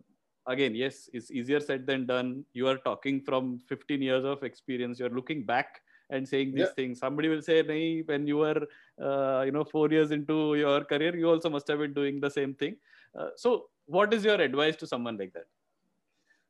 again 0.47 0.75
yes 0.75 1.09
it's 1.13 1.31
easier 1.31 1.59
said 1.59 1.87
than 1.87 2.05
done 2.05 2.45
you 2.53 2.67
are 2.67 2.77
talking 2.77 3.21
from 3.21 3.59
15 3.67 4.01
years 4.01 4.25
of 4.25 4.43
experience 4.43 4.99
you're 4.99 5.17
looking 5.21 5.43
back 5.43 5.81
and 6.09 6.27
saying 6.27 6.51
these 6.53 6.67
yeah. 6.67 6.75
things 6.75 6.99
somebody 6.99 7.27
will 7.27 7.41
say 7.41 7.63
hey, 7.63 8.01
when 8.05 8.27
you 8.27 8.37
were 8.37 8.61
uh, 9.01 9.41
you 9.45 9.51
know 9.51 9.63
four 9.63 9.89
years 9.89 10.11
into 10.11 10.55
your 10.55 10.83
career 10.83 11.15
you 11.15 11.29
also 11.29 11.49
must 11.49 11.67
have 11.67 11.79
been 11.79 11.93
doing 11.93 12.19
the 12.19 12.29
same 12.29 12.53
thing 12.53 12.75
uh, 13.17 13.29
so 13.35 13.65
what 13.85 14.13
is 14.13 14.23
your 14.23 14.39
advice 14.41 14.75
to 14.75 14.87
someone 14.87 15.17
like 15.17 15.33
that 15.33 15.45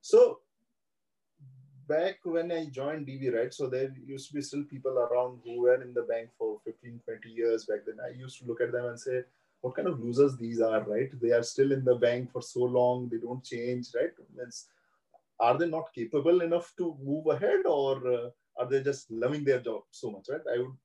so 0.02 0.40
back 1.88 2.20
when 2.24 2.52
I 2.52 2.66
joined 2.66 3.08
DB, 3.08 3.34
right? 3.36 3.54
So 3.54 3.68
there 3.68 3.94
used 4.06 4.30
to 4.30 4.36
be 4.36 4.42
still 4.42 4.64
people 4.64 4.98
around 4.98 5.40
who 5.44 5.62
were 5.62 5.82
in 5.82 5.94
the 5.94 6.04
bank 6.04 6.30
for 6.38 6.60
15, 6.66 7.02
20 7.06 7.30
years 7.30 7.66
back 7.66 7.80
then. 7.86 7.98
I 8.06 8.18
used 8.18 8.40
to 8.40 8.46
look 8.46 8.62
at 8.62 8.72
them 8.72 8.86
and 8.86 9.00
say, 9.00 9.24
what 9.62 9.76
kind 9.76 9.88
of 9.88 10.00
losers 10.00 10.36
these 10.38 10.60
are, 10.60 10.84
right? 10.84 11.10
They 11.22 11.32
are 11.32 11.44
still 11.44 11.72
in 11.72 11.86
the 11.86 11.96
bank 11.96 12.32
for 12.32 12.42
so 12.42 12.64
long, 12.64 13.10
they 13.10 13.18
don't 13.18 13.44
change, 13.44 13.88
right? 13.96 14.12
It's, 14.46 14.68
are 15.40 15.58
they 15.58 15.68
not 15.68 15.94
capable 15.94 16.42
enough 16.42 16.74
to 16.78 16.98
move 17.02 17.28
ahead 17.28 17.66
or 17.66 17.96
uh, 18.08 18.30
are 18.58 18.70
they 18.70 18.82
just 18.84 19.10
loving 19.12 19.44
their 19.44 19.60
job 19.60 19.82
so 19.92 20.12
much, 20.12 20.26
right? 20.30 20.42
I 20.54 20.60
would 20.60 20.76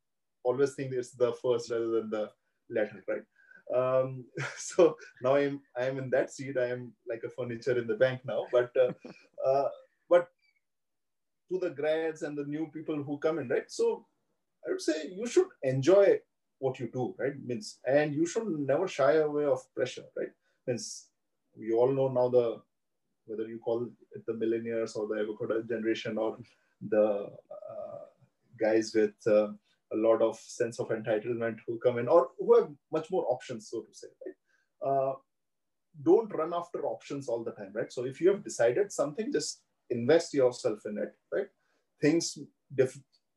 always 0.45 0.75
think 0.75 0.93
it's 0.93 1.13
the 1.13 1.33
first 1.33 1.71
rather 1.71 1.91
than 1.91 2.11
the 2.11 2.31
latter, 2.71 3.05
right? 3.09 3.25
Um, 3.75 4.25
so 4.57 4.97
now 5.23 5.37
I'm 5.37 5.61
I'm 5.77 5.99
in 5.99 6.11
that 6.11 6.33
seat. 6.33 6.57
I 6.57 6.69
am 6.69 6.93
like 7.09 7.23
a 7.25 7.29
furniture 7.31 7.79
in 7.79 7.87
the 7.87 7.97
bank 7.97 8.21
now. 8.25 8.47
But 8.53 8.71
uh, 8.77 8.93
uh, 9.49 9.69
but 10.09 10.29
to 11.51 11.59
the 11.59 11.71
grads 11.71 12.23
and 12.23 12.37
the 12.37 12.45
new 12.45 12.71
people 12.73 13.03
who 13.03 13.19
come 13.19 13.39
in, 13.39 13.49
right? 13.49 13.71
So 13.71 14.07
I 14.67 14.71
would 14.71 14.81
say 14.81 15.09
you 15.11 15.27
should 15.27 15.49
enjoy 15.63 16.19
what 16.59 16.79
you 16.81 16.89
do, 16.93 17.15
right? 17.19 17.35
Means 17.45 17.79
and 17.87 18.15
you 18.15 18.27
should 18.27 18.47
never 18.47 18.89
shy 18.89 19.15
away 19.15 19.45
of 19.45 19.63
pressure, 19.75 20.05
right? 20.17 20.33
Means 20.67 21.07
we 21.57 21.73
all 21.73 21.93
know 21.93 22.09
now 22.09 22.29
the 22.29 22.61
whether 23.27 23.47
you 23.47 23.59
call 23.59 23.87
it 24.13 24.27
the 24.27 24.33
millennials 24.33 24.97
or 24.97 25.07
the 25.07 25.21
avocado 25.21 25.63
generation 25.63 26.17
or 26.17 26.39
the 26.89 27.31
guys 28.59 28.93
with 28.95 29.15
uh, 29.27 29.49
a 29.93 29.97
lot 29.97 30.23
of 30.23 30.39
sense 30.39 30.79
of 30.79 30.89
entitlement 30.89 31.57
who 31.67 31.79
come 31.79 31.99
in 31.99 32.09
or 32.09 32.29
who 32.39 32.59
have 32.59 32.69
much 32.93 33.11
more 33.11 33.27
options, 33.29 33.69
so 33.71 33.81
to 33.81 33.95
say, 33.95 34.09
right? 34.25 34.91
Uh, 34.91 35.13
don't 36.03 36.33
run 36.35 36.53
after 36.55 36.85
options 36.87 37.29
all 37.29 37.43
the 37.43 37.53
time, 37.53 37.73
right? 37.75 37.93
So 37.93 38.05
if 38.05 38.21
you 38.21 38.29
have 38.31 38.45
decided 38.45 38.93
something, 38.93 39.33
just 39.33 39.63
invest 39.91 40.35
yourself 40.35 40.81
in 40.87 40.99
it, 40.99 41.13
right? 41.33 41.49
Things 42.01 42.39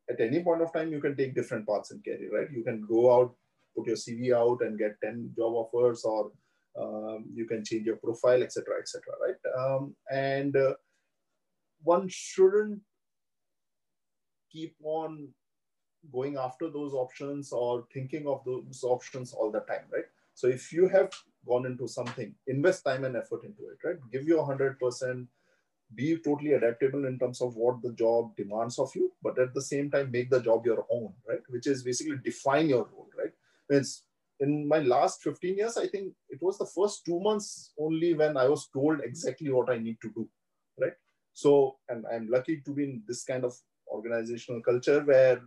at 0.09 0.19
any 0.19 0.43
point 0.43 0.61
of 0.61 0.73
time 0.73 0.91
you 0.91 1.01
can 1.01 1.15
take 1.15 1.35
different 1.35 1.67
paths 1.67 1.91
in 1.91 2.01
career, 2.01 2.29
right? 2.31 2.51
You 2.51 2.63
can 2.63 2.85
go 2.87 3.13
out, 3.15 3.33
put 3.75 3.87
your 3.87 3.95
CV 3.95 4.35
out, 4.35 4.61
and 4.61 4.77
get 4.77 4.99
ten 5.03 5.31
job 5.35 5.53
offers, 5.53 6.03
or 6.03 6.31
um, 6.79 7.25
you 7.33 7.45
can 7.45 7.63
change 7.63 7.85
your 7.85 7.97
profile, 7.97 8.43
etc., 8.43 8.75
etc., 8.79 9.01
right? 9.25 9.41
Um, 9.57 9.95
and 10.11 10.55
uh, 10.55 10.73
one 11.83 12.07
shouldn't 12.09 12.81
keep 14.51 14.75
on 14.83 15.29
going 16.11 16.37
after 16.37 16.69
those 16.69 16.93
options 16.93 17.51
or 17.51 17.85
thinking 17.93 18.27
of 18.27 18.43
those 18.45 18.83
options 18.83 19.33
all 19.33 19.51
the 19.51 19.59
time, 19.61 19.85
right? 19.91 20.05
So 20.33 20.47
if 20.47 20.71
you 20.73 20.87
have 20.89 21.11
gone 21.47 21.65
into 21.65 21.87
something, 21.87 22.33
invest 22.47 22.83
time 22.85 23.03
and 23.03 23.15
effort 23.15 23.43
into 23.43 23.63
it, 23.69 23.77
right? 23.83 23.97
Give 24.11 24.23
your 24.27 24.47
100%, 24.47 25.27
be 25.93 26.17
totally 26.17 26.53
adaptable 26.53 27.05
in 27.05 27.19
terms 27.19 27.41
of 27.41 27.55
what 27.55 27.81
the 27.81 27.93
job 27.93 28.35
demands 28.35 28.79
of 28.79 28.91
you, 28.95 29.11
but 29.21 29.37
at 29.37 29.53
the 29.53 29.61
same 29.61 29.91
time, 29.91 30.11
make 30.11 30.29
the 30.29 30.41
job 30.41 30.65
your 30.65 30.85
own, 30.89 31.13
right? 31.27 31.41
Which 31.49 31.67
is 31.67 31.83
basically 31.83 32.17
define 32.23 32.69
your 32.69 32.87
role, 32.93 33.09
right? 33.17 33.33
It's 33.69 34.03
in 34.39 34.67
my 34.67 34.79
last 34.79 35.21
15 35.21 35.57
years, 35.57 35.77
I 35.77 35.87
think 35.87 36.13
it 36.29 36.41
was 36.41 36.57
the 36.57 36.65
first 36.65 37.05
two 37.05 37.19
months 37.19 37.73
only 37.79 38.13
when 38.15 38.37
I 38.37 38.47
was 38.47 38.67
told 38.73 39.01
exactly 39.01 39.51
what 39.51 39.69
I 39.69 39.77
need 39.77 39.97
to 40.01 40.09
do, 40.09 40.27
right? 40.79 40.93
So, 41.33 41.77
and 41.89 42.05
I'm 42.11 42.27
lucky 42.29 42.61
to 42.65 42.73
be 42.73 42.83
in 42.83 43.03
this 43.07 43.23
kind 43.23 43.45
of 43.45 43.53
organizational 43.91 44.61
culture 44.61 45.01
where 45.01 45.41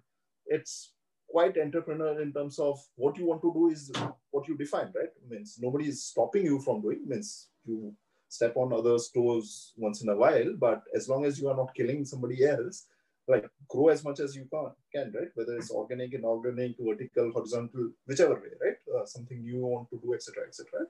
it's 0.46 0.92
quite 1.28 1.56
entrepreneurial 1.56 2.22
in 2.22 2.32
terms 2.32 2.58
of 2.58 2.78
what 2.96 3.16
you 3.18 3.26
want 3.26 3.42
to 3.42 3.52
do 3.52 3.70
is 3.70 3.90
what 4.30 4.46
you 4.48 4.56
define, 4.56 4.92
right? 4.94 5.12
Means 5.28 5.58
nobody 5.60 5.88
is 5.88 6.04
stopping 6.04 6.44
you 6.44 6.60
from 6.60 6.80
doing. 6.80 7.00
Means 7.06 7.48
you 7.64 7.92
step 8.28 8.56
on 8.56 8.72
other 8.72 8.96
toes 9.14 9.72
once 9.76 10.02
in 10.02 10.08
a 10.08 10.16
while, 10.16 10.52
but 10.58 10.82
as 10.94 11.08
long 11.08 11.24
as 11.24 11.40
you 11.40 11.48
are 11.48 11.56
not 11.56 11.74
killing 11.74 12.04
somebody 12.04 12.44
else, 12.44 12.86
like 13.26 13.48
grow 13.68 13.88
as 13.88 14.04
much 14.04 14.20
as 14.20 14.36
you 14.36 14.46
can, 14.52 14.70
can 14.94 15.12
right? 15.18 15.28
Whether 15.34 15.56
it's 15.56 15.70
organic, 15.70 16.12
inorganic, 16.12 16.76
vertical, 16.78 17.30
horizontal, 17.32 17.90
whichever 18.06 18.34
way, 18.34 18.54
right? 18.62 18.76
Uh, 18.94 19.06
something 19.06 19.42
you 19.42 19.58
want 19.58 19.88
to 19.90 20.00
do, 20.04 20.14
etc., 20.14 20.44
etc. 20.46 20.86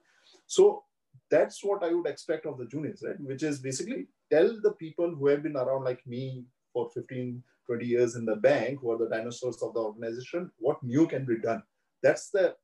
So 0.46 0.84
that's 1.30 1.62
what 1.62 1.84
I 1.84 1.92
would 1.92 2.06
expect 2.06 2.46
of 2.46 2.58
the 2.58 2.66
juniors, 2.66 3.02
right? 3.06 3.20
Which 3.20 3.42
is 3.42 3.60
basically 3.60 4.08
tell 4.30 4.60
the 4.60 4.72
people 4.72 5.14
who 5.14 5.28
have 5.28 5.42
been 5.42 5.56
around 5.56 5.84
like 5.84 6.04
me 6.06 6.44
for 6.74 6.90
15, 6.90 7.42
20 7.66 7.86
years 7.86 8.16
in 8.16 8.26
the 8.26 8.36
bank, 8.36 8.80
who 8.80 8.90
are 8.90 8.98
the 8.98 9.08
dinosaurs 9.08 9.62
of 9.62 9.72
the 9.72 9.80
organization, 9.80 10.50
what 10.58 10.82
new 10.82 11.06
can 11.06 11.24
be 11.24 11.38
done? 11.38 11.62
That's 12.02 12.28
the 12.28 12.54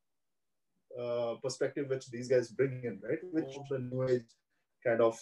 uh, 1.00 1.34
perspective 1.42 1.88
which 1.88 2.10
these 2.10 2.28
guys 2.28 2.48
bring 2.50 2.82
in, 2.84 3.00
right? 3.08 3.20
Which 3.32 3.56
the 3.70 3.78
new 3.78 4.06
age 4.08 4.30
kind 4.84 5.00
of 5.00 5.18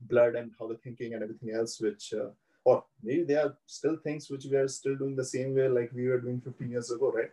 blood 0.00 0.34
and 0.34 0.50
how 0.58 0.66
the 0.66 0.76
thinking 0.76 1.14
and 1.14 1.22
everything 1.22 1.50
else, 1.54 1.80
which, 1.80 2.12
uh, 2.14 2.30
or 2.64 2.84
maybe 3.02 3.24
there 3.24 3.44
are 3.46 3.56
still 3.66 3.98
things 4.02 4.30
which 4.30 4.46
we 4.50 4.56
are 4.56 4.68
still 4.68 4.96
doing 4.96 5.14
the 5.14 5.24
same 5.24 5.54
way 5.54 5.68
like 5.68 5.92
we 5.94 6.08
were 6.08 6.20
doing 6.20 6.40
15 6.40 6.70
years 6.70 6.90
ago, 6.90 7.12
right? 7.12 7.30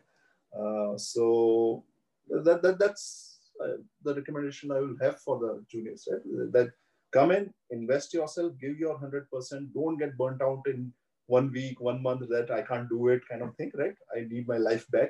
Uh, 0.53 0.97
so 0.97 1.83
that, 2.29 2.61
that 2.61 2.77
that's 2.77 3.39
uh, 3.63 3.77
the 4.03 4.15
recommendation 4.15 4.71
I 4.71 4.79
will 4.79 4.97
have 5.01 5.19
for 5.21 5.39
the 5.39 5.63
juniors, 5.69 6.07
right? 6.11 6.21
That 6.51 6.73
come 7.11 7.31
in, 7.31 7.53
invest 7.69 8.13
yourself, 8.13 8.53
give 8.59 8.77
your 8.77 8.97
100%, 8.97 9.73
don't 9.73 9.97
get 9.97 10.17
burnt 10.17 10.41
out 10.41 10.63
in 10.65 10.93
one 11.27 11.51
week, 11.51 11.79
one 11.79 12.01
month 12.01 12.27
that 12.29 12.51
I 12.51 12.61
can't 12.61 12.89
do 12.89 13.07
it 13.09 13.21
kind 13.29 13.41
of 13.41 13.55
thing, 13.55 13.71
right? 13.75 13.95
I 14.15 14.27
need 14.29 14.47
my 14.47 14.57
life 14.57 14.85
back. 14.91 15.09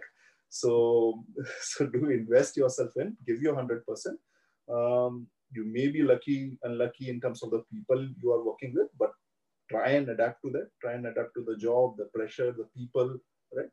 So, 0.50 1.24
so 1.62 1.88
do 1.88 2.10
invest 2.10 2.58
yourself 2.58 2.92
in, 2.98 3.16
give 3.26 3.42
your 3.42 3.56
100%. 3.56 3.82
Um, 4.72 5.28
you 5.54 5.66
may 5.66 5.88
be 5.88 6.02
lucky, 6.02 6.58
unlucky 6.64 7.10
in 7.10 7.20
terms 7.20 7.44
of 7.44 7.52
the 7.52 7.64
people 7.72 8.08
you 8.22 8.32
are 8.32 8.44
working 8.44 8.74
with, 8.76 8.88
but 8.98 9.12
try 9.70 9.90
and 9.92 10.10
adapt 10.10 10.42
to 10.44 10.52
that. 10.52 10.70
Try 10.82 10.94
and 10.94 11.08
adapt 11.08 11.34
to 11.36 11.44
the 11.46 11.58
job, 11.58 11.98
the 11.98 12.06
pressure, 12.06 12.52
the 12.52 12.68
people, 12.76 13.18
right? 13.56 13.70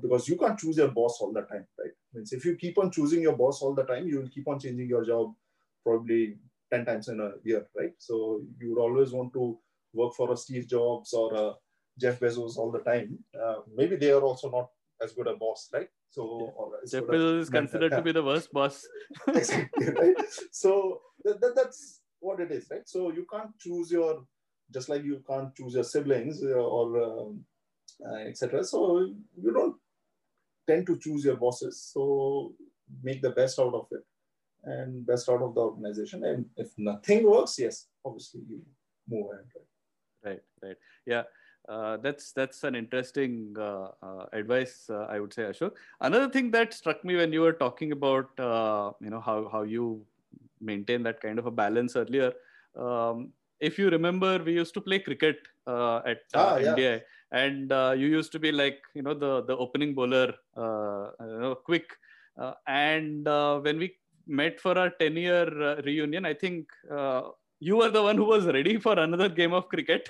Because 0.00 0.28
you 0.28 0.36
can't 0.36 0.58
choose 0.58 0.78
your 0.78 0.88
boss 0.88 1.18
all 1.20 1.32
the 1.32 1.42
time, 1.42 1.66
right? 1.78 1.92
Means 2.14 2.32
if 2.32 2.44
you 2.44 2.56
keep 2.56 2.78
on 2.78 2.90
choosing 2.90 3.22
your 3.22 3.36
boss 3.36 3.62
all 3.62 3.74
the 3.74 3.84
time, 3.84 4.08
you 4.08 4.20
will 4.20 4.28
keep 4.28 4.48
on 4.48 4.58
changing 4.58 4.88
your 4.88 5.04
job 5.04 5.32
probably 5.84 6.36
10 6.72 6.86
times 6.86 7.08
in 7.08 7.20
a 7.20 7.32
year, 7.44 7.66
right? 7.76 7.92
So 7.98 8.40
you 8.58 8.70
would 8.70 8.80
always 8.80 9.12
want 9.12 9.32
to 9.34 9.58
work 9.92 10.14
for 10.14 10.32
a 10.32 10.36
Steve 10.36 10.66
Jobs 10.66 11.12
or 11.12 11.34
a 11.34 11.52
Jeff 12.00 12.18
Bezos 12.18 12.56
all 12.56 12.72
the 12.72 12.80
time. 12.80 13.18
Uh, 13.38 13.56
maybe 13.76 13.96
they 13.96 14.10
are 14.10 14.22
also 14.22 14.50
not 14.50 14.68
as 15.02 15.12
good 15.12 15.26
a 15.26 15.34
boss, 15.36 15.68
right? 15.72 15.88
So 16.08 16.72
Jeff 16.90 17.04
Bezos 17.04 17.40
is 17.40 17.50
considered 17.50 17.90
to 17.90 18.02
be 18.02 18.12
the 18.12 18.22
worst 18.22 18.52
boss. 18.52 18.86
exactly, 19.28 19.90
right? 19.90 20.16
So 20.50 21.00
that, 21.24 21.40
that, 21.40 21.54
that's 21.54 22.00
what 22.20 22.40
it 22.40 22.50
is, 22.50 22.66
right? 22.70 22.88
So 22.88 23.12
you 23.12 23.26
can't 23.30 23.50
choose 23.58 23.90
your, 23.90 24.24
just 24.72 24.88
like 24.88 25.04
you 25.04 25.22
can't 25.28 25.54
choose 25.54 25.74
your 25.74 25.84
siblings 25.84 26.42
uh, 26.42 26.54
or 26.54 27.02
um, 27.02 27.44
uh, 28.06 28.28
etc. 28.28 28.64
So 28.64 29.10
you 29.42 29.52
don't 29.52 29.76
tend 30.66 30.86
to 30.86 30.98
choose 30.98 31.24
your 31.24 31.36
bosses. 31.36 31.90
So 31.92 32.54
make 33.02 33.20
the 33.20 33.30
best 33.30 33.58
out 33.58 33.74
of 33.74 33.86
it 33.90 34.04
and 34.64 35.06
best 35.06 35.28
out 35.28 35.42
of 35.42 35.54
the 35.54 35.60
organization. 35.60 36.24
And 36.24 36.46
if 36.56 36.70
nothing 36.78 37.28
works, 37.30 37.58
yes, 37.58 37.86
obviously 38.04 38.42
you 38.48 38.62
move 39.08 39.26
ahead. 39.32 39.46
Right, 40.24 40.30
right. 40.32 40.68
right. 40.68 40.76
Yeah 41.06 41.22
uh, 41.68 41.96
that's 41.98 42.32
that's 42.32 42.64
an 42.64 42.74
interesting 42.74 43.54
uh, 43.58 43.88
uh, 44.02 44.26
advice, 44.32 44.86
uh, 44.90 45.06
I 45.08 45.20
would 45.20 45.32
say, 45.32 45.42
Ashok. 45.42 45.72
Another 46.00 46.28
thing 46.28 46.50
that 46.50 46.74
struck 46.74 47.04
me 47.04 47.16
when 47.16 47.32
you 47.32 47.40
were 47.40 47.52
talking 47.52 47.92
about, 47.92 48.28
uh, 48.38 48.90
you 49.00 49.10
know, 49.10 49.20
how 49.20 49.48
how 49.50 49.62
you 49.62 50.04
maintain 50.60 51.02
that 51.04 51.20
kind 51.20 51.38
of 51.38 51.46
a 51.46 51.50
balance 51.50 51.96
earlier. 51.96 52.32
Um, 52.76 53.32
if 53.60 53.78
you 53.78 53.90
remember, 53.90 54.42
we 54.42 54.54
used 54.54 54.74
to 54.74 54.80
play 54.80 54.98
cricket 54.98 55.38
uh, 55.66 55.98
at 56.04 56.22
ah, 56.34 56.56
India, 56.56 56.96
yeah. 56.96 57.00
and 57.30 57.70
you 58.00 58.08
used 58.08 58.32
to 58.32 58.40
be 58.40 58.50
like, 58.50 58.80
you 58.94 59.02
know, 59.02 59.14
the 59.14 59.42
the 59.42 59.56
opening 59.56 59.94
bowler, 59.94 60.34
you 60.56 61.38
know, 61.42 61.54
quick. 61.64 61.86
and 62.66 63.26
when 63.62 63.78
we 63.78 63.94
met 64.26 64.60
for 64.60 64.78
our 64.78 64.90
10 64.90 65.16
year 65.16 65.80
reunion, 65.82 66.24
I 66.24 66.34
think 66.34 66.68
you 67.66 67.76
were 67.76 67.90
the 67.96 68.02
one 68.02 68.16
who 68.16 68.24
was 68.24 68.44
ready 68.46 68.76
for 68.84 68.94
another 68.98 69.28
game 69.28 69.52
of 69.52 69.68
cricket 69.68 70.08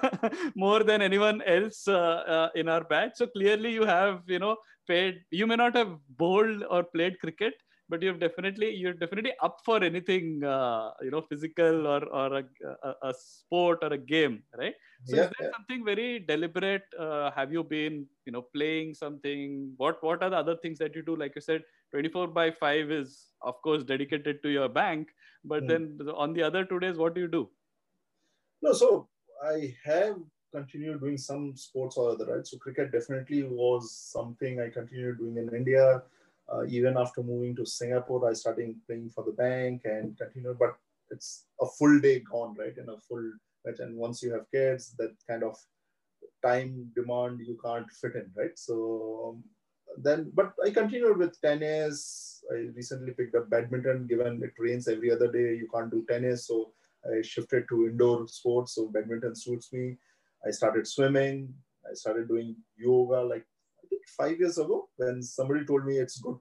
more 0.54 0.82
than 0.82 1.02
anyone 1.02 1.42
else 1.42 1.86
uh, 1.86 2.20
uh, 2.34 2.48
in 2.54 2.68
our 2.68 2.84
batch. 2.84 3.12
So 3.16 3.26
clearly 3.26 3.72
you 3.72 3.84
have 3.84 4.22
you 4.26 4.38
know 4.38 4.56
paid 4.88 5.20
you 5.30 5.46
may 5.46 5.56
not 5.56 5.76
have 5.76 5.90
bowled 6.22 6.64
or 6.70 6.82
played 6.84 7.20
cricket 7.20 7.54
but 7.88 8.02
you're 8.02 8.18
definitely 8.24 8.74
you're 8.74 8.98
definitely 9.02 9.32
up 9.42 9.60
for 9.64 9.82
anything 9.82 10.42
uh, 10.44 10.90
you 11.02 11.10
know 11.10 11.22
physical 11.22 11.86
or 11.86 12.04
or 12.20 12.38
a, 12.38 12.44
a, 12.82 12.94
a, 13.10 13.14
sport 13.14 13.78
or 13.82 13.92
a 13.92 13.98
game 13.98 14.42
right 14.58 14.74
so 15.04 15.16
yeah, 15.16 15.22
is 15.22 15.30
there 15.38 15.46
yeah. 15.48 15.56
something 15.56 15.84
very 15.84 16.18
deliberate 16.18 16.84
uh, 16.98 17.30
have 17.30 17.52
you 17.52 17.62
been 17.62 18.06
you 18.24 18.32
know 18.32 18.42
playing 18.54 18.94
something 18.94 19.72
what 19.76 20.02
what 20.02 20.22
are 20.22 20.30
the 20.30 20.36
other 20.36 20.56
things 20.62 20.78
that 20.78 20.94
you 20.94 21.02
do 21.02 21.16
like 21.16 21.34
you 21.34 21.40
said 21.40 21.62
24 21.92 22.28
by 22.28 22.50
5 22.50 22.90
is 22.90 23.32
of 23.42 23.60
course 23.62 23.84
dedicated 23.84 24.42
to 24.42 24.48
your 24.48 24.68
bank 24.68 25.08
but 25.44 25.62
mm. 25.62 25.68
then 25.68 26.14
on 26.14 26.32
the 26.32 26.42
other 26.42 26.64
two 26.64 26.80
days 26.80 26.96
what 26.96 27.14
do 27.14 27.20
you 27.20 27.28
do 27.28 27.48
no 28.62 28.72
so 28.72 29.08
i 29.44 29.74
have 29.84 30.16
continued 30.56 31.00
doing 31.00 31.18
some 31.18 31.56
sports 31.56 31.96
or 31.96 32.10
other, 32.10 32.26
right? 32.26 32.46
So 32.46 32.56
cricket 32.58 32.92
definitely 32.92 33.42
was 33.42 33.92
something 33.92 34.60
I 34.60 34.68
continued 34.68 35.18
doing 35.18 35.36
in 35.36 35.54
India. 35.54 36.02
Uh, 36.52 36.64
even 36.68 36.96
after 36.96 37.22
moving 37.22 37.56
to 37.56 37.66
Singapore, 37.66 38.28
I 38.30 38.34
started 38.34 38.74
playing 38.86 39.10
for 39.10 39.24
the 39.24 39.32
bank 39.32 39.82
and 39.84 40.16
continued, 40.16 40.58
but 40.58 40.76
it's 41.10 41.46
a 41.60 41.66
full 41.66 42.00
day 42.00 42.20
gone, 42.20 42.54
right? 42.58 42.76
In 42.76 42.88
a 42.88 42.98
full. 43.08 43.32
And 43.64 43.96
once 43.96 44.22
you 44.22 44.32
have 44.32 44.50
kids, 44.54 44.94
that 44.98 45.12
kind 45.28 45.42
of 45.42 45.56
time 46.44 46.90
demand 46.94 47.40
you 47.40 47.58
can't 47.64 47.90
fit 47.90 48.14
in, 48.14 48.30
right? 48.36 48.56
So 48.56 49.34
um, 49.34 49.44
then, 50.00 50.30
but 50.34 50.52
I 50.64 50.70
continued 50.70 51.18
with 51.18 51.40
tennis. 51.40 52.44
I 52.52 52.68
recently 52.76 53.12
picked 53.12 53.34
up 53.34 53.50
badminton, 53.50 54.06
given 54.06 54.40
it 54.42 54.52
rains 54.58 54.86
every 54.88 55.10
other 55.10 55.30
day, 55.32 55.56
you 55.56 55.68
can't 55.74 55.90
do 55.90 56.04
tennis. 56.08 56.46
So 56.46 56.72
I 57.04 57.22
shifted 57.22 57.64
to 57.70 57.86
indoor 57.86 58.28
sports. 58.28 58.74
So 58.74 58.88
badminton 58.88 59.34
suits 59.34 59.72
me. 59.72 59.96
I 60.46 60.50
started 60.50 60.86
swimming. 60.86 61.52
I 61.88 61.94
started 61.94 62.28
doing 62.28 62.56
yoga 62.76 63.22
like 63.22 63.46
Think 63.88 64.02
five 64.16 64.38
years 64.38 64.58
ago 64.58 64.88
when 64.96 65.22
somebody 65.22 65.64
told 65.64 65.84
me 65.84 65.98
it's 65.98 66.20
good 66.20 66.38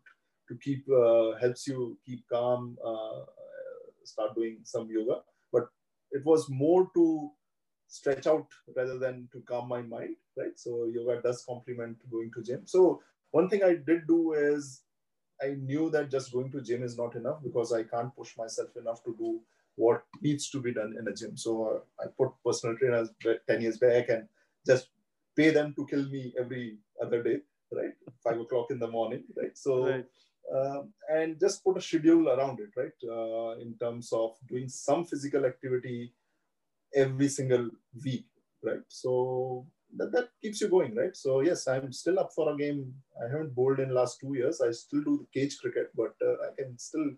to 0.49 0.57
keep 0.63 0.85
uh, 0.89 1.37
helps 1.39 1.67
you 1.67 1.97
keep 2.05 2.23
calm. 2.31 2.77
Uh, 2.85 3.21
start 4.05 4.35
doing 4.35 4.57
some 4.63 4.89
yoga, 4.89 5.21
but 5.51 5.67
it 6.11 6.23
was 6.25 6.49
more 6.49 6.89
to 6.95 7.31
stretch 7.87 8.27
out 8.27 8.47
rather 8.75 8.97
than 8.97 9.27
to 9.31 9.41
calm 9.41 9.67
my 9.67 9.81
mind, 9.81 10.15
right? 10.37 10.57
So 10.57 10.85
yoga 10.93 11.21
does 11.21 11.43
complement 11.47 11.97
going 12.11 12.31
to 12.35 12.43
gym. 12.43 12.61
So 12.65 13.01
one 13.31 13.49
thing 13.49 13.63
I 13.63 13.75
did 13.75 14.07
do 14.07 14.33
is 14.33 14.83
I 15.41 15.55
knew 15.55 15.89
that 15.91 16.09
just 16.09 16.31
going 16.31 16.51
to 16.51 16.61
gym 16.61 16.83
is 16.83 16.97
not 16.97 17.15
enough 17.15 17.43
because 17.43 17.73
I 17.73 17.83
can't 17.83 18.15
push 18.15 18.37
myself 18.37 18.69
enough 18.77 19.03
to 19.03 19.15
do 19.17 19.41
what 19.75 20.03
needs 20.21 20.49
to 20.51 20.61
be 20.61 20.73
done 20.73 20.95
in 20.97 21.07
a 21.07 21.13
gym. 21.13 21.35
So 21.35 21.83
uh, 21.99 22.03
I 22.03 22.07
put 22.17 22.31
personal 22.45 22.77
trainers 22.77 23.09
10 23.47 23.61
years 23.61 23.77
back 23.77 24.09
and 24.09 24.27
just 24.65 24.89
pay 25.35 25.49
them 25.49 25.73
to 25.75 25.85
kill 25.85 26.07
me 26.09 26.33
every 26.39 26.77
other 27.03 27.23
day, 27.23 27.37
right? 27.71 27.93
Five 28.23 28.39
o'clock 28.39 28.71
in 28.71 28.79
the 28.79 28.87
morning, 28.87 29.23
right? 29.35 29.57
So, 29.57 29.87
right. 29.87 30.05
Uh, 30.53 30.83
and 31.09 31.39
just 31.39 31.63
put 31.63 31.77
a 31.77 31.81
schedule 31.81 32.29
around 32.29 32.59
it, 32.59 32.69
right? 32.77 32.97
Uh, 33.03 33.59
in 33.59 33.75
terms 33.79 34.13
of 34.13 34.35
doing 34.47 34.69
some 34.69 35.03
physical 35.03 35.43
activity 35.43 36.13
every 36.95 37.27
single 37.27 37.69
week, 38.03 38.25
right? 38.63 38.85
So 38.87 39.65
that, 39.97 40.11
that 40.11 40.29
keeps 40.41 40.61
you 40.61 40.69
going, 40.69 40.95
right? 40.95 41.15
So 41.15 41.41
yes, 41.41 41.67
I'm 41.67 41.91
still 41.91 42.19
up 42.19 42.31
for 42.35 42.53
a 42.53 42.57
game. 42.57 42.93
I 43.19 43.31
haven't 43.31 43.55
bowled 43.55 43.79
in 43.79 43.93
last 43.93 44.19
two 44.19 44.35
years. 44.35 44.61
I 44.61 44.71
still 44.71 45.01
do 45.03 45.17
the 45.17 45.39
cage 45.39 45.57
cricket, 45.59 45.89
but 45.95 46.13
uh, 46.25 46.33
I 46.45 46.55
can 46.55 46.77
still, 46.77 47.09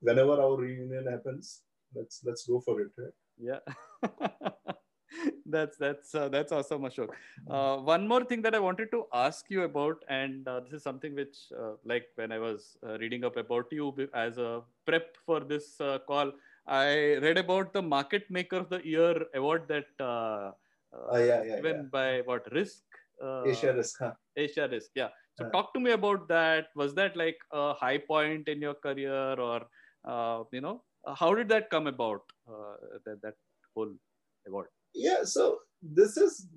whenever 0.00 0.40
our 0.40 0.56
reunion 0.56 1.06
happens, 1.10 1.62
let's 1.94 2.20
let's 2.24 2.46
go 2.46 2.60
for 2.60 2.80
it. 2.80 2.90
Right? 2.98 3.12
Yeah. 3.38 4.72
that's 5.46 5.76
that's 5.76 6.14
uh, 6.14 6.28
that's 6.28 6.52
awesome 6.52 6.82
ashok 6.88 7.10
uh, 7.54 7.76
one 7.76 8.06
more 8.12 8.22
thing 8.30 8.42
that 8.46 8.54
i 8.54 8.60
wanted 8.66 8.90
to 8.94 9.00
ask 9.12 9.50
you 9.54 9.62
about 9.62 10.04
and 10.08 10.48
uh, 10.48 10.60
this 10.60 10.72
is 10.78 10.82
something 10.82 11.14
which 11.14 11.38
uh, 11.62 11.72
like 11.84 12.06
when 12.16 12.32
i 12.32 12.38
was 12.38 12.76
uh, 12.86 12.98
reading 12.98 13.24
up 13.24 13.36
about 13.36 13.66
you 13.78 13.86
as 14.14 14.38
a 14.38 14.62
prep 14.86 15.16
for 15.26 15.40
this 15.52 15.80
uh, 15.80 15.98
call 16.10 16.32
i 16.66 16.88
read 17.26 17.38
about 17.44 17.72
the 17.72 17.82
market 17.82 18.24
maker 18.30 18.58
of 18.64 18.68
the 18.74 18.80
year 18.94 19.14
award 19.34 19.62
that 19.68 20.04
uh, 20.10 20.50
yeah, 21.12 21.42
yeah, 21.42 21.56
given 21.56 21.76
yeah. 21.76 21.92
by 21.98 22.08
what 22.30 22.52
risk 22.52 22.82
asia 23.52 23.72
risk 23.78 23.96
huh? 24.04 24.12
asia 24.36 24.68
risk 24.74 24.90
yeah 24.94 25.08
so 25.38 25.48
talk 25.54 25.72
to 25.74 25.80
me 25.80 25.90
about 25.92 26.28
that 26.28 26.66
was 26.80 26.94
that 26.98 27.16
like 27.16 27.38
a 27.52 27.72
high 27.80 27.98
point 27.98 28.48
in 28.48 28.60
your 28.66 28.74
career 28.74 29.34
or 29.48 29.58
you 30.52 30.60
know 30.60 30.76
how 31.16 31.34
did 31.34 31.48
that 31.48 31.70
come 31.70 31.86
about? 31.86 32.22
Uh, 32.48 32.74
that 33.04 33.22
that 33.22 33.34
whole 33.74 33.92
award. 34.46 34.68
Yeah, 34.94 35.24
so 35.24 35.58
this 35.82 36.16
is 36.16 36.48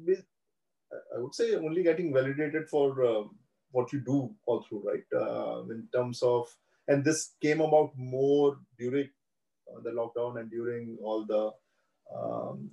I 0.91 1.19
would 1.19 1.33
say 1.33 1.55
only 1.55 1.83
getting 1.83 2.13
validated 2.13 2.69
for 2.69 3.03
uh, 3.03 3.23
what 3.71 3.93
you 3.93 3.99
do 3.99 4.33
all 4.45 4.63
through, 4.63 4.83
right? 4.85 5.03
Uh, 5.15 5.63
in 5.69 5.87
terms 5.93 6.21
of, 6.21 6.47
and 6.87 7.03
this 7.03 7.35
came 7.41 7.61
about 7.61 7.91
more 7.95 8.57
during 8.77 9.09
uh, 9.69 9.79
the 9.83 9.91
lockdown 9.91 10.39
and 10.39 10.49
during 10.49 10.97
all 11.01 11.25
the 11.25 11.51
um, 12.15 12.69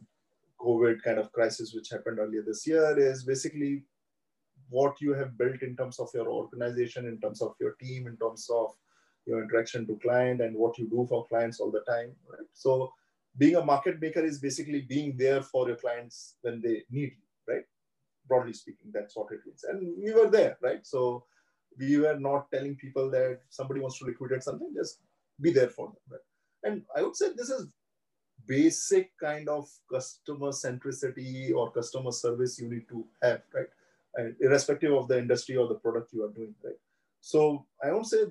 COVID 0.60 1.02
kind 1.02 1.18
of 1.18 1.30
crisis 1.32 1.72
which 1.74 1.90
happened 1.90 2.18
earlier 2.18 2.42
this 2.42 2.66
year. 2.66 2.98
Is 2.98 3.24
basically 3.24 3.84
what 4.70 5.00
you 5.00 5.14
have 5.14 5.38
built 5.38 5.62
in 5.62 5.76
terms 5.76 5.98
of 5.98 6.08
your 6.12 6.28
organization, 6.28 7.06
in 7.06 7.20
terms 7.20 7.40
of 7.40 7.54
your 7.60 7.74
team, 7.80 8.06
in 8.06 8.16
terms 8.16 8.48
of 8.50 8.74
your 9.26 9.42
interaction 9.42 9.86
to 9.86 9.98
client 10.02 10.40
and 10.40 10.56
what 10.56 10.78
you 10.78 10.88
do 10.88 11.06
for 11.08 11.26
clients 11.26 11.60
all 11.60 11.70
the 11.70 11.84
time, 11.88 12.12
right? 12.30 12.46
So 12.54 12.92
being 13.38 13.56
a 13.56 13.64
market 13.64 14.00
maker 14.00 14.24
is 14.24 14.40
basically 14.40 14.82
being 14.82 15.16
there 15.16 15.42
for 15.42 15.68
your 15.68 15.76
clients 15.76 16.36
when 16.42 16.60
they 16.60 16.82
need 16.90 17.12
you, 17.16 17.54
right? 17.54 17.64
Broadly 18.28 18.52
speaking, 18.52 18.90
that's 18.92 19.16
what 19.16 19.32
it 19.32 19.40
means. 19.46 19.64
And 19.64 19.94
we 20.02 20.12
were 20.12 20.28
there, 20.28 20.58
right? 20.60 20.84
So 20.84 21.24
we 21.78 21.98
were 21.98 22.18
not 22.18 22.50
telling 22.52 22.74
people 22.74 23.10
that 23.10 23.40
somebody 23.48 23.80
wants 23.80 23.98
to 24.00 24.06
liquidate 24.06 24.42
something, 24.42 24.74
just 24.76 25.00
be 25.40 25.52
there 25.52 25.68
for 25.68 25.86
them, 25.86 25.96
right? 26.10 26.20
And 26.64 26.82
I 26.96 27.02
would 27.02 27.16
say 27.16 27.28
this 27.36 27.50
is 27.50 27.68
basic 28.46 29.10
kind 29.18 29.48
of 29.48 29.68
customer 29.92 30.48
centricity 30.48 31.54
or 31.54 31.70
customer 31.70 32.10
service 32.10 32.58
you 32.58 32.68
need 32.68 32.88
to 32.88 33.06
have, 33.22 33.42
right? 33.54 33.68
And 34.16 34.34
irrespective 34.40 34.92
of 34.92 35.06
the 35.06 35.18
industry 35.18 35.56
or 35.56 35.68
the 35.68 35.74
product 35.76 36.12
you 36.12 36.24
are 36.24 36.32
doing, 36.32 36.54
right? 36.64 36.78
So 37.20 37.66
I 37.82 37.92
won't 37.92 38.06
say 38.06 38.24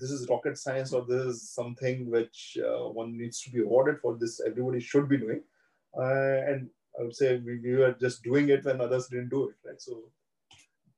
this 0.00 0.10
is 0.10 0.28
rocket 0.28 0.56
science 0.58 0.92
or 0.92 1.04
this 1.08 1.22
is 1.22 1.50
something 1.50 2.10
which 2.10 2.58
uh, 2.64 2.88
one 2.88 3.16
needs 3.16 3.40
to 3.42 3.50
be 3.50 3.60
awarded 3.60 3.98
for 4.00 4.16
this 4.16 4.40
everybody 4.46 4.80
should 4.80 5.08
be 5.08 5.18
doing. 5.18 5.42
Uh, 5.96 6.38
and 6.50 6.68
i 6.98 7.02
would 7.02 7.16
say 7.16 7.40
we, 7.46 7.58
we, 7.60 7.74
were 7.76 7.94
just 8.00 8.22
doing 8.22 8.48
it 8.50 8.64
when 8.64 8.80
others 8.80 9.08
didn't 9.08 9.30
do 9.30 9.48
it 9.48 9.56
right? 9.66 9.80
So 9.80 10.02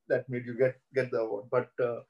that 0.09 0.29
made 0.29 0.47
you 0.47 0.57
get 0.59 0.77
get 0.95 1.11
the 1.11 1.19
award. 1.19 1.45
But 1.51 1.71
uh, 1.83 2.01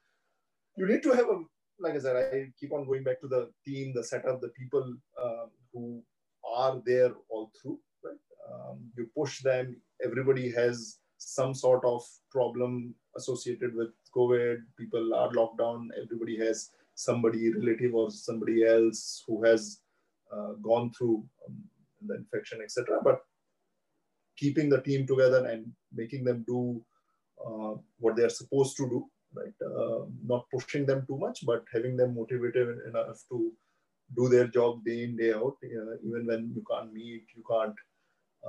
you 0.75 0.87
need 0.87 1.03
to 1.03 1.11
have 1.11 1.29
a 1.35 1.37
like 1.79 1.95
i 1.95 1.99
said 1.99 2.15
i 2.15 2.47
keep 2.59 2.71
on 2.73 2.85
going 2.85 3.03
back 3.03 3.19
to 3.21 3.27
the 3.27 3.49
team 3.65 3.93
the 3.93 4.03
setup 4.03 4.41
the 4.41 4.49
people 4.49 4.85
um, 5.23 5.49
who 5.73 6.03
are 6.55 6.81
there 6.85 7.11
all 7.29 7.51
through 7.59 7.79
right? 8.03 8.23
Um, 8.51 8.79
you 8.97 9.09
push 9.15 9.41
them. 9.41 9.77
Everybody 10.03 10.51
has 10.51 10.97
some 11.17 11.53
sort 11.53 11.85
of 11.85 12.03
problem 12.31 12.95
associated 13.15 13.75
with 13.75 13.89
covid. 14.15 14.57
People 14.77 15.13
are 15.13 15.31
locked 15.31 15.59
down. 15.59 15.89
Everybody 16.03 16.37
has 16.37 16.71
somebody 16.95 17.53
relative 17.53 17.93
or 17.93 18.09
somebody 18.11 18.65
else 18.65 19.23
who 19.27 19.43
has 19.43 19.79
uh, 20.31 20.53
gone 20.61 20.91
through 20.91 21.23
um, 21.47 21.57
the 22.07 22.15
infection, 22.15 22.59
etc. 22.63 22.99
But 23.03 23.21
keeping 24.37 24.69
the 24.69 24.81
team 24.81 25.05
together 25.05 25.45
and 25.45 25.71
making 25.93 26.23
them 26.23 26.43
do 26.47 26.83
uh, 27.45 27.75
what 27.99 28.15
they 28.15 28.23
are 28.23 28.29
supposed 28.29 28.77
to 28.77 28.87
do, 28.89 29.05
right? 29.33 29.53
Uh, 29.65 30.05
not 30.25 30.45
pushing 30.53 30.85
them 30.85 31.05
too 31.07 31.17
much, 31.17 31.45
but 31.45 31.63
having 31.73 31.97
them 31.97 32.15
motivated 32.15 32.77
enough 32.87 33.19
to 33.29 33.51
do 34.15 34.29
their 34.29 34.47
job 34.47 34.83
day 34.83 35.03
in 35.03 35.15
day 35.15 35.33
out, 35.33 35.55
uh, 35.63 35.95
even 36.05 36.25
when 36.25 36.51
you 36.55 36.63
can't 36.69 36.93
meet, 36.93 37.23
you 37.35 37.43
can't 37.49 37.75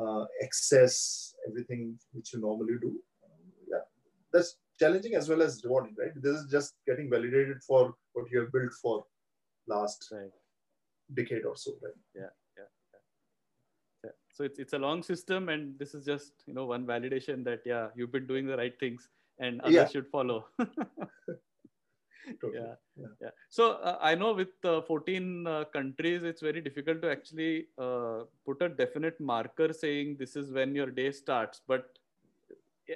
uh, 0.01 0.25
access 0.43 1.35
everything 1.49 1.99
which 2.13 2.33
you 2.33 2.41
normally 2.41 2.75
do. 2.81 2.93
yeah, 3.71 3.85
that's 4.33 4.57
challenging 4.79 5.15
as 5.15 5.29
well 5.29 5.43
as 5.43 5.63
rewarding, 5.65 5.95
right? 5.99 6.13
This 6.17 6.37
is 6.37 6.47
just 6.51 6.75
getting 6.87 7.11
validated 7.11 7.63
for 7.63 7.95
what 8.13 8.31
you 8.31 8.41
have 8.41 8.53
built 8.53 8.73
for 8.81 9.05
last 9.67 10.09
right. 10.13 10.31
decade 11.15 11.45
or 11.45 11.57
so, 11.57 11.73
right? 11.83 11.93
Yeah, 12.15 12.33
yeah, 12.57 12.71
yeah, 12.93 13.01
yeah. 14.05 14.11
So 14.33 14.45
it's 14.45 14.59
it's 14.59 14.73
a 14.73 14.79
long 14.79 15.03
system, 15.03 15.49
and 15.49 15.79
this 15.79 15.95
is 15.95 16.05
just 16.05 16.33
you 16.47 16.55
know 16.55 16.67
one 16.67 16.87
validation 16.87 17.45
that 17.45 17.61
yeah 17.65 17.89
you've 17.95 18.13
been 18.13 18.27
doing 18.27 18.47
the 18.47 18.57
right 18.57 18.79
things, 18.79 19.09
and 19.39 19.61
others 19.61 19.75
yeah. 19.75 19.89
should 19.89 20.09
follow. 20.09 20.47
totally. 22.41 22.61
yeah, 22.61 22.75
yeah, 22.97 23.07
yeah. 23.21 23.31
So 23.51 23.73
uh, 23.73 23.99
I 24.01 24.15
know 24.15 24.33
with 24.33 24.65
uh, 24.65 24.83
14 24.83 25.47
uh, 25.47 25.65
countries, 25.73 26.23
it's 26.23 26.41
very 26.41 26.61
difficult 26.61 27.03
to 27.03 27.11
actually 27.11 27.67
uh, 27.79 28.25
put 28.47 28.63
a 28.63 28.69
definite 28.69 29.21
marker 29.21 29.73
saying 29.73 30.17
this 30.19 30.37
is 30.37 30.53
when 30.53 30.75
your 30.75 30.91
day 30.91 31.11
starts, 31.13 31.61
but 31.67 31.99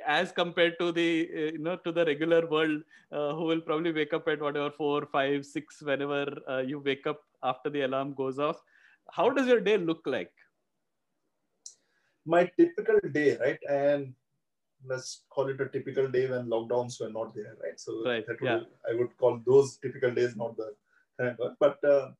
as 0.07 0.33
compared 0.33 0.79
to 0.79 0.93
the 0.93 1.29
uh, 1.35 1.53
you 1.53 1.59
know 1.59 1.77
to 1.77 1.93
the 1.93 2.05
regular 2.05 2.47
world 2.47 2.83
uh, 3.13 3.33
who 3.35 3.45
will 3.45 3.61
probably 3.61 3.93
wake 3.93 4.13
up 4.13 4.27
at 4.29 4.41
whatever 4.41 4.71
four 4.71 5.07
five 5.07 5.45
six 5.45 5.83
whenever 5.83 6.27
uh, 6.49 6.59
you 6.59 6.81
wake 6.81 7.07
up 7.07 7.21
after 7.43 7.71
the 7.71 7.83
alarm 7.83 8.15
goes 8.15 8.39
off. 8.39 8.63
How 9.13 9.31
does 9.31 9.47
your 9.47 9.61
day 9.61 9.79
look 9.79 10.03
like? 10.05 10.33
My 12.25 12.51
typical 12.59 12.99
day 13.13 13.37
right? 13.37 13.59
And 13.69 14.15
let's 14.85 15.23
call 15.31 15.49
it 15.49 15.61
a 15.61 15.69
typical 15.69 16.09
day 16.09 16.29
when 16.29 16.47
lockdowns 16.47 17.01
were 17.01 17.11
not 17.11 17.35
there 17.35 17.57
right? 17.63 17.79
So 17.79 18.05
right. 18.05 18.25
would, 18.29 18.39
yeah. 18.43 18.61
i 18.89 18.95
would 18.95 19.17
call 19.17 19.41
those 19.47 19.79
typical 19.79 20.13
days 20.13 20.37
not 20.37 20.57
the 20.57 20.75
but 21.59 21.83
uh, 21.83 22.11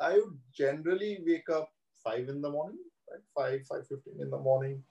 i 0.00 0.12
would 0.12 0.38
generally 0.52 1.18
wake 1.26 1.48
up 1.48 1.70
five 2.04 2.28
in 2.28 2.42
the 2.42 2.50
morning 2.50 2.84
right? 3.10 3.20
Five 3.34 3.66
five 3.66 3.86
fifteen 3.86 4.20
in 4.20 4.30
the 4.30 4.38
morning. 4.38 4.82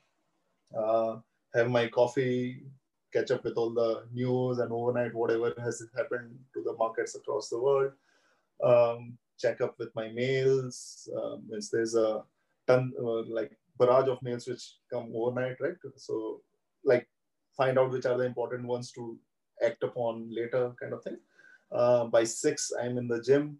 Uh, 0.78 1.18
have 1.54 1.70
my 1.70 1.88
coffee, 1.88 2.64
catch 3.14 3.32
up 3.32 3.43
with 3.43 3.58
all 3.58 3.72
the 3.74 4.04
news 4.14 4.60
and 4.60 4.72
overnight 4.72 5.14
whatever 5.14 5.54
has 5.60 5.84
happened 5.95 6.38
to 6.54 6.62
the 6.62 6.74
markets 6.74 7.16
across 7.16 7.50
the 7.50 7.60
world. 7.60 7.91
Um, 8.64 9.18
check 9.39 9.62
up 9.62 9.78
with 9.78 9.93
my 9.95 10.10
mails. 10.10 11.10
Um, 11.16 11.43
there's 11.50 11.95
a 11.95 12.24
ton 12.68 12.93
uh, 13.00 13.24
like 13.24 13.52
barrage 13.80 14.10
of 14.10 14.22
mails 14.22 14.48
which 14.48 14.76
come 14.91 15.12
overnight, 15.16 15.58
right? 15.60 15.76
So 15.95 16.41
like 16.84 17.08
find 17.56 17.80
out 17.80 17.91
which 17.91 18.06
are 18.06 18.18
the 18.18 18.26
important 18.26 18.66
ones 18.66 18.91
to 18.93 19.18
act 19.64 19.84
upon 19.84 20.30
later, 20.32 20.74
kind 20.80 20.93
of 20.93 21.04
thing. 21.04 21.18
Uh, 21.72 22.06
by 22.06 22.24
six, 22.24 22.72
I'm 22.82 22.98
in 22.98 23.08
the 23.08 23.22
gym. 23.22 23.58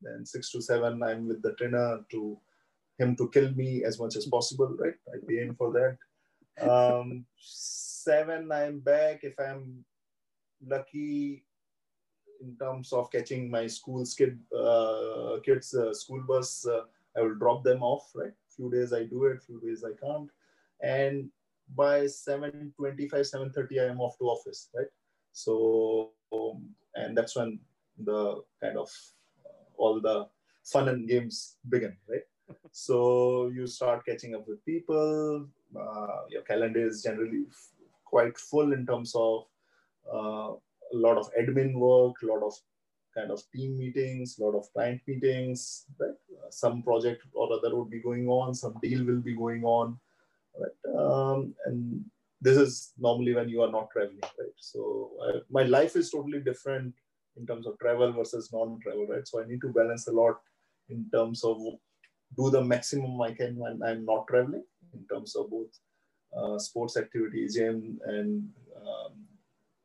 Then 0.00 0.26
six 0.26 0.50
to 0.52 0.60
seven, 0.60 1.02
I'm 1.02 1.28
with 1.28 1.42
the 1.42 1.54
trainer 1.54 2.00
to 2.10 2.38
him 2.98 3.16
to 3.16 3.28
kill 3.30 3.50
me 3.52 3.84
as 3.84 3.98
much 3.98 4.16
as 4.16 4.26
possible, 4.26 4.76
right? 4.78 4.94
I 5.12 5.18
pay 5.26 5.36
him 5.36 5.54
for 5.54 5.72
that. 5.72 5.96
Um, 6.60 7.24
seven, 7.38 8.52
I'm 8.52 8.80
back. 8.80 9.24
If 9.24 9.34
I'm 9.38 9.84
lucky 10.66 11.44
in 12.40 12.56
terms 12.56 12.92
of 12.92 13.10
catching 13.10 13.50
my 13.50 13.66
school 13.66 14.04
kid, 14.16 14.38
uh, 14.56 15.38
kids' 15.44 15.74
uh, 15.74 15.92
school 15.94 16.22
bus, 16.26 16.66
uh, 16.66 16.82
I 17.16 17.22
will 17.22 17.34
drop 17.36 17.62
them 17.62 17.82
off, 17.82 18.10
right? 18.14 18.32
Few 18.56 18.70
days 18.70 18.92
I 18.92 19.04
do 19.04 19.24
it, 19.26 19.42
few 19.42 19.60
days 19.60 19.84
I 19.84 19.92
can't. 20.04 20.30
And 20.80 21.30
by 21.74 22.00
7.25, 22.00 22.74
7.30, 23.10 23.80
I 23.80 23.90
am 23.90 24.00
off 24.00 24.18
to 24.18 24.24
office, 24.24 24.68
right? 24.74 24.88
So, 25.32 26.10
um, 26.32 26.68
and 26.94 27.16
that's 27.16 27.36
when 27.36 27.60
the 27.98 28.42
kind 28.60 28.76
of 28.76 28.90
uh, 29.46 29.64
all 29.76 30.00
the 30.00 30.26
fun 30.64 30.88
and 30.88 31.08
games 31.08 31.56
begin, 31.68 31.96
right? 32.08 32.22
so 32.72 33.50
you 33.54 33.66
start 33.66 34.04
catching 34.04 34.34
up 34.34 34.46
with 34.46 34.64
people. 34.64 35.46
Uh, 35.78 36.22
your 36.28 36.42
calendar 36.42 36.86
is 36.86 37.02
generally 37.02 37.44
quite 38.04 38.36
full 38.38 38.72
in 38.72 38.86
terms 38.86 39.12
of 39.14 39.46
uh, 40.12 40.52
a 40.94 40.96
lot 40.96 41.16
of 41.16 41.30
admin 41.34 41.74
work, 41.74 42.16
a 42.22 42.26
lot 42.26 42.42
of 42.42 42.54
kind 43.14 43.30
of 43.30 43.42
team 43.54 43.78
meetings, 43.78 44.38
a 44.38 44.44
lot 44.44 44.54
of 44.54 44.72
client 44.72 45.00
meetings, 45.06 45.84
right? 45.98 46.10
Uh, 46.10 46.50
some 46.50 46.82
project 46.82 47.22
or 47.34 47.52
other 47.52 47.74
would 47.76 47.90
be 47.90 48.00
going 48.00 48.28
on, 48.28 48.54
some 48.54 48.74
deal 48.82 49.04
will 49.04 49.20
be 49.20 49.34
going 49.34 49.64
on, 49.64 49.98
right? 50.58 50.94
Um, 50.94 51.54
and 51.66 52.04
this 52.40 52.56
is 52.56 52.92
normally 52.98 53.34
when 53.34 53.48
you 53.48 53.62
are 53.62 53.70
not 53.70 53.90
traveling, 53.92 54.20
right? 54.22 54.56
So 54.58 55.10
uh, 55.24 55.38
my 55.50 55.62
life 55.62 55.96
is 55.96 56.10
totally 56.10 56.40
different 56.40 56.94
in 57.36 57.46
terms 57.46 57.66
of 57.66 57.78
travel 57.78 58.12
versus 58.12 58.50
non-travel, 58.52 59.06
right? 59.06 59.26
So 59.26 59.42
I 59.42 59.46
need 59.46 59.60
to 59.62 59.68
balance 59.68 60.06
a 60.08 60.12
lot 60.12 60.40
in 60.88 61.06
terms 61.12 61.44
of 61.44 61.58
do 62.36 62.50
the 62.50 62.62
maximum 62.62 63.20
I 63.20 63.32
can 63.32 63.56
when 63.56 63.82
I'm 63.82 64.04
not 64.04 64.26
traveling 64.26 64.64
in 64.94 65.04
terms 65.12 65.36
of 65.36 65.50
both 65.50 65.78
uh, 66.36 66.58
sports 66.58 66.96
activities, 66.96 67.56
gym, 67.56 68.00
and 68.06 68.48
um, 68.76 69.12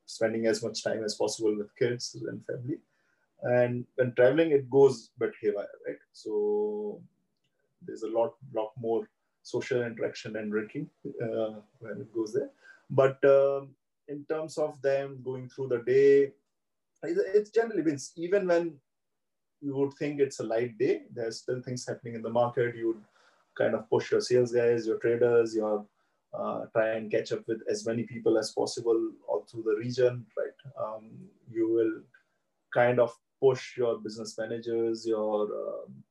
spending 0.06 0.48
as 0.48 0.64
much 0.64 0.84
time 0.84 1.04
as 1.04 1.16
possible 1.16 1.56
with 1.56 1.76
kids 1.76 2.16
and 2.28 2.46
family. 2.46 2.78
And 3.44 3.86
when 3.96 4.14
traveling, 4.14 4.52
it 4.52 4.70
goes 4.70 5.10
but 5.18 5.32
haywire, 5.42 5.68
right? 5.86 5.98
So 6.14 7.02
there's 7.86 8.04
a 8.04 8.10
lot, 8.10 8.34
lot 8.54 8.72
more 8.80 9.08
social 9.44 9.84
interaction 9.84 10.36
and 10.38 10.52
drinking 10.52 10.90
uh, 11.06 11.60
when 11.80 12.02
it 12.02 12.14
goes 12.14 12.34
there. 12.34 12.50
But 12.90 13.24
um, 13.26 13.70
in 14.08 14.26
terms 14.26 14.58
of 14.58 14.82
them 14.82 15.20
going 15.24 15.50
through 15.50 15.68
the 15.70 15.80
day, 15.80 16.32
it's 17.04 17.52
generally 17.52 17.84
been 17.84 18.00
even 18.16 18.48
when 18.48 18.74
you 19.62 19.76
would 19.76 19.94
think 19.94 20.20
it's 20.20 20.40
a 20.40 20.44
light 20.44 20.78
day, 20.78 21.04
there's 21.14 21.40
still 21.40 21.62
things 21.62 21.88
happening 21.88 22.16
in 22.16 22.22
the 22.22 22.30
market. 22.30 22.76
You 22.76 22.88
would 22.88 23.04
kind 23.58 23.76
of 23.76 23.90
push 23.90 24.12
your 24.12 24.22
sales 24.22 24.52
guys, 24.52 24.88
your 24.88 24.98
traders, 24.98 25.56
your 25.56 25.86
uh, 26.38 26.66
try 26.74 26.90
and 26.90 27.12
catch 27.12 27.32
up 27.32 27.48
with 27.48 27.62
as 27.70 27.86
many 27.86 28.04
people 28.04 28.38
as 28.38 28.52
possible 28.52 29.12
all 29.28 29.46
through 29.50 29.64
the 29.64 29.76
region, 29.78 30.26
right? 30.38 30.58
Um, 30.80 31.10
you 31.50 31.72
will 31.72 32.02
kind 32.74 33.00
of 33.00 33.12
push 33.42 33.78
your 33.78 33.98
business 34.00 34.38
managers, 34.38 35.06
your 35.06 35.44
um, 35.44 36.04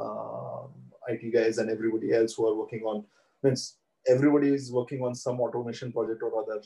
um 0.00 0.70
IT 1.08 1.32
guys, 1.32 1.58
and 1.58 1.70
everybody 1.70 2.12
else 2.12 2.34
who 2.34 2.46
are 2.48 2.54
working 2.54 2.82
on. 2.82 3.04
Means 3.42 3.76
everybody 4.06 4.52
is 4.52 4.72
working 4.72 5.02
on 5.02 5.14
some 5.14 5.40
automation 5.40 5.92
project 5.92 6.22
or 6.22 6.42
other 6.42 6.60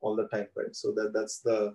all 0.00 0.16
the 0.16 0.28
time, 0.28 0.48
right? 0.56 0.74
So 0.74 0.92
that 0.92 1.12
that's 1.12 1.40
the 1.40 1.74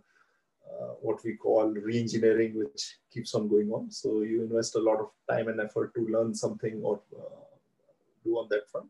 uh, 0.70 0.93
what 1.02 1.24
we 1.24 1.34
call 1.36 1.68
re-engineering, 1.68 2.58
which 2.58 2.97
keeps 3.12 3.34
on 3.34 3.47
going 3.47 3.72
on. 3.72 3.89
So 3.91 4.22
you 4.22 4.43
invest 4.43 4.76
a 4.76 4.80
lot 4.80 5.00
of 5.00 5.10
time 5.30 5.47
and 5.47 5.60
effort 5.60 5.93
to 5.95 6.06
learn 6.06 6.34
something 6.36 6.82
or 6.84 7.02
uh, 7.18 7.49
do 8.24 8.36
on 8.36 8.47
that 8.49 8.70
front. 8.70 8.89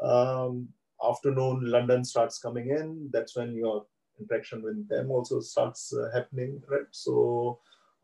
Um, 0.00 0.68
afternoon, 1.06 1.70
London 1.70 2.04
starts 2.04 2.38
coming 2.38 2.70
in. 2.70 3.10
That's 3.12 3.36
when 3.36 3.54
your 3.54 3.86
interaction 4.20 4.62
with 4.62 4.88
them 4.88 5.10
also 5.10 5.40
starts 5.40 5.92
uh, 5.94 6.10
happening, 6.12 6.62
right? 6.68 6.86
So 6.90 7.60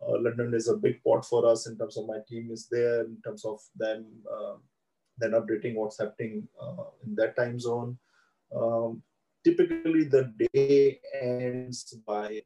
uh, 0.06 0.18
London 0.20 0.54
is 0.54 0.68
a 0.68 0.76
big 0.76 1.02
pot 1.02 1.24
for 1.24 1.46
us 1.46 1.66
in 1.66 1.76
terms 1.78 1.96
of 1.96 2.06
my 2.06 2.18
team 2.28 2.50
is 2.52 2.68
there, 2.70 3.00
in 3.00 3.16
terms 3.24 3.44
of 3.44 3.60
them 3.76 4.06
uh, 4.30 4.54
then 5.18 5.32
updating 5.32 5.74
what's 5.74 5.98
happening 5.98 6.46
uh, 6.60 6.84
in 7.06 7.14
that 7.14 7.36
time 7.36 7.58
zone. 7.58 7.96
Um, 8.54 9.02
typically, 9.44 10.04
the 10.04 10.32
day 10.52 11.00
ends 11.20 11.96
by 12.06 12.42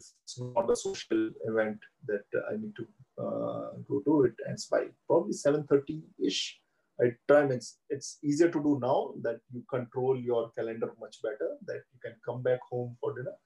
it's 0.00 0.38
not 0.38 0.70
a 0.70 0.76
social 0.76 1.30
event 1.46 1.78
that 2.06 2.24
I 2.50 2.56
need 2.56 2.74
to 2.76 2.86
uh, 3.22 3.70
go 3.88 4.00
to. 4.04 4.24
It 4.24 4.34
ends 4.48 4.66
by 4.66 4.86
probably 5.06 5.32
7:30 5.32 6.02
ish. 6.24 6.60
I 7.00 7.12
try. 7.28 7.42
It's 7.44 7.78
it's 7.88 8.18
easier 8.22 8.50
to 8.50 8.62
do 8.62 8.78
now 8.82 9.12
that 9.22 9.40
you 9.52 9.62
control 9.70 10.18
your 10.18 10.50
calendar 10.50 10.92
much 11.00 11.22
better. 11.22 11.56
That 11.66 11.82
you 11.92 11.98
can 12.02 12.16
come 12.24 12.42
back 12.42 12.60
home 12.70 12.96
for 13.00 13.14
dinner 13.14 13.36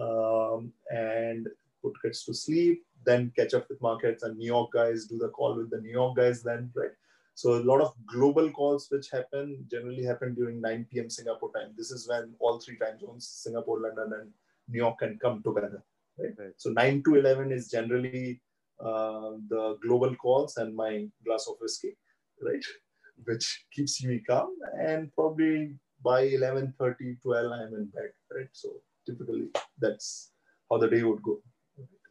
um, 0.00 0.72
and 0.90 1.48
put 1.82 2.00
kids 2.02 2.24
to 2.24 2.34
sleep, 2.34 2.82
then 3.04 3.32
catch 3.36 3.54
up 3.54 3.68
with 3.68 3.80
markets 3.82 4.22
and 4.22 4.36
New 4.36 4.46
York 4.46 4.72
guys 4.72 5.06
do 5.06 5.18
the 5.18 5.28
call 5.28 5.56
with 5.56 5.70
the 5.70 5.80
New 5.80 5.90
York 5.90 6.16
guys. 6.16 6.42
Then 6.42 6.70
right. 6.74 6.96
So 7.34 7.54
a 7.54 7.64
lot 7.70 7.80
of 7.80 7.92
global 8.06 8.50
calls 8.50 8.86
which 8.90 9.10
happen 9.10 9.66
generally 9.70 10.04
happen 10.04 10.34
during 10.34 10.60
9 10.60 10.86
p.m. 10.90 11.10
Singapore 11.10 11.50
time. 11.52 11.72
This 11.76 11.90
is 11.90 12.08
when 12.08 12.32
all 12.38 12.60
three 12.60 12.78
time 12.78 12.98
zones, 13.00 13.28
Singapore, 13.28 13.80
London, 13.80 14.12
and 14.20 14.30
New 14.68 14.78
York, 14.78 14.98
can 14.98 15.18
come 15.20 15.42
together. 15.42 15.82
Right. 16.16 16.34
right. 16.38 16.54
So 16.56 16.70
9 16.70 17.02
to 17.02 17.16
11 17.16 17.50
is 17.50 17.68
generally 17.68 18.40
uh, 18.80 19.32
the 19.48 19.78
global 19.82 20.14
calls 20.14 20.56
and 20.58 20.76
my 20.76 21.08
glass 21.26 21.46
of 21.48 21.56
whiskey, 21.60 21.96
right? 22.40 22.64
Which 23.24 23.64
keeps 23.72 24.02
me 24.04 24.20
calm. 24.28 24.50
And 24.80 25.12
probably 25.14 25.76
by 26.02 26.22
11:30, 26.22 27.16
12, 27.22 27.52
I'm 27.52 27.74
in 27.74 27.86
bed, 27.86 28.12
right? 28.34 28.48
So 28.52 28.80
typically 29.06 29.48
that's 29.78 30.32
how 30.70 30.78
the 30.78 30.88
day 30.88 31.02
would 31.02 31.22
go. 31.22 31.42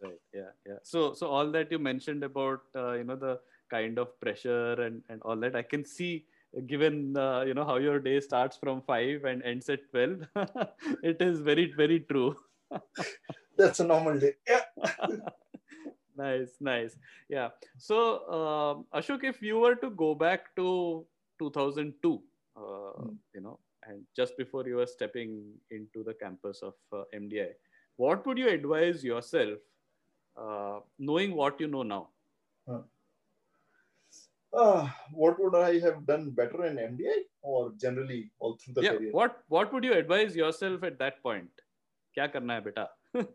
Right. 0.02 0.20
Yeah. 0.34 0.52
Yeah. 0.66 0.80
So, 0.84 1.14
so 1.14 1.28
all 1.28 1.50
that 1.52 1.72
you 1.72 1.80
mentioned 1.80 2.24
about, 2.24 2.62
uh, 2.76 2.94
you 2.94 3.04
know, 3.04 3.16
the 3.16 3.40
kind 3.70 3.98
of 3.98 4.20
pressure 4.20 4.74
and, 4.74 5.02
and 5.10 5.22
all 5.24 5.38
that, 5.38 5.56
I 5.56 5.62
can 5.62 5.86
see 5.86 6.26
given, 6.68 7.16
uh, 7.18 7.42
you 7.42 7.54
know, 7.54 7.66
how 7.66 7.78
your 7.78 8.00
day 8.00 8.20
starts 8.20 8.58
from 8.58 8.82
five 8.82 9.24
and 9.24 9.42
ends 9.44 9.70
at 9.70 9.90
12, 9.92 10.28
it 11.04 11.22
is 11.22 11.40
very, 11.40 11.74
very 11.76 12.02
true. 12.02 12.36
that's 13.58 13.80
a 13.80 13.86
normal 13.86 14.20
day. 14.20 14.34
Yeah 14.48 14.62
nice 16.18 16.58
nice. 16.60 16.96
Yeah. 17.30 17.50
So 17.78 17.98
um, 18.30 18.86
ashok 18.94 19.24
if 19.24 19.42
you 19.42 19.60
were 19.60 19.76
to 19.76 19.90
go 19.90 20.16
back 20.16 20.56
to 20.56 21.06
2002 21.40 22.22
uh, 22.56 22.62
mm. 22.62 23.16
you 23.34 23.42
know 23.42 23.60
and 23.88 24.04
just 24.16 24.38
before 24.38 24.66
you 24.68 24.78
were 24.78 24.86
stepping 24.86 25.54
into 25.72 26.04
the 26.04 26.14
campus 26.14 26.62
of 26.62 26.74
uh, 26.94 27.04
mdi 27.16 27.48
what 27.98 28.26
would 28.26 28.38
you 28.38 28.50
advise 28.50 29.04
yourself 29.04 29.60
uh, 30.38 30.80
knowing 30.98 31.36
what 31.36 31.60
you 31.60 31.68
know 31.68 31.84
now? 31.84 32.10
Ah, 34.56 34.96
what 35.12 35.40
would 35.40 35.56
i 35.56 35.80
have 35.80 36.06
done 36.06 36.30
better 36.40 36.66
in 36.66 36.76
mdi 36.78 37.14
or 37.42 37.72
generally 37.84 38.32
all 38.40 38.56
through 38.58 38.74
the 38.76 38.84
yeah, 38.84 38.92
career? 38.92 39.12
what 39.12 39.38
what 39.48 39.74
would 39.74 39.84
you 39.84 39.94
advise 39.94 40.36
yourself 40.36 40.84
at 40.84 41.00
that 41.00 41.22
point? 41.24 41.50
Kya 42.16 42.32
karna 42.32 42.54
hai 42.54 42.60
beta? 42.68 42.90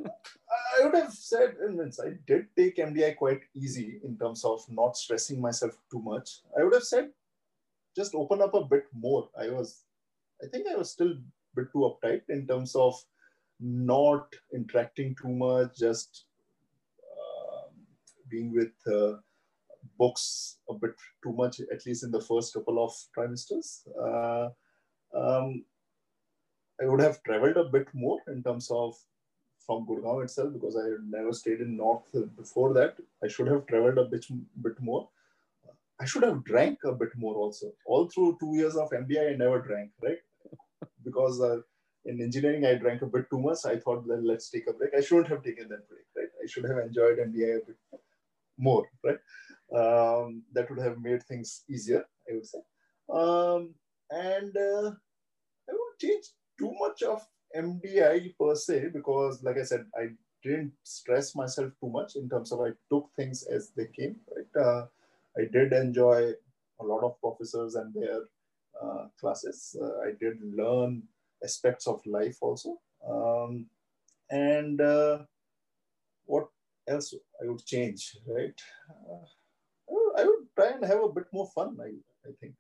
Ah, 0.57 0.58
I 0.77 0.85
would 0.85 0.95
have 0.95 1.13
said, 1.13 1.57
and 1.61 1.81
I 2.05 2.11
did 2.27 2.47
take 2.57 2.77
MDI 2.77 3.17
quite 3.17 3.43
easy 3.55 4.01
in 4.05 4.17
terms 4.19 4.45
of 4.45 4.65
not 4.69 4.97
stressing 4.97 5.41
myself 5.41 5.79
too 5.91 6.01
much. 6.01 6.41
I 6.59 6.65
would 6.65 6.75
have 6.75 6.85
said, 6.85 7.11
just 7.97 8.15
open 8.15 8.43
up 8.43 8.55
a 8.55 8.65
bit 8.65 8.85
more. 8.93 9.29
I 9.39 9.49
was, 9.49 9.85
I 10.43 10.47
think 10.47 10.67
I 10.69 10.77
was 10.77 10.91
still 10.91 11.13
a 11.13 11.21
bit 11.57 11.73
too 11.73 11.91
uptight 11.91 12.23
in 12.29 12.47
terms 12.47 12.75
of 12.75 12.95
not 13.61 14.33
interacting 14.55 15.17
too 15.21 15.31
much, 15.31 15.77
just 15.77 16.25
uh, 17.03 17.69
being 18.29 18.53
with 18.53 18.73
uh, 18.87 19.17
books 19.99 20.59
a 20.71 20.75
bit 20.75 20.95
too 21.23 21.33
much, 21.33 21.61
at 21.61 21.85
least 21.87 22.05
in 22.05 22.11
the 22.11 22.21
first 22.21 22.55
couple 22.55 22.85
of 22.85 22.93
trimesters. 23.17 23.87
Uh, 24.01 24.51
um, 25.17 25.65
I 26.81 26.87
would 26.87 27.01
have 27.01 27.23
traveled 27.25 27.57
a 27.57 27.65
bit 27.65 27.89
more 27.93 28.21
in 28.29 28.43
terms 28.43 28.71
of 28.71 28.97
from 29.69 29.87
Gurgaon 29.87 30.25
itself 30.25 30.55
because 30.55 30.77
I 30.77 30.85
had 30.85 31.05
never 31.11 31.33
stayed 31.33 31.61
in 31.61 31.77
North 31.77 32.11
before 32.37 32.73
that. 32.73 32.97
I 33.23 33.29
should 33.29 33.49
have 33.49 33.67
traveled 33.67 33.99
a 33.99 34.05
bit, 34.05 34.25
bit 34.63 34.81
more. 34.81 35.09
I 36.01 36.07
should 36.07 36.23
have 36.23 36.43
drank 36.45 36.79
a 36.85 36.93
bit 36.93 37.11
more 37.17 37.35
also. 37.35 37.73
All 37.85 38.09
through 38.09 38.39
two 38.41 38.57
years 38.57 38.77
of 38.77 38.91
MBA, 38.91 39.35
I 39.35 39.37
never 39.37 39.61
drank, 39.61 39.91
right? 40.03 40.23
Because 41.05 41.41
uh, 41.41 41.59
in 42.07 42.23
engineering, 42.23 42.65
I 42.65 42.75
drank 42.77 43.03
a 43.03 43.07
bit 43.07 43.29
too 43.29 43.41
much. 43.41 43.59
I 43.67 43.77
thought, 43.77 44.07
well, 44.07 44.25
let's 44.31 44.49
take 44.51 44.69
a 44.69 44.73
break. 44.73 44.93
I 44.97 45.03
shouldn't 45.03 45.29
have 45.29 45.43
taken 45.43 45.69
that 45.69 45.89
break, 45.89 46.07
right? 46.17 46.33
I 46.43 46.47
should 46.47 46.65
have 46.65 46.79
enjoyed 46.79 47.19
MBA 47.19 47.51
a 47.57 47.67
bit 47.67 48.01
more, 48.57 48.87
right? 49.05 49.21
Um, 49.81 50.45
that 50.55 50.71
would 50.71 50.79
have 50.79 50.99
made 50.99 51.23
things 51.25 51.65
easier, 51.69 52.05
I 52.29 52.35
would 52.35 52.47
say. 52.47 52.61
Um, 53.13 53.75
and 54.11 54.57
uh, 54.57 54.91
I 55.69 55.73
won't 55.79 55.99
change 56.01 56.27
too 56.59 56.73
much 56.81 57.03
of 57.03 57.27
MDI 57.55 58.35
per 58.39 58.55
se 58.55 58.89
because, 58.93 59.43
like 59.43 59.57
I 59.59 59.63
said, 59.63 59.87
I 59.97 60.11
didn't 60.43 60.73
stress 60.85 61.35
myself 61.35 61.73
too 61.81 61.91
much 61.91 62.17
in 62.17 62.29
terms 62.29 62.53
of 62.53 62.61
I 62.61 62.71
took 62.91 63.11
things 63.17 63.45
as 63.45 63.71
they 63.77 63.87
came. 63.87 64.17
Right, 64.35 64.63
uh, 64.63 64.87
I 65.37 65.45
did 65.51 65.73
enjoy 65.73 66.33
a 66.81 66.85
lot 66.85 67.03
of 67.05 67.21
professors 67.21 67.75
and 67.75 67.93
their 67.95 68.21
uh, 68.81 69.07
classes. 69.21 69.77
Uh, 69.81 70.01
I 70.09 70.13
did 70.21 70.39
learn 70.43 71.03
aspects 71.43 71.87
of 71.87 72.05
life 72.07 72.39
also. 72.41 72.79
Um, 73.09 73.67
and 74.31 74.81
uh, 74.81 75.21
what 76.27 76.49
else 76.87 77.15
I 77.43 77.49
would 77.49 77.65
change, 77.65 78.17
right? 78.27 78.59
Uh, 78.91 79.25
I 80.17 80.25
would 80.25 80.47
try 80.57 80.71
and 80.71 80.85
have 80.85 81.03
a 81.03 81.09
bit 81.13 81.27
more 81.33 81.49
fun, 81.55 81.77
I, 81.81 81.91
I 82.29 82.33
think, 82.41 82.55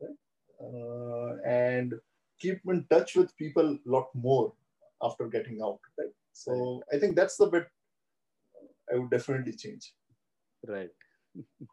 right? 0.00 0.16
Uh, 0.60 1.36
and 1.48 1.94
keep 2.38 2.60
in 2.66 2.84
touch 2.90 3.16
with 3.16 3.36
people 3.36 3.70
a 3.70 3.78
lot 3.84 4.08
more 4.14 4.52
after 5.02 5.26
getting 5.26 5.60
out, 5.62 5.80
right? 5.98 6.14
So 6.32 6.82
I 6.92 6.98
think 6.98 7.16
that's 7.16 7.36
the 7.36 7.46
bit 7.46 7.66
I 8.92 8.98
would 8.98 9.10
definitely 9.10 9.52
change. 9.52 9.92
Right. 10.66 10.90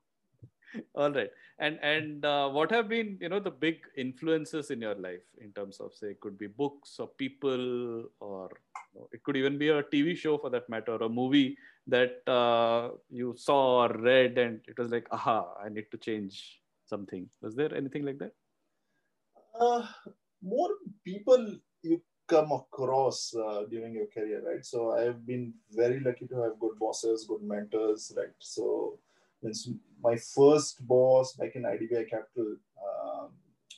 all 0.96 1.12
right 1.12 1.32
and 1.60 1.80
and 1.82 2.26
uh, 2.26 2.50
what 2.50 2.72
have 2.72 2.88
been 2.90 3.18
you 3.22 3.30
know 3.30 3.40
the 3.40 3.52
big 3.52 3.78
influences 3.98 4.72
in 4.72 4.82
your 4.82 4.96
life 4.96 5.26
in 5.40 5.52
terms 5.54 5.80
of 5.80 5.94
say 5.94 6.08
it 6.08 6.20
could 6.20 6.38
be 6.38 6.48
books 6.48 6.96
or 7.00 7.08
people 7.18 8.06
or 8.20 8.50
you 8.94 9.00
know, 9.00 9.08
it 9.12 9.24
could 9.24 9.38
even 9.38 9.58
be 9.58 9.70
a 9.70 9.84
tv 9.84 10.16
show 10.16 10.38
for 10.38 10.50
that 10.50 10.68
matter 10.70 10.94
or 10.94 11.04
a 11.04 11.10
movie 11.10 11.58
that 11.88 12.28
uh, 12.28 12.90
you 13.10 13.34
saw 13.38 13.84
or 13.84 13.90
read 13.90 14.38
and 14.38 14.60
it 14.68 14.78
was 14.78 14.92
like 14.92 15.08
aha 15.12 15.54
i 15.64 15.70
need 15.70 15.90
to 15.92 15.98
change 15.98 16.62
something 16.86 17.28
was 17.42 17.56
there 17.56 17.74
anything 17.74 18.06
like 18.06 18.20
that 18.20 18.34
uh, 19.60 19.86
more 20.42 20.70
people 21.04 21.56
you 21.84 22.02
come 22.28 22.52
across 22.52 23.36
uh, 23.36 23.64
during 23.70 23.94
your 23.94 24.08
career 24.08 24.42
right 24.48 24.66
so 24.66 24.92
i 24.98 25.02
have 25.02 25.26
been 25.28 25.54
very 25.72 26.00
lucky 26.00 26.26
to 26.26 26.42
have 26.42 26.60
good 26.60 26.78
bosses 26.80 27.26
good 27.28 27.44
mentors 27.44 28.12
right 28.18 28.34
so 28.40 28.98
my 30.02 30.16
first 30.16 30.86
boss 30.88 31.34
back 31.34 31.56
in 31.56 31.64
IDBI 31.64 32.10
Capital, 32.10 32.56
um, 32.86 33.30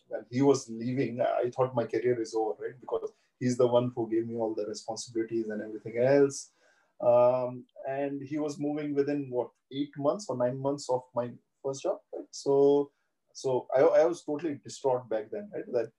when 0.08 0.26
he 0.30 0.42
was 0.42 0.70
leaving, 0.70 1.22
I 1.22 1.50
thought 1.50 1.76
my 1.76 1.86
career 1.86 2.20
is 2.22 2.34
over, 2.36 2.54
right? 2.60 2.80
Because 2.80 3.12
he's 3.40 3.58
the 3.58 3.68
one 3.68 3.92
who 3.96 4.10
gave 4.10 4.28
me 4.28 4.36
all 4.36 4.54
the 4.54 4.66
responsibilities 4.66 5.48
and 5.50 5.62
everything 5.62 5.98
else. 6.04 6.52
Um, 7.02 7.66
and 7.88 8.22
he 8.22 8.40
was 8.40 8.60
moving 8.60 8.96
within 8.96 9.28
what 9.30 9.50
eight 9.72 9.92
months 9.98 10.26
or 10.30 10.38
nine 10.38 10.60
months 10.60 10.90
of 10.90 11.04
my 11.16 11.30
first 11.64 11.84
job, 11.84 11.98
right? 12.14 12.26
So, 12.32 12.92
so 13.34 13.68
I, 13.76 13.82
I 13.82 14.06
was 14.06 14.24
totally 14.24 14.60
distraught 14.64 15.10
back 15.10 15.30
then, 15.32 15.50
right? 15.54 15.66
That 15.74 15.92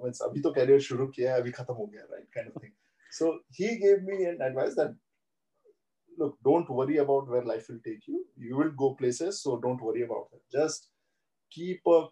when 0.00 0.12
abhi 0.12 0.42
career 0.42 0.78
shuru 0.78 1.12
kiya, 1.14 1.40
abhi 1.40 1.54
khatam 1.54 1.76
ho 1.76 1.90
gaya, 1.92 2.04
right? 2.12 2.26
Kind 2.34 2.48
of 2.48 2.60
thing. 2.62 2.72
So 3.10 3.40
he 3.50 3.76
gave 3.78 4.02
me 4.02 4.24
an 4.24 4.40
advice 4.40 4.74
that 4.76 4.94
look, 6.18 6.36
don't 6.44 6.68
worry 6.68 6.98
about 6.98 7.28
where 7.28 7.42
life 7.42 7.68
will 7.68 7.80
take 7.84 8.06
you. 8.06 8.24
You 8.36 8.56
will 8.56 8.70
go 8.70 8.94
places, 8.94 9.42
so 9.42 9.58
don't 9.58 9.82
worry 9.82 10.02
about 10.02 10.28
it. 10.32 10.42
Just 10.52 10.88
keep 11.50 11.80
a 11.86 12.06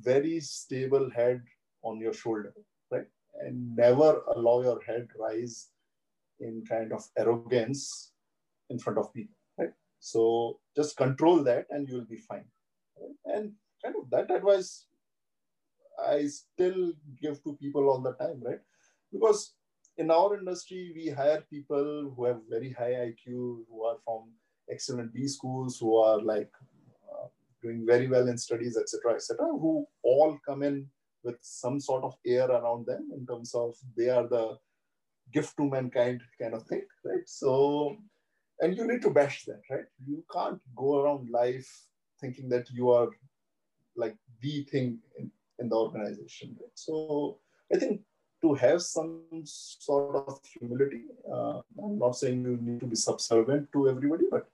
very 0.00 0.40
stable 0.40 1.10
head 1.10 1.42
on 1.82 2.00
your 2.00 2.12
shoulder, 2.12 2.52
right? 2.90 3.06
And 3.40 3.74
never 3.76 4.22
allow 4.34 4.62
your 4.62 4.80
head 4.82 5.08
rise 5.18 5.68
in 6.40 6.64
kind 6.68 6.92
of 6.92 7.04
arrogance 7.16 8.12
in 8.70 8.78
front 8.78 8.98
of 8.98 9.12
people, 9.12 9.34
right? 9.58 9.72
So 10.00 10.60
just 10.76 10.96
control 10.96 11.42
that 11.44 11.66
and 11.70 11.88
you'll 11.88 12.04
be 12.04 12.18
fine. 12.18 12.44
Right? 13.00 13.36
And 13.36 13.52
kind 13.82 13.96
of 13.96 14.10
that 14.10 14.30
advice 14.34 14.86
I 16.06 16.26
still 16.26 16.92
give 17.20 17.42
to 17.44 17.56
people 17.60 17.88
all 17.88 18.00
the 18.00 18.12
time, 18.14 18.40
right? 18.44 18.60
Because 19.12 19.54
in 19.96 20.10
our 20.10 20.36
industry, 20.38 20.92
we 20.94 21.08
hire 21.08 21.44
people 21.50 22.12
who 22.14 22.24
have 22.24 22.40
very 22.48 22.72
high 22.72 23.12
IQ, 23.12 23.64
who 23.68 23.84
are 23.84 23.96
from 24.04 24.30
excellent 24.70 25.12
B 25.12 25.26
schools, 25.26 25.78
who 25.78 25.96
are 25.96 26.20
like 26.20 26.50
uh, 27.10 27.26
doing 27.62 27.84
very 27.86 28.06
well 28.06 28.28
in 28.28 28.38
studies, 28.38 28.76
etc., 28.76 29.14
etc., 29.14 29.46
who 29.46 29.86
all 30.02 30.38
come 30.46 30.62
in 30.62 30.86
with 31.24 31.36
some 31.40 31.80
sort 31.80 32.04
of 32.04 32.14
air 32.24 32.48
around 32.48 32.86
them 32.86 33.10
in 33.16 33.26
terms 33.26 33.54
of 33.54 33.74
they 33.96 34.08
are 34.08 34.26
the 34.28 34.56
gift 35.32 35.56
to 35.56 35.68
mankind 35.68 36.22
kind 36.40 36.54
of 36.54 36.62
thing, 36.64 36.84
right? 37.04 37.26
So, 37.26 37.96
and 38.60 38.76
you 38.76 38.86
need 38.86 39.02
to 39.02 39.10
bash 39.10 39.44
that, 39.44 39.62
right? 39.70 39.84
You 40.06 40.24
can't 40.32 40.60
go 40.76 41.00
around 41.00 41.28
life 41.30 41.68
thinking 42.20 42.48
that 42.50 42.70
you 42.70 42.90
are 42.90 43.08
like 43.96 44.16
the 44.40 44.64
thing 44.64 44.98
in, 45.18 45.30
in 45.58 45.68
the 45.68 45.76
organization, 45.76 46.56
right? 46.60 46.70
So, 46.74 47.38
I 47.72 47.78
think 47.78 48.02
to 48.42 48.54
have 48.54 48.82
some 48.82 49.22
sort 49.44 50.14
of 50.14 50.40
humility. 50.44 51.04
Uh, 51.30 51.60
I'm 51.82 51.98
not 51.98 52.16
saying 52.16 52.44
you 52.44 52.58
need 52.60 52.80
to 52.80 52.86
be 52.86 52.96
subservient 52.96 53.72
to 53.72 53.88
everybody, 53.88 54.26
but 54.30 54.48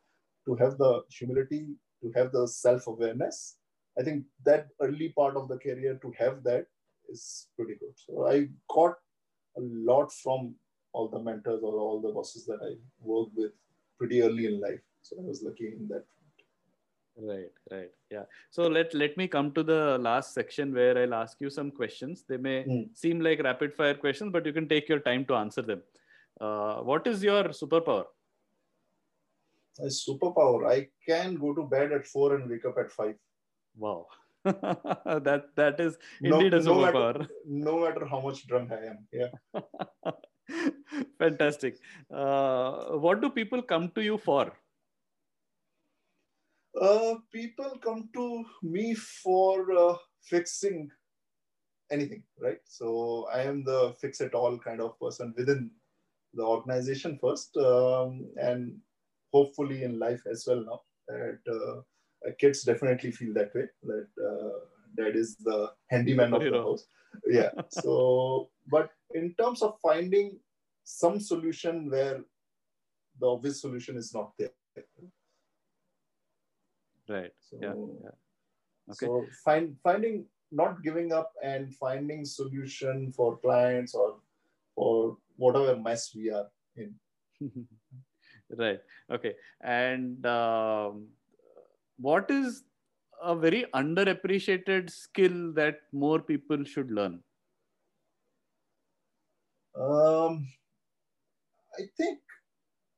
to 0.46 0.54
have 0.56 0.78
the 0.78 1.02
humility, 1.10 1.66
to 2.02 2.12
have 2.16 2.32
the 2.32 2.46
self 2.46 2.86
awareness. 2.86 3.56
I 3.98 4.02
think 4.02 4.24
that 4.44 4.68
early 4.80 5.10
part 5.10 5.36
of 5.36 5.48
the 5.48 5.58
career 5.58 5.98
to 6.02 6.12
have 6.18 6.42
that 6.44 6.66
is 7.08 7.48
pretty 7.56 7.74
good. 7.74 7.94
So 7.94 8.26
I 8.26 8.48
got 8.74 8.94
a 9.56 9.60
lot 9.60 10.12
from 10.12 10.54
all 10.92 11.08
the 11.08 11.20
mentors 11.20 11.62
or 11.62 11.78
all 11.78 12.00
the 12.00 12.12
bosses 12.12 12.46
that 12.46 12.60
I 12.62 12.74
worked 13.00 13.36
with 13.36 13.52
pretty 13.98 14.22
early 14.22 14.46
in 14.46 14.60
life. 14.60 14.80
So 15.02 15.16
I 15.18 15.22
was 15.22 15.42
lucky 15.42 15.66
in 15.66 15.88
that 15.88 16.04
Right, 17.16 17.52
right. 17.70 17.90
Yeah. 18.10 18.24
So 18.50 18.66
let 18.66 18.92
let 18.92 19.16
me 19.16 19.28
come 19.28 19.52
to 19.52 19.62
the 19.62 19.98
last 19.98 20.34
section 20.34 20.74
where 20.74 20.98
I'll 20.98 21.14
ask 21.14 21.40
you 21.40 21.48
some 21.48 21.70
questions. 21.70 22.24
They 22.28 22.36
may 22.36 22.64
mm. 22.64 22.88
seem 22.92 23.20
like 23.20 23.42
rapid 23.42 23.72
fire 23.72 23.94
questions, 23.94 24.32
but 24.32 24.44
you 24.44 24.52
can 24.52 24.68
take 24.68 24.88
your 24.88 24.98
time 24.98 25.24
to 25.26 25.34
answer 25.34 25.62
them. 25.62 25.82
Uh, 26.40 26.76
what 26.78 27.06
is 27.06 27.22
your 27.22 27.44
superpower? 27.44 28.04
A 29.78 29.86
superpower. 29.86 30.68
I 30.68 30.88
can 31.06 31.36
go 31.36 31.54
to 31.54 31.62
bed 31.62 31.92
at 31.92 32.06
four 32.06 32.34
and 32.34 32.50
wake 32.50 32.64
up 32.64 32.78
at 32.78 32.90
five. 32.90 33.14
Wow. 33.76 34.06
that 34.44 35.44
that 35.54 35.80
is 35.80 35.96
indeed 36.20 36.52
no, 36.52 36.58
a 36.58 36.60
superpower. 36.60 37.14
No 37.14 37.20
matter, 37.20 37.28
no 37.46 37.80
matter 37.80 38.06
how 38.06 38.20
much 38.20 38.46
drunk 38.48 38.72
I 38.72 38.86
am. 38.86 38.98
Yeah. 39.12 39.30
Fantastic. 41.18 41.78
Uh, 42.12 42.98
what 43.06 43.20
do 43.20 43.30
people 43.30 43.62
come 43.62 43.90
to 43.94 44.02
you 44.02 44.18
for? 44.18 44.52
Uh, 46.80 47.14
people 47.32 47.78
come 47.82 48.08
to 48.12 48.44
me 48.62 48.94
for 48.94 49.72
uh, 49.76 49.96
fixing 50.22 50.90
anything, 51.90 52.22
right? 52.40 52.58
So 52.64 53.28
I 53.32 53.42
am 53.42 53.64
the 53.64 53.94
fix 54.00 54.20
it 54.20 54.34
all 54.34 54.58
kind 54.58 54.80
of 54.80 54.98
person 54.98 55.34
within 55.36 55.70
the 56.34 56.42
organization 56.42 57.18
first, 57.20 57.56
um, 57.56 58.26
and 58.36 58.76
hopefully 59.32 59.84
in 59.84 59.98
life 59.98 60.22
as 60.30 60.44
well 60.46 60.64
now. 60.64 60.80
That 61.06 61.38
uh, 61.48 62.30
kids 62.38 62.62
definitely 62.62 63.12
feel 63.12 63.34
that 63.34 63.54
way. 63.54 63.66
That 63.84 64.08
uh, 64.18 64.58
that 64.96 65.16
is 65.16 65.36
the 65.36 65.70
handyman 65.90 66.34
of 66.34 66.42
the 66.42 66.50
house. 66.50 66.86
Yeah. 67.26 67.50
So, 67.68 68.50
but 68.66 68.90
in 69.14 69.34
terms 69.38 69.62
of 69.62 69.76
finding 69.82 70.38
some 70.84 71.20
solution 71.20 71.90
where 71.90 72.20
the 73.20 73.26
obvious 73.26 73.60
solution 73.60 73.96
is 73.96 74.12
not 74.12 74.32
there 74.38 74.50
right. 77.08 77.32
So, 77.38 77.58
yeah, 77.60 77.74
yeah. 78.02 78.92
okay. 78.92 79.06
so 79.06 79.26
find 79.44 79.76
finding 79.82 80.26
not 80.52 80.82
giving 80.82 81.12
up 81.12 81.32
and 81.42 81.74
finding 81.74 82.24
solution 82.24 83.12
for 83.12 83.38
clients 83.38 83.94
or 83.94 84.16
for 84.74 85.16
whatever 85.36 85.76
mess 85.76 86.12
we 86.14 86.30
are 86.30 86.46
in. 86.76 86.94
Right. 88.56 88.78
Okay. 89.10 89.34
And 89.62 90.24
um, 90.26 91.08
what 91.98 92.30
is 92.30 92.62
a 93.22 93.34
very 93.34 93.64
underappreciated 93.74 94.90
skill 94.90 95.52
that 95.54 95.78
more 95.92 96.20
people 96.20 96.62
should 96.62 96.90
learn? 96.90 97.20
Um, 99.76 100.46
i 101.76 101.82
think 101.96 102.20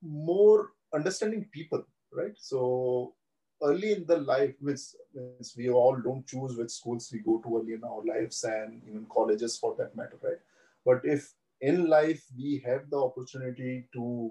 more 0.02 0.72
understanding 0.92 1.48
people 1.50 1.82
right? 2.16 2.32
So 2.36 3.14
early 3.62 3.92
in 3.92 4.06
the 4.06 4.18
life, 4.18 4.54
which, 4.60 4.80
which 5.14 5.52
we 5.56 5.70
all 5.70 5.96
don't 5.96 6.26
choose 6.26 6.56
which 6.56 6.70
schools 6.70 7.10
we 7.12 7.20
go 7.20 7.38
to 7.38 7.58
early 7.58 7.74
in 7.74 7.84
our 7.84 8.02
lives 8.04 8.44
and 8.44 8.82
even 8.88 9.06
colleges 9.12 9.56
for 9.56 9.74
that 9.78 9.96
matter, 9.96 10.18
right? 10.22 10.38
But 10.84 11.00
if 11.04 11.32
in 11.60 11.88
life 11.88 12.22
we 12.36 12.62
have 12.66 12.90
the 12.90 12.98
opportunity 12.98 13.88
to 13.94 14.30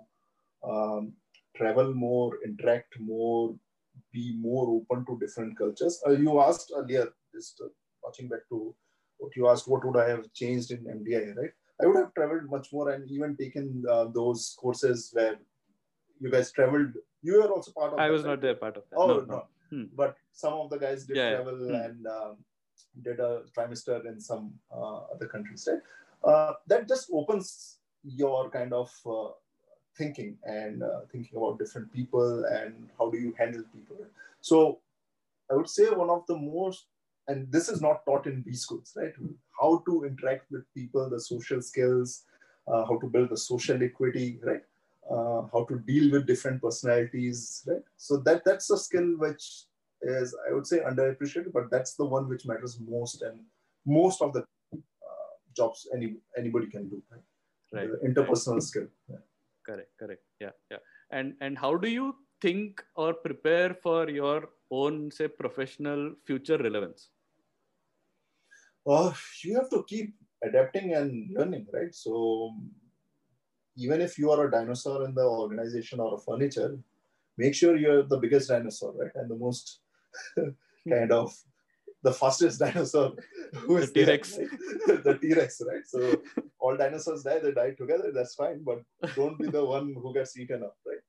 um, 0.64 1.14
travel 1.56 1.94
more, 1.94 2.40
interact 2.46 3.00
more, 3.00 3.56
be 4.14 4.36
more 4.40 4.70
open 4.70 5.06
to 5.06 5.20
different 5.20 5.58
cultures. 5.58 6.02
Uh, 6.06 6.12
you 6.12 6.40
asked 6.40 6.72
earlier, 6.76 7.08
just 7.34 7.62
uh, 7.64 7.68
watching 8.04 8.28
back 8.28 8.48
to 8.50 8.76
what 9.18 9.36
you 9.36 9.48
asked, 9.48 9.68
what 9.68 9.86
would 9.86 9.98
I 9.98 10.10
have 10.10 10.32
changed 10.34 10.72
in 10.72 10.80
MDI, 10.80 11.36
right? 11.36 11.52
I 11.82 11.86
would 11.86 11.98
have 11.98 12.14
traveled 12.14 12.50
much 12.50 12.72
more 12.72 12.92
and 12.92 13.10
even 13.10 13.36
taken 13.36 13.84
uh, 13.90 14.06
those 14.14 14.56
courses 14.58 15.10
where 15.14 15.36
you 16.20 16.32
guys 16.32 16.52
traveled 16.52 16.94
you 17.26 17.42
were 17.42 17.52
also 17.58 17.72
part 17.72 17.94
of. 17.94 18.00
I 18.00 18.10
was 18.16 18.24
not 18.24 18.42
there 18.42 18.56
part 18.64 18.78
of 18.78 18.84
that. 18.90 18.98
Oh 18.98 19.08
no, 19.08 19.20
no. 19.34 19.46
Hmm. 19.72 19.86
but 20.02 20.16
some 20.32 20.54
of 20.54 20.70
the 20.70 20.78
guys 20.78 21.06
did 21.06 21.18
yeah, 21.18 21.30
travel, 21.36 21.60
yeah. 21.62 21.78
Hmm. 21.78 21.86
and 21.86 22.08
um, 22.08 22.38
did 23.08 23.20
a 23.20 23.32
trimester 23.58 24.06
in 24.06 24.20
some 24.20 24.54
uh, 24.72 25.00
other 25.14 25.28
countries, 25.28 25.68
right? 25.72 25.82
Uh, 26.32 26.54
that 26.68 26.88
just 26.88 27.10
opens 27.12 27.78
your 28.04 28.50
kind 28.50 28.74
of 28.74 28.92
uh, 29.06 29.30
thinking 29.98 30.38
and 30.44 30.84
uh, 30.84 31.02
thinking 31.12 31.38
about 31.38 31.60
different 31.60 31.92
people 31.92 32.46
and 32.46 32.90
how 33.00 33.10
do 33.10 33.18
you 33.18 33.34
handle 33.38 33.64
people. 33.74 33.98
So 34.42 34.80
I 35.52 35.56
would 35.56 35.70
say 35.70 35.90
one 35.90 36.10
of 36.10 36.26
the 36.28 36.38
most, 36.38 36.86
and 37.28 37.52
this 37.52 37.70
is 37.70 37.82
not 37.82 38.06
taught 38.06 38.28
in 38.28 38.42
B 38.42 38.54
schools, 38.54 38.94
right? 38.96 39.14
How 39.60 39.84
to 39.88 40.04
interact 40.06 40.52
with 40.52 40.64
people, 40.74 41.10
the 41.10 41.20
social 41.20 41.62
skills, 41.62 42.24
uh, 42.68 42.86
how 42.86 42.98
to 43.00 43.08
build 43.08 43.30
the 43.30 43.38
social 43.38 43.82
equity, 43.84 44.40
right? 44.44 44.64
Uh, 45.08 45.44
how 45.54 45.64
to 45.70 45.78
deal 45.86 46.12
with 46.12 46.26
different 46.26 46.60
personalities, 46.60 47.64
right? 47.68 47.84
So 47.96 48.18
that 48.26 48.44
that's 48.44 48.72
a 48.72 48.78
skill 48.78 49.10
which 49.18 49.66
is, 50.02 50.36
I 50.50 50.52
would 50.52 50.66
say, 50.66 50.80
underappreciated, 50.80 51.54
but 51.54 51.70
that's 51.70 51.94
the 51.94 52.06
one 52.06 52.28
which 52.28 52.48
matters 52.48 52.80
most, 52.80 53.22
and 53.22 53.42
most 53.86 54.24
of 54.24 54.34
the 54.34 54.40
uh, 54.74 55.30
jobs 55.56 55.88
any 55.94 56.16
anybody 56.36 56.68
can 56.72 56.90
do, 56.90 57.04
right? 57.12 57.22
Right. 57.72 57.90
The 57.92 58.08
interpersonal 58.08 58.64
skill. 58.64 58.88
Yeah. 59.08 59.18
Correct. 59.64 59.92
Correct. 60.00 60.24
Yeah. 60.40 60.54
Yeah. 60.72 60.78
And 61.12 61.36
and 61.40 61.56
how 61.56 61.76
do 61.78 61.88
you 61.88 62.16
think 62.42 62.84
or 62.96 63.14
prepare 63.14 63.76
for 63.76 64.10
your 64.10 64.50
own, 64.72 65.12
say, 65.12 65.28
professional 65.28 66.16
future 66.26 66.58
relevance? 66.58 67.10
Uh, 68.88 69.14
you 69.44 69.56
have 69.56 69.70
to 69.70 69.84
keep 69.88 70.16
adapting 70.44 70.96
and 70.96 71.30
learning, 71.38 71.68
right? 71.72 71.94
So 71.94 72.56
even 73.76 74.02
if 74.02 74.18
you 74.18 74.32
are 74.32 74.48
a 74.48 74.52
dinosaur 74.52 75.06
in 75.06 75.14
the 75.14 75.24
organization 75.24 76.00
or 76.00 76.16
a 76.16 76.18
furniture, 76.18 76.78
make 77.38 77.56
sure 77.56 77.76
you're 77.76 78.04
the 78.04 78.18
biggest 78.18 78.50
dinosaur, 78.50 78.94
right? 78.94 79.12
And 79.16 79.30
the 79.30 79.36
most 79.36 79.80
kind 80.90 81.12
of 81.12 81.34
the 82.04 82.14
fastest 82.14 82.60
dinosaur 82.66 83.14
who 83.54 83.78
is 83.78 83.92
the 83.92 84.06
T-Rex. 84.06 84.38
Right? 84.38 85.04
the 85.04 85.18
T-Rex, 85.22 85.62
right? 85.68 85.86
So 85.86 86.22
all 86.60 86.78
dinosaurs 86.78 87.24
die, 87.24 87.40
they 87.40 87.52
die 87.52 87.72
together, 87.72 88.12
that's 88.14 88.36
fine, 88.36 88.64
but 88.64 88.82
don't 89.16 89.38
be 89.40 89.48
the 89.48 89.66
one 89.66 89.94
who 89.94 90.14
gets 90.14 90.38
eaten 90.38 90.64
up, 90.64 90.78
right? 90.86 91.04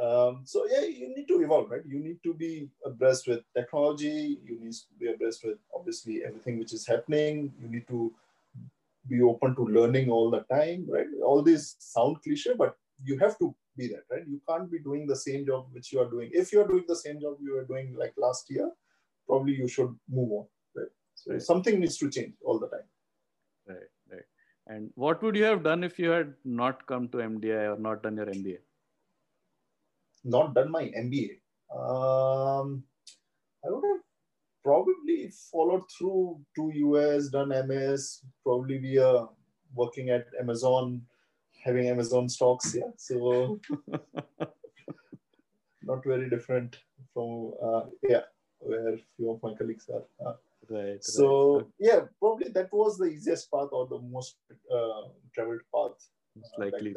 Um, 0.00 0.42
so 0.44 0.66
yeah, 0.70 0.86
you 0.86 1.14
need 1.14 1.28
to 1.28 1.40
evolve, 1.42 1.70
right? 1.70 1.82
You 1.86 2.00
need 2.00 2.22
to 2.24 2.34
be 2.34 2.68
abreast 2.84 3.28
with 3.28 3.40
technology. 3.54 4.40
You 4.44 4.58
need 4.58 4.72
to 4.72 4.94
be 4.98 5.12
abreast 5.12 5.44
with 5.44 5.58
obviously 5.74 6.24
everything 6.24 6.58
which 6.58 6.72
is 6.72 6.86
happening. 6.86 7.52
You 7.60 7.68
need 7.68 7.86
to 7.88 8.12
be 9.08 9.20
open 9.22 9.54
to 9.56 9.64
learning 9.64 10.10
all 10.10 10.30
the 10.30 10.42
time, 10.54 10.86
right? 10.88 11.06
All 11.24 11.42
these 11.42 11.76
sound 11.78 12.22
cliche, 12.22 12.52
but 12.56 12.76
you 13.04 13.18
have 13.18 13.38
to 13.38 13.54
be 13.76 13.88
that, 13.88 14.04
right? 14.10 14.22
You 14.26 14.40
can't 14.48 14.70
be 14.70 14.78
doing 14.78 15.06
the 15.06 15.16
same 15.16 15.46
job 15.46 15.66
which 15.72 15.92
you 15.92 16.00
are 16.00 16.10
doing. 16.10 16.30
If 16.32 16.52
you 16.52 16.60
are 16.60 16.68
doing 16.68 16.84
the 16.86 16.96
same 16.96 17.20
job 17.20 17.36
you 17.40 17.54
were 17.54 17.64
doing 17.64 17.94
like 17.98 18.14
last 18.16 18.50
year, 18.50 18.70
probably 19.26 19.54
you 19.54 19.68
should 19.68 19.94
move 20.08 20.32
on, 20.32 20.46
right? 20.76 20.92
So 21.14 21.32
right. 21.32 21.42
something 21.42 21.80
needs 21.80 21.98
to 21.98 22.10
change 22.10 22.34
all 22.44 22.58
the 22.58 22.68
time. 22.68 22.88
Right, 23.66 23.90
right. 24.10 24.24
And 24.66 24.90
what 24.94 25.22
would 25.22 25.36
you 25.36 25.44
have 25.44 25.62
done 25.62 25.82
if 25.84 25.98
you 25.98 26.10
had 26.10 26.34
not 26.44 26.86
come 26.86 27.08
to 27.08 27.18
MDI 27.18 27.74
or 27.74 27.80
not 27.80 28.02
done 28.02 28.16
your 28.16 28.26
MBA? 28.26 28.58
Not 30.24 30.54
done 30.54 30.70
my 30.70 30.84
MBA. 30.84 31.40
Um, 31.74 32.84
I 33.64 33.70
would 33.70 33.84
have 33.84 34.00
probably 34.64 35.30
followed 35.50 35.84
through 35.90 36.40
to 36.56 36.70
US, 36.74 37.28
done 37.28 37.48
MS, 37.48 38.24
probably 38.44 38.78
be 38.78 38.98
uh, 38.98 39.26
working 39.74 40.10
at 40.10 40.26
Amazon, 40.40 41.02
having 41.64 41.88
Amazon 41.88 42.28
stocks. 42.28 42.74
Yeah, 42.74 42.90
so 42.96 43.60
not 45.82 46.04
very 46.04 46.28
different 46.30 46.78
from 47.12 47.52
uh, 47.62 47.82
yeah 48.08 48.22
where 48.60 48.96
few 49.16 49.32
of 49.32 49.42
my 49.42 49.54
colleagues 49.54 49.88
are. 49.88 50.04
Uh, 50.24 50.34
right. 50.68 51.04
So 51.04 51.56
right. 51.56 51.66
yeah, 51.78 52.00
probably 52.18 52.48
that 52.50 52.72
was 52.72 52.98
the 52.98 53.06
easiest 53.06 53.50
path 53.50 53.68
or 53.72 53.86
the 53.86 53.98
most 53.98 54.36
uh, 54.72 55.08
traveled 55.34 55.62
path. 55.74 55.98
Slightly, 56.56 56.94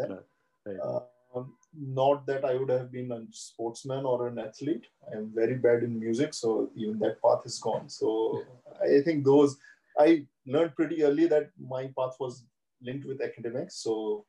right. 0.66 1.10
Um, 1.36 1.54
not 1.78 2.26
that 2.28 2.46
I 2.46 2.56
would 2.56 2.70
have 2.70 2.92
been 2.92 3.12
a 3.12 3.22
sportsman 3.32 4.06
or 4.06 4.28
an 4.28 4.40
athlete. 4.40 4.86
I 5.12 5.18
am 5.18 5.32
very 5.36 5.56
bad 5.56 5.84
in 5.84 6.00
music, 6.00 6.34
so 6.34 6.70
even 6.76 7.00
that 7.00 7.22
path 7.22 7.42
is 7.46 7.60
gone. 7.60 7.90
So 7.90 8.44
I 8.82 9.02
think 9.02 9.26
those 9.26 9.58
I 10.00 10.26
learned 10.46 10.76
pretty 10.76 11.04
early 11.04 11.28
that 11.28 11.50
my 11.60 11.84
path 11.98 12.16
was 12.20 12.46
linked 12.82 13.06
with 13.06 13.22
academics. 13.22 13.76
So 13.78 14.26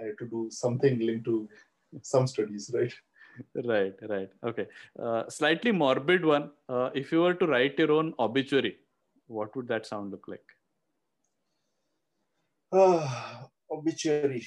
I 0.00 0.06
had 0.06 0.18
to 0.18 0.26
do 0.26 0.48
something 0.50 0.98
linked 1.00 1.24
to 1.24 1.48
some 2.02 2.26
studies, 2.26 2.70
right? 2.72 2.92
Right, 3.54 3.94
right. 4.08 4.30
Okay. 4.44 4.66
Uh, 5.00 5.28
slightly 5.28 5.72
morbid 5.72 6.24
one. 6.24 6.50
Uh, 6.68 6.90
if 6.94 7.12
you 7.12 7.22
were 7.22 7.34
to 7.34 7.46
write 7.46 7.78
your 7.78 7.92
own 7.92 8.14
obituary, 8.18 8.78
what 9.26 9.54
would 9.56 9.68
that 9.68 9.86
sound 9.86 10.10
look 10.10 10.26
like? 10.28 10.44
Uh, 12.70 13.47
obituary. 13.70 14.46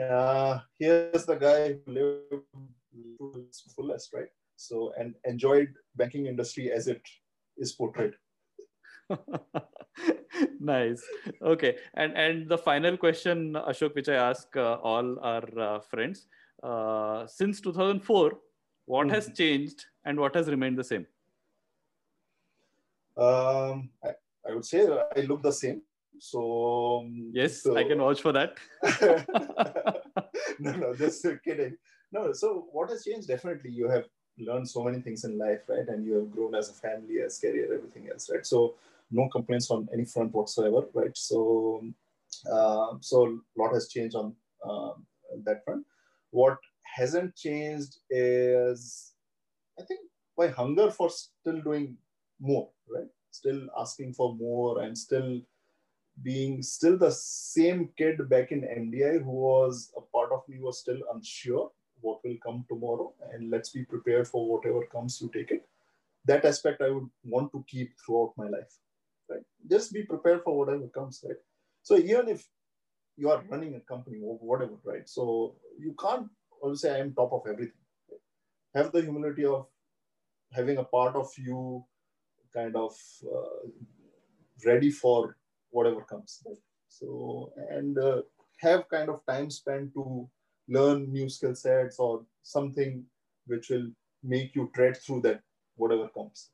Uh, 0.00 0.58
here's 0.78 1.26
the 1.26 1.36
guy 1.36 1.74
who 1.84 1.92
lived 1.92 2.44
to 2.92 3.46
his 3.46 3.62
fullest, 3.74 4.12
right? 4.12 4.28
So, 4.56 4.92
and 4.98 5.14
enjoyed 5.24 5.68
banking 5.96 6.26
industry 6.26 6.70
as 6.70 6.88
it 6.88 7.02
is 7.58 7.72
portrayed. 7.72 8.14
nice. 10.60 11.02
Okay. 11.42 11.76
And 11.94 12.16
and 12.16 12.48
the 12.48 12.58
final 12.58 12.96
question, 12.96 13.54
Ashok, 13.54 13.94
which 13.94 14.08
I 14.08 14.14
ask 14.14 14.56
uh, 14.56 14.74
all 14.82 15.18
our 15.20 15.58
uh, 15.58 15.80
friends. 15.80 16.26
Uh, 16.62 17.26
since 17.26 17.60
2004, 17.60 18.38
what 18.86 19.06
mm-hmm. 19.06 19.14
has 19.14 19.30
changed 19.36 19.86
and 20.04 20.18
what 20.18 20.34
has 20.34 20.48
remained 20.48 20.78
the 20.78 20.84
same? 20.84 21.06
Um, 23.16 23.90
I, 24.02 24.10
I 24.48 24.54
would 24.54 24.64
say 24.64 24.86
I 25.16 25.20
look 25.22 25.42
the 25.42 25.52
same. 25.52 25.82
So 26.22 27.00
um, 27.00 27.32
yes, 27.34 27.62
so... 27.62 27.76
I 27.76 27.82
can 27.82 27.98
vouch 27.98 28.22
for 28.22 28.30
that. 28.30 28.54
no, 30.60 30.70
no, 30.76 30.94
just 30.94 31.26
kidding. 31.44 31.76
No, 32.12 32.32
so 32.32 32.68
what 32.70 32.90
has 32.90 33.04
changed? 33.04 33.26
Definitely, 33.26 33.70
you 33.70 33.88
have 33.88 34.04
learned 34.38 34.68
so 34.70 34.84
many 34.84 35.00
things 35.00 35.24
in 35.24 35.36
life, 35.36 35.62
right? 35.68 35.88
And 35.88 36.06
you 36.06 36.14
have 36.14 36.30
grown 36.30 36.54
as 36.54 36.70
a 36.70 36.74
family, 36.74 37.20
as 37.26 37.40
career, 37.40 37.74
everything 37.74 38.08
else, 38.08 38.30
right? 38.32 38.46
So 38.46 38.76
no 39.10 39.28
complaints 39.30 39.68
on 39.72 39.88
any 39.92 40.04
front 40.04 40.32
whatsoever, 40.32 40.86
right? 40.94 41.10
So 41.16 41.82
uh, 42.50 42.92
so 43.00 43.26
a 43.26 43.60
lot 43.60 43.74
has 43.74 43.88
changed 43.88 44.14
on 44.14 44.32
uh, 44.64 44.92
that 45.42 45.64
front. 45.64 45.84
What 46.30 46.56
hasn't 46.84 47.34
changed 47.34 47.96
is, 48.10 49.12
I 49.76 49.82
think, 49.82 50.02
my 50.38 50.46
hunger 50.46 50.88
for 50.88 51.10
still 51.10 51.60
doing 51.62 51.96
more, 52.40 52.68
right? 52.88 53.10
Still 53.32 53.66
asking 53.76 54.14
for 54.14 54.36
more 54.36 54.82
and 54.82 54.96
still 54.96 55.40
being 56.22 56.62
still 56.62 56.98
the 56.98 57.10
same 57.10 57.88
kid 57.96 58.28
back 58.28 58.52
in 58.52 58.64
MDI 58.64 59.18
who 59.18 59.30
was 59.30 59.92
a 59.96 60.00
part 60.00 60.30
of 60.32 60.42
me 60.48 60.58
was 60.60 60.80
still 60.80 61.00
unsure 61.14 61.70
what 62.00 62.18
will 62.24 62.36
come 62.44 62.64
tomorrow 62.68 63.12
and 63.32 63.50
let's 63.50 63.70
be 63.70 63.84
prepared 63.84 64.28
for 64.28 64.46
whatever 64.46 64.84
comes 64.86 65.20
you 65.20 65.30
take 65.32 65.50
it. 65.50 65.66
That 66.26 66.44
aspect 66.44 66.82
i 66.82 66.90
would 66.90 67.08
want 67.24 67.50
to 67.52 67.64
keep 67.68 67.94
throughout 67.98 68.34
my 68.36 68.48
life 68.48 68.78
right? 69.30 69.42
Just 69.68 69.92
be 69.92 70.02
prepared 70.02 70.42
for 70.42 70.56
whatever 70.58 70.86
comes 70.88 71.24
right? 71.26 71.36
So 71.82 71.96
even 71.96 72.28
if 72.28 72.46
you 73.16 73.30
are 73.30 73.42
running 73.48 73.74
a 73.74 73.80
company 73.80 74.18
or 74.22 74.36
whatever 74.36 74.74
right? 74.84 75.08
So 75.08 75.56
you 75.78 75.94
can't 75.98 76.28
always 76.60 76.80
say 76.80 76.94
i 76.94 76.98
am 76.98 77.14
top 77.14 77.32
of 77.32 77.42
everything. 77.48 77.80
Right? 78.10 78.20
have 78.74 78.92
the 78.92 79.02
humility 79.02 79.44
of 79.44 79.66
having 80.52 80.78
a 80.78 80.84
part 80.84 81.16
of 81.16 81.28
you 81.38 81.84
kind 82.54 82.76
of 82.76 82.94
uh, 83.24 83.68
ready 84.64 84.90
for 84.90 85.36
whatever 85.72 86.02
comes. 86.02 86.42
So, 86.88 87.52
and 87.70 87.98
uh, 87.98 88.22
have 88.60 88.88
kind 88.88 89.08
of 89.08 89.20
time 89.26 89.50
spent 89.50 89.92
to 89.94 90.28
learn 90.68 91.12
new 91.12 91.28
skill 91.28 91.54
sets 91.54 91.98
or 91.98 92.22
something 92.42 93.04
which 93.46 93.70
will 93.70 93.88
make 94.22 94.54
you 94.54 94.70
tread 94.74 94.96
through 94.96 95.22
that, 95.22 95.40
whatever 95.76 96.08
comes. 96.08 96.50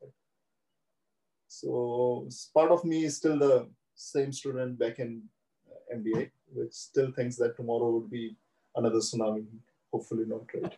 So, 1.49 2.29
part 2.55 2.71
of 2.71 2.85
me 2.85 3.05
is 3.05 3.17
still 3.17 3.39
the 3.39 3.69
same 3.95 4.33
student 4.33 4.79
back 4.79 4.99
in 4.99 5.23
uh, 5.71 5.97
MBA, 5.97 6.31
which 6.55 6.73
still 6.73 7.13
thinks 7.13 7.37
that 7.37 7.57
tomorrow 7.57 7.91
would 7.91 8.11
be 8.11 8.37
another 8.77 8.99
tsunami. 8.99 9.45
Hopefully, 9.93 10.25
not 10.27 10.43
right. 10.55 10.75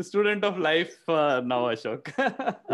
student 0.04 0.44
of 0.44 0.58
life 0.58 0.96
uh, 1.08 1.40
now, 1.44 1.66
Ashok. 1.66 2.12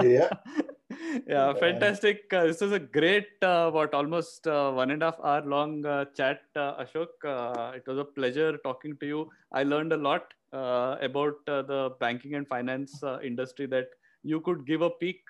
yeah 0.02 0.30
yeah 1.26 1.52
fantastic. 1.54 2.32
Uh, 2.32 2.44
this 2.44 2.62
is 2.62 2.72
a 2.72 2.78
great 2.78 3.28
uh, 3.42 3.70
what 3.70 3.94
almost 3.94 4.46
uh, 4.46 4.70
one 4.70 4.90
and 4.90 5.02
a 5.02 5.06
half 5.06 5.20
hour 5.22 5.42
long 5.44 5.84
uh, 5.86 6.04
chat 6.16 6.42
uh, 6.56 6.82
ashok. 6.82 7.08
Uh, 7.24 7.72
it 7.76 7.86
was 7.86 7.98
a 7.98 8.04
pleasure 8.04 8.58
talking 8.58 8.96
to 8.98 9.06
you. 9.06 9.30
I 9.52 9.62
learned 9.62 9.92
a 9.92 9.96
lot 9.96 10.34
about 10.52 11.44
the 11.46 11.94
banking 12.00 12.34
and 12.34 12.46
finance 12.48 13.02
industry 13.22 13.66
that 13.66 13.88
you 14.22 14.40
could 14.40 14.66
give 14.66 14.82
a 14.82 14.90
peek 14.90 15.22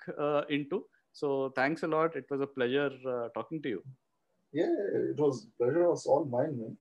into. 0.49 0.85
So 1.11 1.51
thanks 1.55 1.83
a 1.83 1.87
lot. 1.87 2.15
It 2.15 2.25
was 2.29 2.41
a 2.41 2.47
pleasure 2.47 2.91
talking 3.33 3.61
to 3.63 3.69
you. 3.69 3.83
Yeah 4.51 4.73
it 5.11 5.19
was 5.19 5.47
pleasure 5.57 5.83
it 5.83 5.89
was 5.89 6.05
all 6.07 6.25
mine 6.25 6.57
man. 6.59 6.77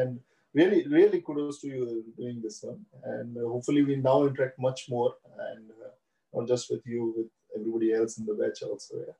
and 0.00 0.18
really 0.54 0.86
really 0.88 1.20
kudos 1.20 1.60
to 1.60 1.68
you 1.68 2.04
doing 2.16 2.40
this 2.42 2.62
one 2.62 2.80
and 3.04 3.36
hopefully 3.36 3.82
we 3.82 3.96
now 3.96 4.26
interact 4.26 4.58
much 4.58 4.86
more 4.88 5.14
and 5.50 5.70
not 6.34 6.48
just 6.48 6.70
with 6.70 6.84
you 6.84 7.14
with 7.16 7.28
everybody 7.58 7.92
else 7.94 8.18
in 8.18 8.26
the 8.26 8.34
batch 8.34 8.62
also. 8.62 8.96
Yeah. 8.98 9.12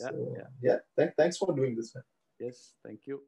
Yeah, 0.00 0.08
so, 0.08 0.34
yeah. 0.36 0.44
yeah. 0.62 0.78
Th- 0.98 1.14
thanks 1.16 1.36
for 1.38 1.54
doing 1.54 1.76
this, 1.76 1.94
man. 1.94 2.04
Yes, 2.40 2.72
thank 2.84 3.06
you. 3.06 3.22